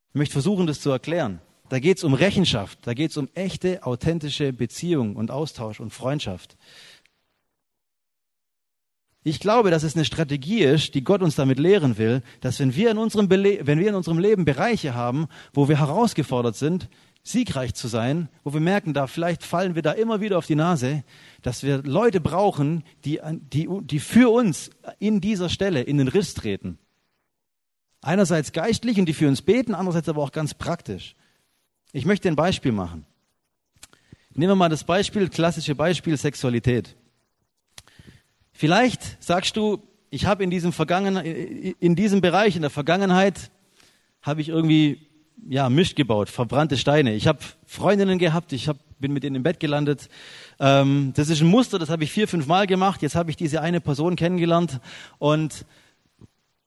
Ich 0.09 0.15
möchte 0.15 0.33
versuchen, 0.33 0.67
das 0.67 0.79
zu 0.79 0.91
erklären. 0.91 1.41
Da 1.67 1.79
geht 1.79 1.97
es 1.97 2.03
um 2.03 2.13
Rechenschaft, 2.13 2.77
da 2.83 2.93
geht 2.93 3.09
es 3.09 3.17
um 3.17 3.27
echte, 3.33 3.83
authentische 3.83 4.53
Beziehung 4.53 5.15
und 5.15 5.31
Austausch 5.31 5.79
und 5.79 5.91
Freundschaft. 5.91 6.57
Ich 9.27 9.39
glaube, 9.39 9.71
dass 9.71 9.81
es 9.81 9.95
eine 9.95 10.05
Strategie 10.05 10.59
ist, 10.59 10.93
die 10.93 11.03
Gott 11.03 11.23
uns 11.23 11.33
damit 11.33 11.57
lehren 11.57 11.97
will, 11.97 12.21
dass 12.41 12.59
wenn 12.59 12.75
wir 12.75 12.91
in 12.91 12.99
unserem, 12.99 13.27
Bele 13.27 13.57
wenn 13.63 13.79
wir 13.79 13.89
in 13.89 13.95
unserem 13.95 14.19
Leben 14.19 14.45
Bereiche 14.45 14.93
haben, 14.93 15.25
wo 15.51 15.67
wir 15.67 15.79
herausgefordert 15.79 16.55
sind, 16.55 16.89
siegreich 17.23 17.73
zu 17.73 17.87
sein, 17.87 18.29
wo 18.43 18.53
wir 18.53 18.59
merken, 18.59 18.93
da 18.93 19.07
vielleicht 19.07 19.41
fallen 19.41 19.73
wir 19.73 19.81
da 19.81 19.93
immer 19.93 20.21
wieder 20.21 20.37
auf 20.37 20.45
die 20.45 20.53
Nase, 20.53 21.03
dass 21.41 21.63
wir 21.63 21.81
Leute 21.81 22.21
brauchen, 22.21 22.83
die, 23.03 23.19
die, 23.51 23.67
die 23.81 23.99
für 23.99 24.31
uns 24.31 24.69
in 24.99 25.21
dieser 25.21 25.49
Stelle 25.49 25.81
in 25.81 25.97
den 25.97 26.07
Riss 26.07 26.35
treten. 26.35 26.77
Einerseits 28.03 28.51
geistlich 28.51 28.99
und 28.99 29.07
die 29.07 29.13
für 29.13 29.27
uns 29.27 29.41
beten, 29.41 29.73
andererseits 29.73 30.07
aber 30.07 30.21
auch 30.21 30.33
ganz 30.33 30.53
praktisch. 30.53 31.15
Ich 31.93 32.05
möchte 32.05 32.27
ein 32.27 32.35
Beispiel 32.35 32.73
machen. 32.73 33.07
Nehmen 34.35 34.51
wir 34.51 34.55
mal 34.55 34.69
das 34.69 34.83
Beispiel, 34.83 35.29
klassische 35.29 35.73
Beispiel 35.73 36.15
Sexualität. 36.15 36.95
Vielleicht 38.57 39.21
sagst 39.21 39.57
du, 39.57 39.83
ich 40.09 40.25
habe 40.25 40.41
in 40.41 40.49
diesem 40.49 40.71
Vergangen, 40.71 41.17
in 41.17 41.95
diesem 41.97 42.21
Bereich 42.21 42.55
in 42.55 42.61
der 42.61 42.71
Vergangenheit 42.71 43.51
habe 44.21 44.39
ich 44.39 44.47
irgendwie 44.47 45.09
ja, 45.45 45.67
Misch 45.69 45.93
gebaut, 45.93 46.29
verbrannte 46.29 46.77
Steine. 46.77 47.13
Ich 47.15 47.27
habe 47.27 47.39
Freundinnen 47.65 48.17
gehabt, 48.17 48.53
ich 48.53 48.69
hab, 48.69 48.77
bin 48.97 49.11
mit 49.11 49.23
denen 49.23 49.35
im 49.35 49.43
Bett 49.43 49.59
gelandet. 49.59 50.07
Ähm, 50.57 51.11
das 51.17 51.27
ist 51.29 51.41
ein 51.41 51.49
Muster, 51.49 51.79
das 51.79 51.89
habe 51.89 52.05
ich 52.05 52.13
vier, 52.13 52.29
fünf 52.29 52.47
Mal 52.47 52.65
gemacht. 52.65 53.01
Jetzt 53.01 53.15
habe 53.15 53.29
ich 53.29 53.35
diese 53.35 53.59
eine 53.61 53.81
Person 53.81 54.15
kennengelernt 54.15 54.79
und 55.17 55.65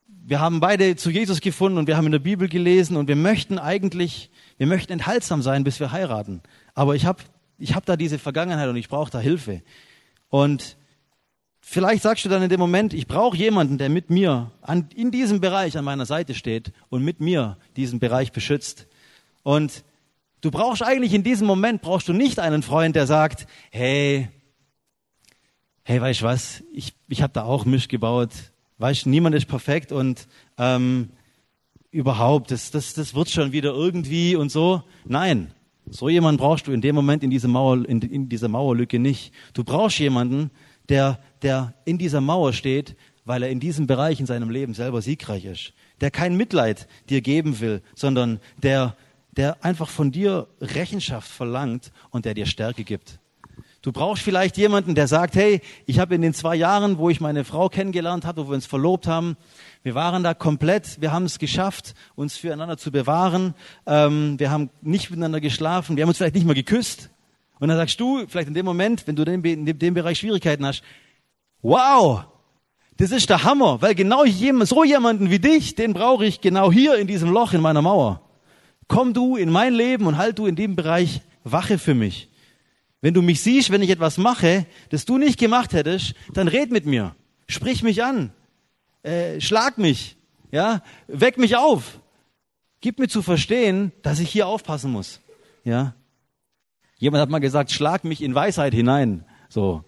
wir 0.06 0.40
haben 0.40 0.60
beide 0.60 0.94
zu 0.96 1.08
Jesus 1.08 1.40
gefunden 1.40 1.78
und 1.78 1.86
wir 1.86 1.96
haben 1.96 2.04
in 2.04 2.12
der 2.12 2.18
Bibel 2.18 2.50
gelesen 2.50 2.98
und 2.98 3.08
wir 3.08 3.16
möchten 3.16 3.58
eigentlich, 3.58 4.30
wir 4.58 4.66
möchten 4.66 4.92
enthaltsam 4.92 5.40
sein, 5.40 5.64
bis 5.64 5.80
wir 5.80 5.90
heiraten. 5.90 6.42
Aber 6.74 6.96
ich 6.96 7.06
habe 7.06 7.22
ich 7.56 7.74
hab 7.74 7.86
da 7.86 7.96
diese 7.96 8.18
Vergangenheit 8.18 8.68
und 8.68 8.76
ich 8.76 8.90
brauche 8.90 9.10
da 9.10 9.20
Hilfe. 9.20 9.62
Und 10.28 10.76
Vielleicht 11.70 12.02
sagst 12.02 12.24
du 12.24 12.30
dann 12.30 12.42
in 12.42 12.48
dem 12.48 12.60
Moment, 12.60 12.94
ich 12.94 13.06
brauche 13.06 13.36
jemanden, 13.36 13.76
der 13.76 13.90
mit 13.90 14.08
mir 14.08 14.50
an, 14.62 14.88
in 14.94 15.10
diesem 15.10 15.42
Bereich 15.42 15.76
an 15.76 15.84
meiner 15.84 16.06
Seite 16.06 16.32
steht 16.32 16.72
und 16.88 17.04
mit 17.04 17.20
mir 17.20 17.58
diesen 17.76 17.98
Bereich 17.98 18.32
beschützt. 18.32 18.86
Und 19.42 19.84
du 20.40 20.50
brauchst 20.50 20.82
eigentlich 20.82 21.12
in 21.12 21.24
diesem 21.24 21.46
Moment, 21.46 21.82
brauchst 21.82 22.08
du 22.08 22.14
nicht 22.14 22.38
einen 22.38 22.62
Freund, 22.62 22.96
der 22.96 23.06
sagt, 23.06 23.46
hey, 23.70 24.30
hey, 25.82 26.00
weißt 26.00 26.22
was, 26.22 26.64
ich, 26.72 26.94
ich 27.06 27.20
habe 27.20 27.34
da 27.34 27.42
auch 27.42 27.66
Misch 27.66 27.88
gebaut. 27.88 28.30
Weißt 28.78 29.04
niemand 29.04 29.34
ist 29.34 29.44
perfekt 29.44 29.92
und 29.92 30.26
ähm, 30.56 31.10
überhaupt, 31.90 32.50
das, 32.50 32.70
das, 32.70 32.94
das 32.94 33.14
wird 33.14 33.28
schon 33.28 33.52
wieder 33.52 33.74
irgendwie 33.74 34.36
und 34.36 34.50
so. 34.50 34.84
Nein, 35.04 35.52
so 35.90 36.08
jemanden 36.08 36.38
brauchst 36.38 36.66
du 36.66 36.72
in 36.72 36.80
dem 36.80 36.94
Moment 36.94 37.22
in, 37.22 37.28
diese 37.28 37.46
Mauer, 37.46 37.86
in, 37.86 38.00
in 38.00 38.30
dieser 38.30 38.48
Mauerlücke 38.48 38.98
nicht. 38.98 39.34
Du 39.52 39.64
brauchst 39.64 39.98
jemanden, 39.98 40.50
der, 40.88 41.18
der 41.42 41.74
in 41.84 41.98
dieser 41.98 42.20
Mauer 42.20 42.52
steht, 42.52 42.96
weil 43.24 43.42
er 43.42 43.50
in 43.50 43.60
diesem 43.60 43.86
Bereich 43.86 44.20
in 44.20 44.26
seinem 44.26 44.50
Leben 44.50 44.74
selber 44.74 45.02
siegreich 45.02 45.44
ist. 45.44 45.72
Der 46.00 46.10
kein 46.10 46.36
Mitleid 46.36 46.88
dir 47.10 47.20
geben 47.20 47.60
will, 47.60 47.82
sondern 47.94 48.40
der, 48.62 48.96
der 49.32 49.62
einfach 49.64 49.88
von 49.88 50.10
dir 50.10 50.48
Rechenschaft 50.60 51.30
verlangt 51.30 51.92
und 52.10 52.24
der 52.24 52.34
dir 52.34 52.46
Stärke 52.46 52.84
gibt. 52.84 53.18
Du 53.82 53.92
brauchst 53.92 54.22
vielleicht 54.22 54.56
jemanden, 54.56 54.94
der 54.94 55.06
sagt, 55.06 55.36
hey, 55.36 55.60
ich 55.86 56.00
habe 56.00 56.14
in 56.14 56.20
den 56.20 56.34
zwei 56.34 56.56
Jahren, 56.56 56.98
wo 56.98 57.10
ich 57.10 57.20
meine 57.20 57.44
Frau 57.44 57.68
kennengelernt 57.68 58.24
habe, 58.24 58.44
wo 58.44 58.50
wir 58.50 58.54
uns 58.54 58.66
verlobt 58.66 59.06
haben, 59.06 59.36
wir 59.84 59.94
waren 59.94 60.24
da 60.24 60.34
komplett, 60.34 61.00
wir 61.00 61.12
haben 61.12 61.24
es 61.24 61.38
geschafft, 61.38 61.94
uns 62.16 62.36
füreinander 62.36 62.76
zu 62.76 62.90
bewahren. 62.90 63.54
Ähm, 63.86 64.38
wir 64.38 64.50
haben 64.50 64.70
nicht 64.82 65.10
miteinander 65.10 65.40
geschlafen, 65.40 65.96
wir 65.96 66.02
haben 66.02 66.08
uns 66.08 66.18
vielleicht 66.18 66.34
nicht 66.34 66.46
mal 66.46 66.54
geküsst. 66.54 67.10
Und 67.60 67.68
dann 67.68 67.76
sagst 67.76 68.00
du, 68.00 68.26
vielleicht 68.26 68.48
in 68.48 68.54
dem 68.54 68.66
Moment, 68.66 69.06
wenn 69.06 69.16
du 69.16 69.22
in 69.22 69.78
dem 69.78 69.94
Bereich 69.94 70.18
Schwierigkeiten 70.18 70.66
hast, 70.66 70.82
wow, 71.62 72.24
das 72.96 73.12
ist 73.12 73.30
der 73.30 73.44
Hammer, 73.44 73.80
weil 73.80 73.94
genau 73.94 74.24
so 74.64 74.84
jemanden 74.84 75.30
wie 75.30 75.38
dich, 75.38 75.74
den 75.74 75.94
brauche 75.94 76.26
ich 76.26 76.40
genau 76.40 76.72
hier 76.72 76.96
in 76.96 77.06
diesem 77.06 77.30
Loch 77.30 77.52
in 77.52 77.60
meiner 77.60 77.82
Mauer. 77.82 78.22
Komm 78.88 79.14
du 79.14 79.36
in 79.36 79.50
mein 79.50 79.74
Leben 79.74 80.06
und 80.06 80.16
halt 80.16 80.38
du 80.38 80.46
in 80.46 80.56
dem 80.56 80.74
Bereich 80.74 81.20
Wache 81.44 81.78
für 81.78 81.94
mich. 81.94 82.28
Wenn 83.00 83.14
du 83.14 83.22
mich 83.22 83.40
siehst, 83.40 83.70
wenn 83.70 83.82
ich 83.82 83.90
etwas 83.90 84.18
mache, 84.18 84.66
das 84.90 85.04
du 85.04 85.18
nicht 85.18 85.38
gemacht 85.38 85.72
hättest, 85.72 86.14
dann 86.32 86.48
red 86.48 86.72
mit 86.72 86.86
mir. 86.86 87.14
Sprich 87.46 87.82
mich 87.82 88.02
an. 88.02 88.32
äh, 89.02 89.40
schlag 89.40 89.78
mich, 89.78 90.16
ja, 90.50 90.82
weck 91.06 91.38
mich 91.38 91.56
auf. 91.56 92.00
Gib 92.80 92.98
mir 92.98 93.08
zu 93.08 93.22
verstehen, 93.22 93.92
dass 94.02 94.20
ich 94.20 94.30
hier 94.30 94.46
aufpassen 94.46 94.92
muss, 94.92 95.20
ja. 95.64 95.94
Jemand 96.96 97.22
hat 97.22 97.30
mal 97.30 97.38
gesagt, 97.38 97.70
schlag 97.70 98.04
mich 98.04 98.22
in 98.22 98.34
Weisheit 98.34 98.74
hinein, 98.74 99.24
so. 99.48 99.84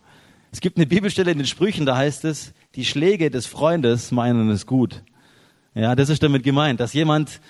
Es 0.52 0.60
gibt 0.60 0.76
eine 0.76 0.86
Bibelstelle 0.86 1.30
in 1.30 1.38
den 1.38 1.46
Sprüchen, 1.46 1.86
da 1.86 1.96
heißt 1.96 2.24
es, 2.24 2.52
die 2.74 2.84
Schläge 2.84 3.30
des 3.30 3.46
Freundes 3.46 4.10
meinen 4.10 4.50
es 4.50 4.66
gut. 4.66 5.02
Ja, 5.74 5.94
das 5.94 6.08
ist 6.08 6.22
damit 6.22 6.42
gemeint, 6.42 6.80
dass 6.80 6.92
jemand 6.92 7.40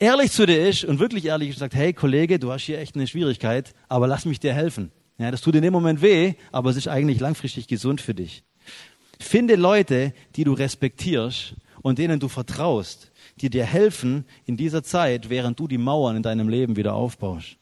ehrlich 0.00 0.32
zu 0.32 0.44
dir 0.44 0.68
ist 0.68 0.84
und 0.84 0.98
wirklich 0.98 1.26
ehrlich 1.26 1.56
sagt, 1.56 1.74
hey 1.74 1.92
Kollege, 1.92 2.40
du 2.40 2.50
hast 2.50 2.64
hier 2.64 2.78
echt 2.78 2.96
eine 2.96 3.06
Schwierigkeit, 3.06 3.72
aber 3.88 4.08
lass 4.08 4.24
mich 4.24 4.40
dir 4.40 4.52
helfen. 4.52 4.90
Ja, 5.18 5.30
das 5.30 5.40
tut 5.40 5.54
in 5.54 5.62
dem 5.62 5.72
Moment 5.72 6.02
weh, 6.02 6.34
aber 6.50 6.70
es 6.70 6.76
ist 6.76 6.88
eigentlich 6.88 7.20
langfristig 7.20 7.68
gesund 7.68 8.00
für 8.00 8.14
dich. 8.14 8.42
Finde 9.20 9.54
Leute, 9.54 10.12
die 10.34 10.44
du 10.44 10.54
respektierst 10.54 11.54
und 11.82 11.98
denen 11.98 12.18
du 12.18 12.28
vertraust, 12.28 13.12
die 13.40 13.50
dir 13.50 13.64
helfen 13.64 14.24
in 14.46 14.56
dieser 14.56 14.82
Zeit, 14.82 15.30
während 15.30 15.60
du 15.60 15.68
die 15.68 15.78
Mauern 15.78 16.16
in 16.16 16.22
deinem 16.22 16.48
Leben 16.48 16.76
wieder 16.76 16.94
aufbaust. 16.94 17.56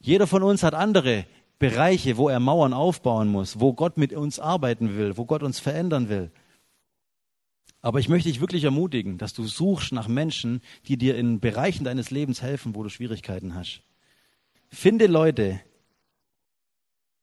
Jeder 0.00 0.26
von 0.26 0.42
uns 0.42 0.62
hat 0.62 0.74
andere 0.74 1.26
Bereiche, 1.60 2.16
wo 2.16 2.30
er 2.30 2.40
Mauern 2.40 2.72
aufbauen 2.72 3.28
muss, 3.28 3.60
wo 3.60 3.74
Gott 3.74 3.98
mit 3.98 4.14
uns 4.14 4.40
arbeiten 4.40 4.96
will, 4.96 5.16
wo 5.18 5.26
Gott 5.26 5.42
uns 5.42 5.60
verändern 5.60 6.08
will. 6.08 6.32
Aber 7.82 8.00
ich 8.00 8.08
möchte 8.08 8.30
dich 8.30 8.40
wirklich 8.40 8.64
ermutigen, 8.64 9.18
dass 9.18 9.34
du 9.34 9.44
suchst 9.44 9.92
nach 9.92 10.08
Menschen, 10.08 10.62
die 10.88 10.96
dir 10.96 11.16
in 11.16 11.38
Bereichen 11.38 11.84
deines 11.84 12.10
Lebens 12.10 12.40
helfen, 12.40 12.74
wo 12.74 12.82
du 12.82 12.88
Schwierigkeiten 12.88 13.54
hast. 13.54 13.82
Finde 14.70 15.06
Leute, 15.06 15.60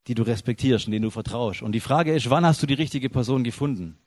die 0.05 0.13
du 0.13 0.21
respektierst 0.21 0.85
und 0.85 0.91
denen 0.91 1.03
du 1.03 1.09
vertraust. 1.09 1.63
Und 1.63 1.71
die 1.71 1.79
Frage 1.79 2.13
ist, 2.13 2.29
wann 2.29 2.45
hast 2.45 2.61
du 2.61 2.67
die 2.67 2.75
richtige 2.75 3.09
Person 3.09 3.43
gefunden? 3.43 3.97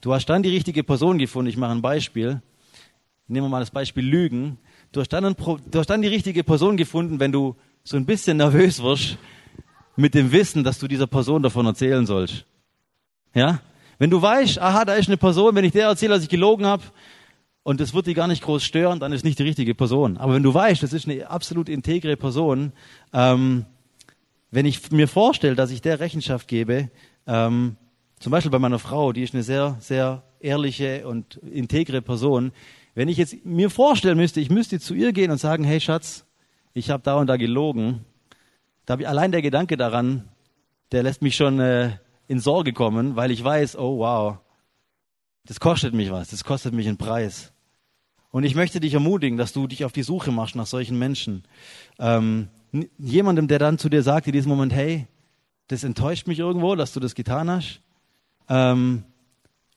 Du 0.00 0.12
hast 0.12 0.26
dann 0.26 0.42
die 0.42 0.50
richtige 0.50 0.82
Person 0.82 1.18
gefunden. 1.18 1.48
Ich 1.48 1.56
mache 1.56 1.72
ein 1.72 1.82
Beispiel. 1.82 2.42
Nehmen 3.28 3.46
wir 3.46 3.50
mal 3.50 3.60
das 3.60 3.70
Beispiel 3.70 4.04
Lügen. 4.04 4.58
Du 4.90 5.00
hast 5.00 5.10
dann, 5.10 5.24
ein, 5.24 5.36
du 5.36 5.78
hast 5.78 5.90
dann 5.90 6.02
die 6.02 6.08
richtige 6.08 6.42
Person 6.42 6.76
gefunden, 6.76 7.20
wenn 7.20 7.30
du 7.30 7.56
so 7.88 7.96
ein 7.96 8.04
bisschen 8.04 8.36
nervös 8.36 8.82
wirst 8.82 9.16
mit 9.96 10.14
dem 10.14 10.30
Wissen, 10.30 10.62
dass 10.62 10.78
du 10.78 10.88
dieser 10.88 11.06
Person 11.06 11.42
davon 11.42 11.64
erzählen 11.64 12.04
sollst. 12.04 12.44
Ja? 13.34 13.62
Wenn 13.98 14.10
du 14.10 14.20
weißt, 14.20 14.58
aha, 14.58 14.84
da 14.84 14.94
ist 14.94 15.08
eine 15.08 15.16
Person, 15.16 15.54
wenn 15.54 15.64
ich 15.64 15.72
der 15.72 15.86
erzähle, 15.86 16.14
dass 16.14 16.22
ich 16.22 16.28
gelogen 16.28 16.66
habe, 16.66 16.82
und 17.62 17.80
das 17.80 17.94
wird 17.94 18.06
die 18.06 18.14
gar 18.14 18.28
nicht 18.28 18.42
groß 18.42 18.62
stören, 18.62 19.00
dann 19.00 19.12
ist 19.12 19.24
nicht 19.24 19.38
die 19.38 19.42
richtige 19.42 19.74
Person. 19.74 20.18
Aber 20.18 20.34
wenn 20.34 20.42
du 20.42 20.52
weißt, 20.52 20.82
das 20.82 20.92
ist 20.92 21.08
eine 21.08 21.30
absolut 21.30 21.68
integre 21.70 22.16
Person, 22.16 22.72
ähm, 23.14 23.64
wenn 24.50 24.66
ich 24.66 24.90
mir 24.90 25.08
vorstelle, 25.08 25.54
dass 25.54 25.70
ich 25.70 25.80
der 25.80 25.98
Rechenschaft 25.98 26.46
gebe, 26.46 26.90
ähm, 27.26 27.76
zum 28.20 28.30
Beispiel 28.30 28.50
bei 28.50 28.58
meiner 28.58 28.78
Frau, 28.78 29.12
die 29.12 29.22
ist 29.22 29.32
eine 29.32 29.42
sehr, 29.42 29.76
sehr 29.80 30.24
ehrliche 30.40 31.08
und 31.08 31.36
integre 31.36 32.02
Person, 32.02 32.52
wenn 32.94 33.08
ich 33.08 33.16
jetzt 33.16 33.46
mir 33.46 33.70
vorstellen 33.70 34.18
müsste, 34.18 34.40
ich 34.40 34.50
müsste 34.50 34.78
zu 34.78 34.92
ihr 34.92 35.12
gehen 35.12 35.30
und 35.30 35.38
sagen, 35.38 35.64
hey 35.64 35.80
Schatz, 35.80 36.26
ich 36.78 36.90
habe 36.90 37.02
da 37.02 37.16
und 37.16 37.26
da 37.26 37.36
gelogen, 37.36 38.04
da 38.86 38.92
habe 38.92 39.02
ich 39.02 39.08
allein 39.08 39.32
der 39.32 39.42
Gedanke 39.42 39.76
daran, 39.76 40.28
der 40.92 41.02
lässt 41.02 41.20
mich 41.20 41.36
schon 41.36 41.60
äh, 41.60 41.98
in 42.26 42.40
Sorge 42.40 42.72
kommen, 42.72 43.16
weil 43.16 43.30
ich 43.30 43.42
weiß, 43.42 43.76
oh 43.76 43.98
wow, 43.98 44.38
das 45.44 45.60
kostet 45.60 45.94
mich 45.94 46.10
was, 46.10 46.28
das 46.28 46.44
kostet 46.44 46.74
mich 46.74 46.88
einen 46.88 46.96
Preis. 46.96 47.52
Und 48.30 48.44
ich 48.44 48.54
möchte 48.54 48.80
dich 48.80 48.94
ermutigen, 48.94 49.38
dass 49.38 49.52
du 49.52 49.66
dich 49.66 49.84
auf 49.84 49.92
die 49.92 50.02
Suche 50.02 50.30
machst 50.30 50.54
nach 50.54 50.66
solchen 50.66 50.98
Menschen. 50.98 51.44
Ähm, 51.98 52.48
jemandem, 52.98 53.48
der 53.48 53.58
dann 53.58 53.78
zu 53.78 53.88
dir 53.88 54.02
sagt 54.02 54.26
in 54.26 54.32
diesem 54.32 54.50
Moment, 54.50 54.72
hey, 54.72 55.06
das 55.68 55.84
enttäuscht 55.84 56.26
mich 56.26 56.38
irgendwo, 56.38 56.74
dass 56.74 56.92
du 56.92 57.00
das 57.00 57.14
getan 57.14 57.50
hast. 57.50 57.80
Ähm, 58.48 59.04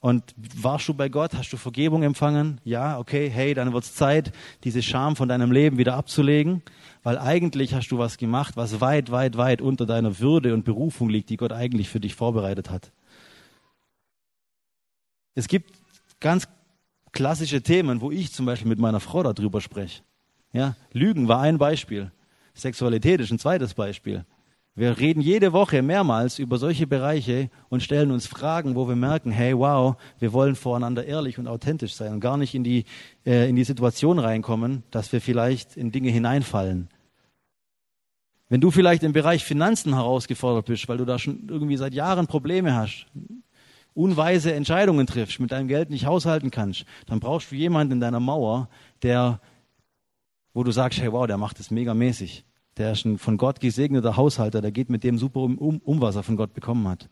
und 0.01 0.33
warst 0.35 0.87
du 0.87 0.95
bei 0.95 1.09
Gott? 1.09 1.35
Hast 1.35 1.53
du 1.53 1.57
Vergebung 1.57 2.01
empfangen? 2.01 2.59
Ja, 2.63 2.97
okay, 2.97 3.29
hey, 3.29 3.53
dann 3.53 3.71
wird's 3.71 3.93
Zeit, 3.93 4.33
diese 4.63 4.81
Scham 4.81 5.15
von 5.15 5.29
deinem 5.29 5.51
Leben 5.51 5.77
wieder 5.77 5.93
abzulegen, 5.93 6.63
weil 7.03 7.19
eigentlich 7.19 7.75
hast 7.75 7.89
du 7.89 7.99
was 7.99 8.17
gemacht, 8.17 8.57
was 8.57 8.81
weit, 8.81 9.11
weit, 9.11 9.37
weit 9.37 9.61
unter 9.61 9.85
deiner 9.85 10.19
Würde 10.19 10.55
und 10.55 10.65
Berufung 10.65 11.07
liegt, 11.07 11.29
die 11.29 11.37
Gott 11.37 11.53
eigentlich 11.53 11.87
für 11.87 11.99
dich 11.99 12.15
vorbereitet 12.15 12.71
hat. 12.71 12.91
Es 15.35 15.47
gibt 15.47 15.71
ganz 16.19 16.47
klassische 17.11 17.61
Themen, 17.61 18.01
wo 18.01 18.09
ich 18.09 18.33
zum 18.33 18.47
Beispiel 18.47 18.69
mit 18.69 18.79
meiner 18.79 18.99
Frau 18.99 19.21
darüber 19.21 19.61
spreche. 19.61 20.01
Ja, 20.51 20.75
Lügen 20.93 21.27
war 21.27 21.41
ein 21.41 21.59
Beispiel. 21.59 22.11
Sexualität 22.55 23.21
ist 23.21 23.31
ein 23.31 23.39
zweites 23.39 23.75
Beispiel. 23.75 24.25
Wir 24.73 24.97
reden 24.97 25.19
jede 25.19 25.51
Woche 25.51 25.81
mehrmals 25.81 26.39
über 26.39 26.57
solche 26.57 26.87
Bereiche 26.87 27.49
und 27.67 27.83
stellen 27.83 28.09
uns 28.09 28.25
Fragen, 28.25 28.75
wo 28.75 28.87
wir 28.87 28.95
merken, 28.95 29.29
hey, 29.29 29.57
wow, 29.57 29.97
wir 30.19 30.31
wollen 30.31 30.55
voreinander 30.55 31.05
ehrlich 31.05 31.37
und 31.37 31.47
authentisch 31.47 31.93
sein 31.93 32.13
und 32.13 32.19
gar 32.21 32.37
nicht 32.37 32.55
in 32.55 32.63
die, 32.63 32.85
äh, 33.25 33.49
in 33.49 33.57
die 33.57 33.65
Situation 33.65 34.17
reinkommen, 34.17 34.83
dass 34.89 35.11
wir 35.11 35.19
vielleicht 35.19 35.75
in 35.75 35.91
Dinge 35.91 36.09
hineinfallen. 36.09 36.87
Wenn 38.47 38.61
du 38.61 38.71
vielleicht 38.71 39.03
im 39.03 39.11
Bereich 39.11 39.43
Finanzen 39.43 39.93
herausgefordert 39.93 40.65
bist, 40.67 40.87
weil 40.87 40.97
du 40.97 41.05
da 41.05 41.19
schon 41.19 41.47
irgendwie 41.49 41.77
seit 41.77 41.93
Jahren 41.93 42.27
Probleme 42.27 42.73
hast, 42.73 43.07
unweise 43.93 44.53
Entscheidungen 44.53 45.05
triffst, 45.05 45.41
mit 45.41 45.51
deinem 45.51 45.67
Geld 45.67 45.89
nicht 45.89 46.05
haushalten 46.05 46.49
kannst, 46.49 46.85
dann 47.07 47.19
brauchst 47.19 47.51
du 47.51 47.55
jemanden 47.55 47.93
in 47.93 47.99
deiner 47.99 48.21
Mauer, 48.21 48.69
der, 49.03 49.41
wo 50.53 50.63
du 50.63 50.71
sagst, 50.71 51.01
hey, 51.01 51.11
wow, 51.11 51.27
der 51.27 51.37
macht 51.37 51.59
es 51.59 51.71
megamäßig. 51.71 52.45
Der 52.77 52.93
ist 52.93 53.05
ein 53.05 53.17
von 53.17 53.37
Gott 53.37 53.59
gesegneter 53.59 54.15
Haushalter, 54.15 54.61
der 54.61 54.71
geht 54.71 54.89
mit 54.89 55.03
dem 55.03 55.17
super 55.17 55.41
um, 55.41 55.57
um, 55.57 55.81
um, 55.83 56.01
was 56.01 56.15
er 56.15 56.23
von 56.23 56.37
Gott 56.37 56.53
bekommen 56.53 56.87
hat. 56.87 57.09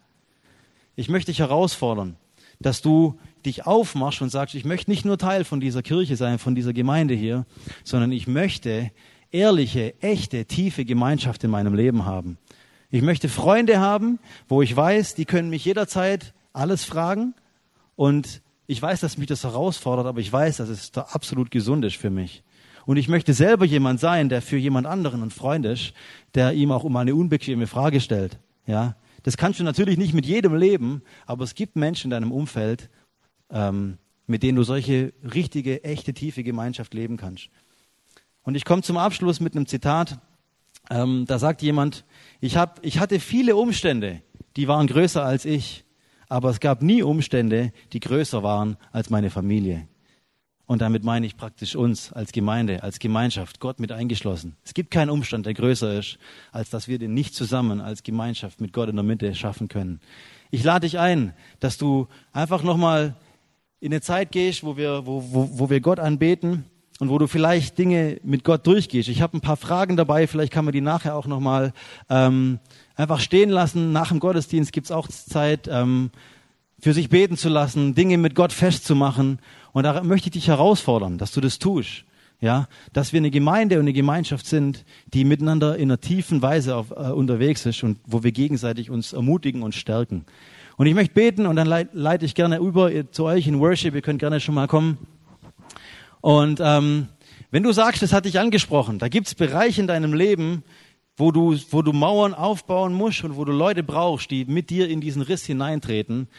Ich 0.95 1.09
möchte 1.09 1.31
dich 1.31 1.39
herausfordern, 1.39 2.15
dass 2.59 2.81
du 2.81 3.19
dich 3.45 3.65
aufmachst 3.65 4.21
und 4.21 4.29
sagst, 4.29 4.55
ich 4.55 4.65
möchte 4.65 4.91
nicht 4.91 5.05
nur 5.05 5.17
Teil 5.17 5.43
von 5.43 5.59
dieser 5.59 5.81
Kirche 5.81 6.15
sein, 6.15 6.39
von 6.39 6.55
dieser 6.55 6.73
Gemeinde 6.73 7.13
hier, 7.13 7.45
sondern 7.83 8.11
ich 8.11 8.27
möchte 8.27 8.91
ehrliche, 9.31 9.93
echte, 10.01 10.45
tiefe 10.45 10.85
Gemeinschaft 10.85 11.43
in 11.43 11.51
meinem 11.51 11.73
Leben 11.73 12.05
haben. 12.05 12.37
Ich 12.89 13.01
möchte 13.01 13.29
Freunde 13.29 13.79
haben, 13.79 14.19
wo 14.47 14.61
ich 14.61 14.75
weiß, 14.75 15.13
die 15.13 15.25
können 15.25 15.49
mich 15.49 15.63
jederzeit 15.65 16.33
alles 16.53 16.83
fragen 16.83 17.35
und 17.95 18.41
ich 18.65 18.81
weiß, 18.81 18.99
dass 18.99 19.17
mich 19.17 19.27
das 19.27 19.43
herausfordert, 19.43 20.05
aber 20.05 20.19
ich 20.19 20.31
weiß, 20.31 20.57
dass 20.57 20.69
es 20.69 20.91
da 20.91 21.01
absolut 21.01 21.51
gesund 21.51 21.85
ist 21.85 21.97
für 21.97 22.09
mich. 22.09 22.43
Und 22.89 22.97
ich 22.97 23.07
möchte 23.07 23.35
selber 23.35 23.65
jemand 23.65 23.99
sein, 23.99 24.29
der 24.29 24.41
für 24.41 24.57
jemand 24.57 24.87
anderen 24.87 25.21
ein 25.21 25.29
Freund 25.29 25.63
ist, 25.63 25.93
der 26.33 26.53
ihm 26.53 26.71
auch 26.71 26.83
um 26.83 26.95
eine 26.95 27.13
unbequeme 27.13 27.67
Frage 27.67 28.01
stellt. 28.01 28.39
Ja, 28.65 28.95
das 29.21 29.37
kannst 29.37 29.59
du 29.59 29.63
natürlich 29.63 29.99
nicht 29.99 30.15
mit 30.15 30.25
jedem 30.25 30.55
leben, 30.55 31.03
aber 31.27 31.43
es 31.43 31.53
gibt 31.53 31.75
Menschen 31.75 32.05
in 32.05 32.09
deinem 32.09 32.31
Umfeld, 32.31 32.89
ähm, 33.51 33.99
mit 34.25 34.41
denen 34.41 34.55
du 34.55 34.63
solche 34.63 35.13
richtige, 35.23 35.83
echte, 35.83 36.15
tiefe 36.15 36.41
Gemeinschaft 36.41 36.95
leben 36.95 37.15
kannst. 37.17 37.49
Und 38.41 38.55
ich 38.55 38.65
komme 38.65 38.81
zum 38.81 38.97
Abschluss 38.97 39.39
mit 39.39 39.55
einem 39.55 39.67
Zitat. 39.67 40.17
Ähm, 40.89 41.25
da 41.27 41.37
sagt 41.37 41.61
jemand, 41.61 42.05
ich, 42.39 42.57
hab, 42.57 42.83
ich 42.83 42.97
hatte 42.97 43.19
viele 43.19 43.55
Umstände, 43.55 44.23
die 44.55 44.67
waren 44.67 44.87
größer 44.87 45.23
als 45.23 45.45
ich, 45.45 45.85
aber 46.27 46.49
es 46.49 46.59
gab 46.59 46.81
nie 46.81 47.03
Umstände, 47.03 47.71
die 47.93 47.99
größer 47.99 48.41
waren 48.41 48.77
als 48.91 49.11
meine 49.11 49.29
Familie. 49.29 49.87
Und 50.69 50.83
damit 50.83 51.03
meine 51.03 51.25
ich 51.25 51.35
praktisch 51.35 51.75
uns 51.75 52.13
als 52.13 52.31
Gemeinde, 52.31 52.83
als 52.83 52.99
Gemeinschaft, 52.99 53.59
Gott 53.59 53.79
mit 53.79 53.91
eingeschlossen. 53.91 54.55
Es 54.63 54.75
gibt 54.75 54.91
keinen 54.91 55.09
Umstand, 55.09 55.47
der 55.47 55.55
größer 55.55 55.97
ist, 55.97 56.19
als 56.51 56.69
dass 56.69 56.87
wir 56.87 56.99
den 56.99 57.15
nicht 57.15 57.33
zusammen 57.33 57.81
als 57.81 58.03
Gemeinschaft 58.03 58.61
mit 58.61 58.71
Gott 58.71 58.87
in 58.87 58.95
der 58.95 59.01
Mitte 59.01 59.33
schaffen 59.33 59.67
können. 59.67 59.99
Ich 60.51 60.63
lade 60.63 60.81
dich 60.81 60.99
ein, 60.99 61.33
dass 61.59 61.79
du 61.79 62.07
einfach 62.33 62.61
nochmal 62.61 63.15
in 63.79 63.91
eine 63.91 64.01
Zeit 64.01 64.31
gehst, 64.31 64.63
wo 64.63 64.77
wir, 64.77 65.07
wo, 65.07 65.23
wo, 65.31 65.49
wo 65.53 65.71
wir 65.71 65.81
Gott 65.81 65.99
anbeten 65.99 66.65
und 66.99 67.09
wo 67.09 67.17
du 67.17 67.25
vielleicht 67.25 67.79
Dinge 67.79 68.19
mit 68.21 68.43
Gott 68.43 68.67
durchgehst. 68.67 69.09
Ich 69.09 69.23
habe 69.23 69.37
ein 69.37 69.41
paar 69.41 69.57
Fragen 69.57 69.97
dabei, 69.97 70.27
vielleicht 70.27 70.53
kann 70.53 70.65
man 70.65 70.71
die 70.71 70.81
nachher 70.81 71.15
auch 71.15 71.25
nochmal 71.25 71.73
ähm, 72.11 72.59
einfach 72.93 73.21
stehen 73.21 73.49
lassen. 73.49 73.91
Nach 73.91 74.09
dem 74.09 74.19
Gottesdienst 74.19 74.71
gibt's 74.71 74.91
auch 74.91 75.07
Zeit, 75.07 75.67
ähm, 75.67 76.11
für 76.79 76.93
sich 76.93 77.09
beten 77.09 77.37
zu 77.37 77.49
lassen, 77.49 77.95
Dinge 77.95 78.17
mit 78.17 78.35
Gott 78.35 78.53
festzumachen. 78.53 79.39
Und 79.71 79.83
da 79.83 80.03
möchte 80.03 80.27
ich 80.27 80.33
dich 80.33 80.47
herausfordern, 80.47 81.17
dass 81.17 81.31
du 81.31 81.41
das 81.41 81.59
tust. 81.59 82.05
Ja, 82.41 82.69
dass 82.93 83.11
wir 83.11 83.17
eine 83.17 83.31
Gemeinde 83.31 83.75
und 83.75 83.81
eine 83.81 83.91
Gemeinschaft 83.91 84.45
sind, 84.45 84.85
die 85.13 85.25
miteinander 85.25 85.75
in 85.75 85.89
einer 85.89 85.99
tiefen 85.99 86.41
Weise 86.41 86.77
auf, 86.77 86.91
äh, 86.91 87.11
unterwegs 87.11 87.65
ist 87.65 87.83
und 87.83 87.99
wo 88.05 88.23
wir 88.23 88.31
gegenseitig 88.31 88.89
uns 88.89 89.11
ermutigen 89.11 89.61
und 89.61 89.75
stärken. 89.75 90.23
Und 90.77 90.85
ich 90.85 90.93
möchte 90.93 91.13
beten 91.13 91.45
und 91.45 91.57
dann 91.57 91.67
leite 91.67 92.23
ich 92.23 92.35
gerne 92.35 92.59
über 92.59 92.89
zu 93.11 93.25
euch 93.25 93.45
in 93.45 93.59
Worship. 93.59 93.93
Ihr 93.93 94.01
könnt 94.01 94.19
gerne 94.19 94.39
schon 94.39 94.55
mal 94.55 94.67
kommen. 94.67 94.97
Und 96.21 96.61
ähm, 96.63 97.09
wenn 97.51 97.63
du 97.63 97.73
sagst, 97.73 98.01
das 98.01 98.13
hat 98.13 98.23
dich 98.23 98.39
angesprochen, 98.39 98.99
da 98.99 99.09
gibt's 99.09 99.35
Bereiche 99.35 99.81
in 99.81 99.87
deinem 99.87 100.13
Leben, 100.13 100.63
wo 101.17 101.31
du, 101.31 101.57
wo 101.71 101.81
du 101.81 101.91
Mauern 101.91 102.33
aufbauen 102.33 102.93
musst 102.93 103.23
und 103.25 103.35
wo 103.35 103.43
du 103.43 103.51
Leute 103.51 103.83
brauchst, 103.83 104.31
die 104.31 104.45
mit 104.45 104.69
dir 104.69 104.87
in 104.87 105.01
diesen 105.01 105.21
Riss 105.21 105.45
hineintreten, 105.45 106.29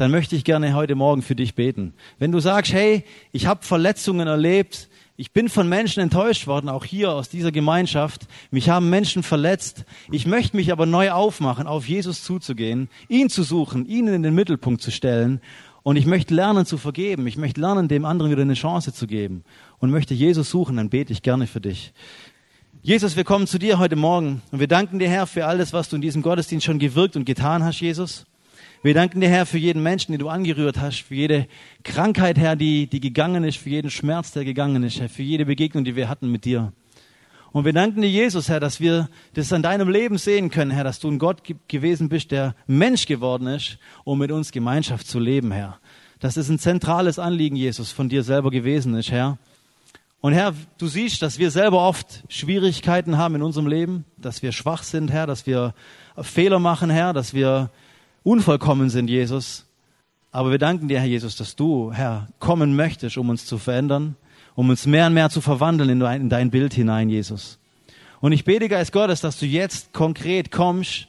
dann 0.00 0.10
möchte 0.10 0.34
ich 0.34 0.44
gerne 0.44 0.72
heute 0.72 0.94
Morgen 0.94 1.20
für 1.20 1.34
dich 1.36 1.54
beten. 1.54 1.92
Wenn 2.18 2.32
du 2.32 2.40
sagst, 2.40 2.72
hey, 2.72 3.04
ich 3.32 3.44
habe 3.44 3.66
Verletzungen 3.66 4.26
erlebt, 4.26 4.88
ich 5.18 5.32
bin 5.32 5.50
von 5.50 5.68
Menschen 5.68 6.02
enttäuscht 6.02 6.46
worden, 6.46 6.70
auch 6.70 6.86
hier 6.86 7.12
aus 7.12 7.28
dieser 7.28 7.52
Gemeinschaft. 7.52 8.22
Mich 8.50 8.70
haben 8.70 8.88
Menschen 8.88 9.22
verletzt. 9.22 9.84
Ich 10.10 10.26
möchte 10.26 10.56
mich 10.56 10.72
aber 10.72 10.86
neu 10.86 11.10
aufmachen, 11.10 11.66
auf 11.66 11.86
Jesus 11.86 12.24
zuzugehen, 12.24 12.88
ihn 13.10 13.28
zu 13.28 13.42
suchen, 13.42 13.84
ihn 13.84 14.06
in 14.06 14.22
den 14.22 14.34
Mittelpunkt 14.34 14.80
zu 14.80 14.90
stellen. 14.90 15.42
Und 15.82 15.96
ich 15.96 16.06
möchte 16.06 16.34
lernen 16.34 16.64
zu 16.64 16.78
vergeben. 16.78 17.26
Ich 17.26 17.36
möchte 17.36 17.60
lernen, 17.60 17.86
dem 17.86 18.06
anderen 18.06 18.30
wieder 18.30 18.40
eine 18.40 18.54
Chance 18.54 18.94
zu 18.94 19.06
geben. 19.06 19.44
Und 19.80 19.90
möchte 19.90 20.14
Jesus 20.14 20.48
suchen, 20.48 20.78
dann 20.78 20.88
bete 20.88 21.12
ich 21.12 21.20
gerne 21.20 21.46
für 21.46 21.60
dich. 21.60 21.92
Jesus, 22.80 23.16
wir 23.16 23.24
kommen 23.24 23.46
zu 23.46 23.58
dir 23.58 23.78
heute 23.78 23.96
Morgen 23.96 24.40
und 24.50 24.60
wir 24.60 24.68
danken 24.68 24.98
dir, 24.98 25.10
Herr, 25.10 25.26
für 25.26 25.44
alles, 25.44 25.74
was 25.74 25.90
du 25.90 25.96
in 25.96 26.02
diesem 26.02 26.22
Gottesdienst 26.22 26.64
schon 26.64 26.78
gewirkt 26.78 27.16
und 27.16 27.26
getan 27.26 27.62
hast, 27.62 27.82
Jesus. 27.82 28.24
Wir 28.82 28.94
danken 28.94 29.20
dir, 29.20 29.28
Herr, 29.28 29.44
für 29.44 29.58
jeden 29.58 29.82
Menschen, 29.82 30.12
den 30.12 30.20
du 30.20 30.30
angerührt 30.30 30.80
hast, 30.80 31.02
für 31.02 31.14
jede 31.14 31.46
Krankheit, 31.84 32.38
Herr, 32.38 32.56
die, 32.56 32.86
die 32.86 33.00
gegangen 33.00 33.44
ist, 33.44 33.58
für 33.58 33.68
jeden 33.68 33.90
Schmerz, 33.90 34.32
der 34.32 34.46
gegangen 34.46 34.82
ist, 34.84 34.98
Herr, 34.98 35.10
für 35.10 35.22
jede 35.22 35.44
Begegnung, 35.44 35.84
die 35.84 35.96
wir 35.96 36.08
hatten 36.08 36.32
mit 36.32 36.46
dir. 36.46 36.72
Und 37.52 37.66
wir 37.66 37.74
danken 37.74 38.00
dir, 38.00 38.08
Jesus, 38.08 38.48
Herr, 38.48 38.58
dass 38.58 38.80
wir 38.80 39.10
das 39.34 39.52
an 39.52 39.62
deinem 39.62 39.90
Leben 39.90 40.16
sehen 40.16 40.48
können, 40.48 40.70
Herr, 40.70 40.84
dass 40.84 40.98
du 40.98 41.08
ein 41.08 41.18
Gott 41.18 41.42
gewesen 41.68 42.08
bist, 42.08 42.30
der 42.30 42.54
Mensch 42.66 43.04
geworden 43.04 43.48
ist, 43.48 43.76
um 44.04 44.18
mit 44.18 44.32
uns 44.32 44.50
Gemeinschaft 44.50 45.06
zu 45.06 45.18
leben, 45.18 45.52
Herr. 45.52 45.78
Dass 46.18 46.38
es 46.38 46.48
ein 46.48 46.58
zentrales 46.58 47.18
Anliegen, 47.18 47.56
Jesus, 47.56 47.92
von 47.92 48.08
dir 48.08 48.22
selber 48.22 48.50
gewesen 48.50 48.94
ist, 48.94 49.10
Herr. 49.10 49.36
Und 50.22 50.32
Herr, 50.32 50.54
du 50.78 50.86
siehst, 50.86 51.20
dass 51.20 51.38
wir 51.38 51.50
selber 51.50 51.86
oft 51.86 52.24
Schwierigkeiten 52.30 53.18
haben 53.18 53.34
in 53.34 53.42
unserem 53.42 53.66
Leben, 53.66 54.06
dass 54.16 54.42
wir 54.42 54.52
schwach 54.52 54.84
sind, 54.84 55.12
Herr, 55.12 55.26
dass 55.26 55.46
wir 55.46 55.74
Fehler 56.22 56.60
machen, 56.60 56.88
Herr, 56.88 57.12
dass 57.12 57.34
wir 57.34 57.68
unvollkommen 58.22 58.90
sind, 58.90 59.08
Jesus. 59.08 59.66
Aber 60.32 60.50
wir 60.50 60.58
danken 60.58 60.88
dir, 60.88 61.00
Herr 61.00 61.08
Jesus, 61.08 61.36
dass 61.36 61.56
du, 61.56 61.92
Herr, 61.92 62.28
kommen 62.38 62.76
möchtest, 62.76 63.16
um 63.16 63.28
uns 63.30 63.46
zu 63.46 63.58
verändern, 63.58 64.16
um 64.54 64.68
uns 64.70 64.86
mehr 64.86 65.06
und 65.06 65.14
mehr 65.14 65.30
zu 65.30 65.40
verwandeln 65.40 65.90
in 65.90 66.00
dein, 66.00 66.20
in 66.22 66.28
dein 66.28 66.50
Bild 66.50 66.74
hinein, 66.74 67.08
Jesus. 67.08 67.58
Und 68.20 68.32
ich 68.32 68.44
bete, 68.44 68.68
Geist 68.68 68.92
Gottes, 68.92 69.20
dass 69.20 69.38
du 69.38 69.46
jetzt 69.46 69.92
konkret 69.92 70.52
kommst 70.52 71.08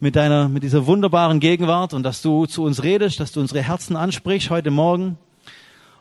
mit 0.00 0.16
deiner, 0.16 0.48
mit 0.48 0.62
dieser 0.62 0.86
wunderbaren 0.86 1.40
Gegenwart 1.40 1.92
und 1.92 2.02
dass 2.02 2.22
du 2.22 2.46
zu 2.46 2.64
uns 2.64 2.82
redest, 2.82 3.20
dass 3.20 3.32
du 3.32 3.40
unsere 3.40 3.62
Herzen 3.62 3.96
ansprichst 3.96 4.50
heute 4.50 4.70
Morgen 4.70 5.18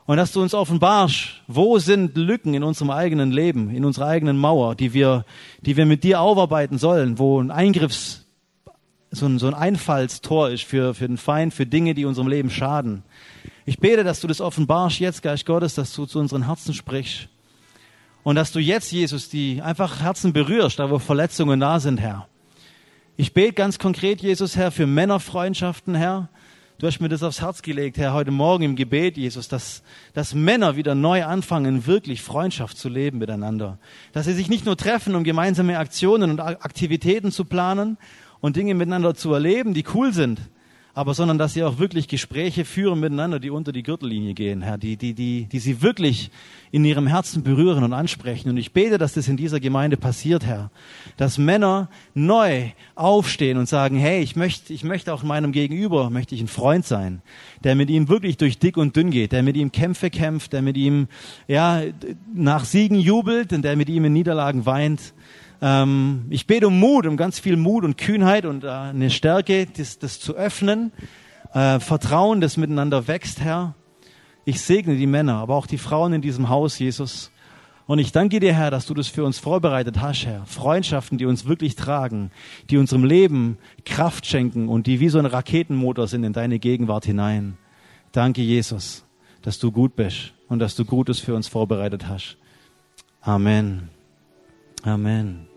und 0.06 0.18
dass 0.18 0.32
du 0.32 0.42
uns 0.42 0.54
offenbarst, 0.54 1.42
wo 1.48 1.78
sind 1.80 2.16
Lücken 2.18 2.54
in 2.54 2.64
unserem 2.64 2.92
eigenen 2.92 3.32
Leben, 3.32 3.70
in 3.70 3.86
unserer 3.86 4.08
eigenen 4.08 4.38
Mauer, 4.38 4.76
die 4.76 4.94
wir, 4.94 5.26
die 5.62 5.78
wir 5.78 5.86
mit 5.86 6.04
dir 6.04 6.22
aufarbeiten 6.22 6.78
sollen, 6.78 7.20
wo 7.20 7.42
ein 7.42 7.52
Eingriffs, 7.52 8.26
so 9.12 9.26
ein, 9.26 9.40
so 9.40 9.48
ein 9.48 9.54
Einfallstor 9.54 10.50
ist 10.50 10.64
für, 10.64 10.94
für 10.94 11.08
den 11.08 11.18
Feind, 11.18 11.54
für 11.54 11.66
Dinge, 11.66 11.94
die 11.94 12.06
unserem 12.06 12.30
Leben 12.30 12.50
schaden. 12.50 13.04
Ich 13.66 13.78
bete, 13.78 14.04
dass 14.04 14.22
du 14.22 14.28
das 14.28 14.42
offenbarst 14.42 15.00
jetzt, 15.00 15.22
Geist 15.22 15.46
Gottes, 15.46 15.76
dass 15.76 15.94
du 15.94 16.06
zu 16.06 16.20
unseren 16.20 16.46
Herzen 16.46 16.74
sprichst. 16.74 17.28
Und 18.24 18.36
dass 18.36 18.52
du 18.52 18.60
jetzt, 18.60 18.92
Jesus, 18.92 19.30
die 19.30 19.62
einfach 19.62 20.02
Herzen 20.02 20.32
berührst, 20.32 20.80
da 20.80 20.90
wo 20.90 21.00
Verletzungen 21.00 21.60
da 21.60 21.80
sind, 21.80 22.00
Herr. 22.00 22.28
Ich 23.18 23.34
bete 23.34 23.54
ganz 23.54 23.80
konkret, 23.80 24.22
Jesus, 24.22 24.56
Herr, 24.56 24.72
für 24.72 24.88
Männerfreundschaften, 24.88 25.94
Herr. 25.94 26.30
Du 26.78 26.88
hast 26.88 27.00
mir 27.00 27.10
das 27.10 27.22
aufs 27.22 27.42
Herz 27.42 27.62
gelegt, 27.62 27.98
Herr, 27.98 28.14
heute 28.14 28.32
Morgen 28.32 28.64
im 28.64 28.76
Gebet, 28.76 29.18
Jesus, 29.18 29.48
dass, 29.48 29.84
dass 30.14 30.34
Männer 30.34 30.76
wieder 30.78 30.96
neu 30.96 31.26
anfangen, 31.26 31.86
wirklich 31.86 32.22
Freundschaft 32.22 32.78
zu 32.78 32.90
leben 32.90 33.18
miteinander. 33.20 33.78
Dass 34.14 34.26
sie 34.26 34.34
sich 34.34 34.50
nicht 34.50 34.66
nur 34.66 34.78
treffen, 34.78 35.16
um 35.16 35.24
gemeinsame 35.24 35.78
Aktionen 35.78 36.32
und 36.32 36.40
Aktivitäten 36.40 37.32
zu 37.32 37.46
planen 37.46 37.98
und 38.42 38.56
Dinge 38.56 38.74
miteinander 38.74 39.16
zu 39.16 39.34
erleben, 39.34 39.74
die 39.74 39.86
cool 39.94 40.12
sind, 40.14 40.42
aber 40.94 41.14
sondern 41.14 41.38
dass 41.38 41.54
sie 41.54 41.64
auch 41.64 41.80
wirklich 41.80 42.10
Gespräche 42.10 42.66
führen 42.66 43.00
miteinander, 43.00 43.40
die 43.40 43.50
unter 43.50 43.72
die 43.72 43.84
Gürtellinie 43.84 44.34
gehen, 44.34 44.62
Herr, 44.62 44.78
die, 44.78 44.98
die, 44.98 45.14
die, 45.14 45.46
die 45.46 45.60
sie 45.60 45.82
wirklich 45.82 46.32
in 46.70 46.84
ihrem 46.84 47.08
Herzen 47.08 47.44
berühren 47.44 47.84
und 47.84 47.94
ansprechen. 47.94 48.50
Und 48.50 48.58
ich 48.58 48.74
bete, 48.74 48.98
dass 48.98 49.14
das 49.14 49.30
in 49.30 49.38
dieser 49.38 49.62
Gemeinde 49.62 49.96
passiert, 49.96 50.46
Herr, 50.46 50.70
dass 51.16 51.38
Männer 51.38 51.90
neu 52.14 52.72
aufstehen 52.96 53.58
und 53.58 53.70
sagen, 53.70 53.98
hey, 53.98 54.22
ich 54.22 54.36
möchte, 54.36 54.74
ich 54.74 54.84
möchte 54.84 55.14
auch 55.14 55.24
meinem 55.24 55.54
Gegenüber, 55.54 56.10
möchte 56.10 56.36
ich 56.36 56.42
ein 56.42 56.50
Freund 56.50 56.86
sein, 56.86 57.22
der 57.64 57.76
mit 57.76 57.90
ihm 57.90 58.10
wirklich 58.10 58.36
durch 58.36 58.60
dick 58.60 58.76
und 58.76 58.96
dünn 58.96 59.12
geht, 59.12 59.32
der 59.32 59.44
mit 59.44 59.56
ihm 59.56 59.72
Kämpfe 59.72 60.10
kämpft, 60.10 60.52
der 60.52 60.62
mit 60.62 60.76
ihm, 60.76 61.08
ja, 61.48 61.84
nach 62.34 62.66
Siegen 62.66 63.00
jubelt 63.00 63.54
und 63.54 63.62
der 63.62 63.78
mit 63.78 63.88
ihm 63.88 64.04
in 64.04 64.14
Niederlagen 64.14 64.66
weint 64.66 65.14
ähm, 65.62 66.26
ich 66.30 66.48
bete 66.48 66.68
um 66.68 66.80
Mut, 66.80 67.06
um 67.06 67.18
ganz 67.18 67.40
viel 67.40 67.56
Mut 67.56 67.86
und 67.86 67.98
Kühnheit 67.98 68.46
und 68.46 68.64
äh, 68.64 68.68
eine 68.68 69.12
Stärke, 69.12 69.68
das, 69.68 70.00
das 70.00 70.20
zu 70.20 70.36
öffnen. 70.36 70.92
Äh, 71.54 71.80
Vertrauen, 71.80 72.42
das 72.42 72.58
miteinander 72.58 73.08
wächst, 73.08 73.42
Herr. 73.42 73.76
Ich 74.44 74.62
segne 74.62 74.96
die 74.96 75.08
Männer, 75.08 75.36
aber 75.36 75.56
auch 75.56 75.68
die 75.68 75.78
Frauen 75.78 76.14
in 76.14 76.22
diesem 76.22 76.50
Haus, 76.50 76.80
Jesus. 76.80 77.32
Und 77.86 78.00
ich 78.00 78.12
danke 78.12 78.40
dir, 78.40 78.54
Herr, 78.54 78.72
dass 78.72 78.86
du 78.86 78.94
das 78.94 79.08
für 79.08 79.24
uns 79.24 79.38
vorbereitet 79.38 80.02
hast, 80.02 80.26
Herr. 80.26 80.46
Freundschaften, 80.46 81.18
die 81.18 81.26
uns 81.26 81.46
wirklich 81.46 81.76
tragen, 81.76 82.32
die 82.70 82.78
unserem 82.78 83.04
Leben 83.04 83.58
Kraft 83.86 84.26
schenken 84.26 84.68
und 84.68 84.88
die 84.88 85.00
wie 85.00 85.10
so 85.10 85.20
ein 85.20 85.26
Raketenmotor 85.26 86.08
sind 86.08 86.24
in 86.24 86.34
deine 86.34 86.58
Gegenwart 86.58 87.06
hinein. 87.06 87.58
Danke, 88.14 88.42
Jesus, 88.42 89.04
dass 89.42 89.60
du 89.60 89.72
gut 89.72 89.96
bist 89.96 90.34
und 90.48 90.60
dass 90.60 90.76
du 90.76 90.86
Gutes 90.86 91.20
für 91.20 91.36
uns 91.36 91.48
vorbereitet 91.48 92.08
hast. 92.08 92.38
Amen. 93.22 93.90
Amen. 94.84 95.51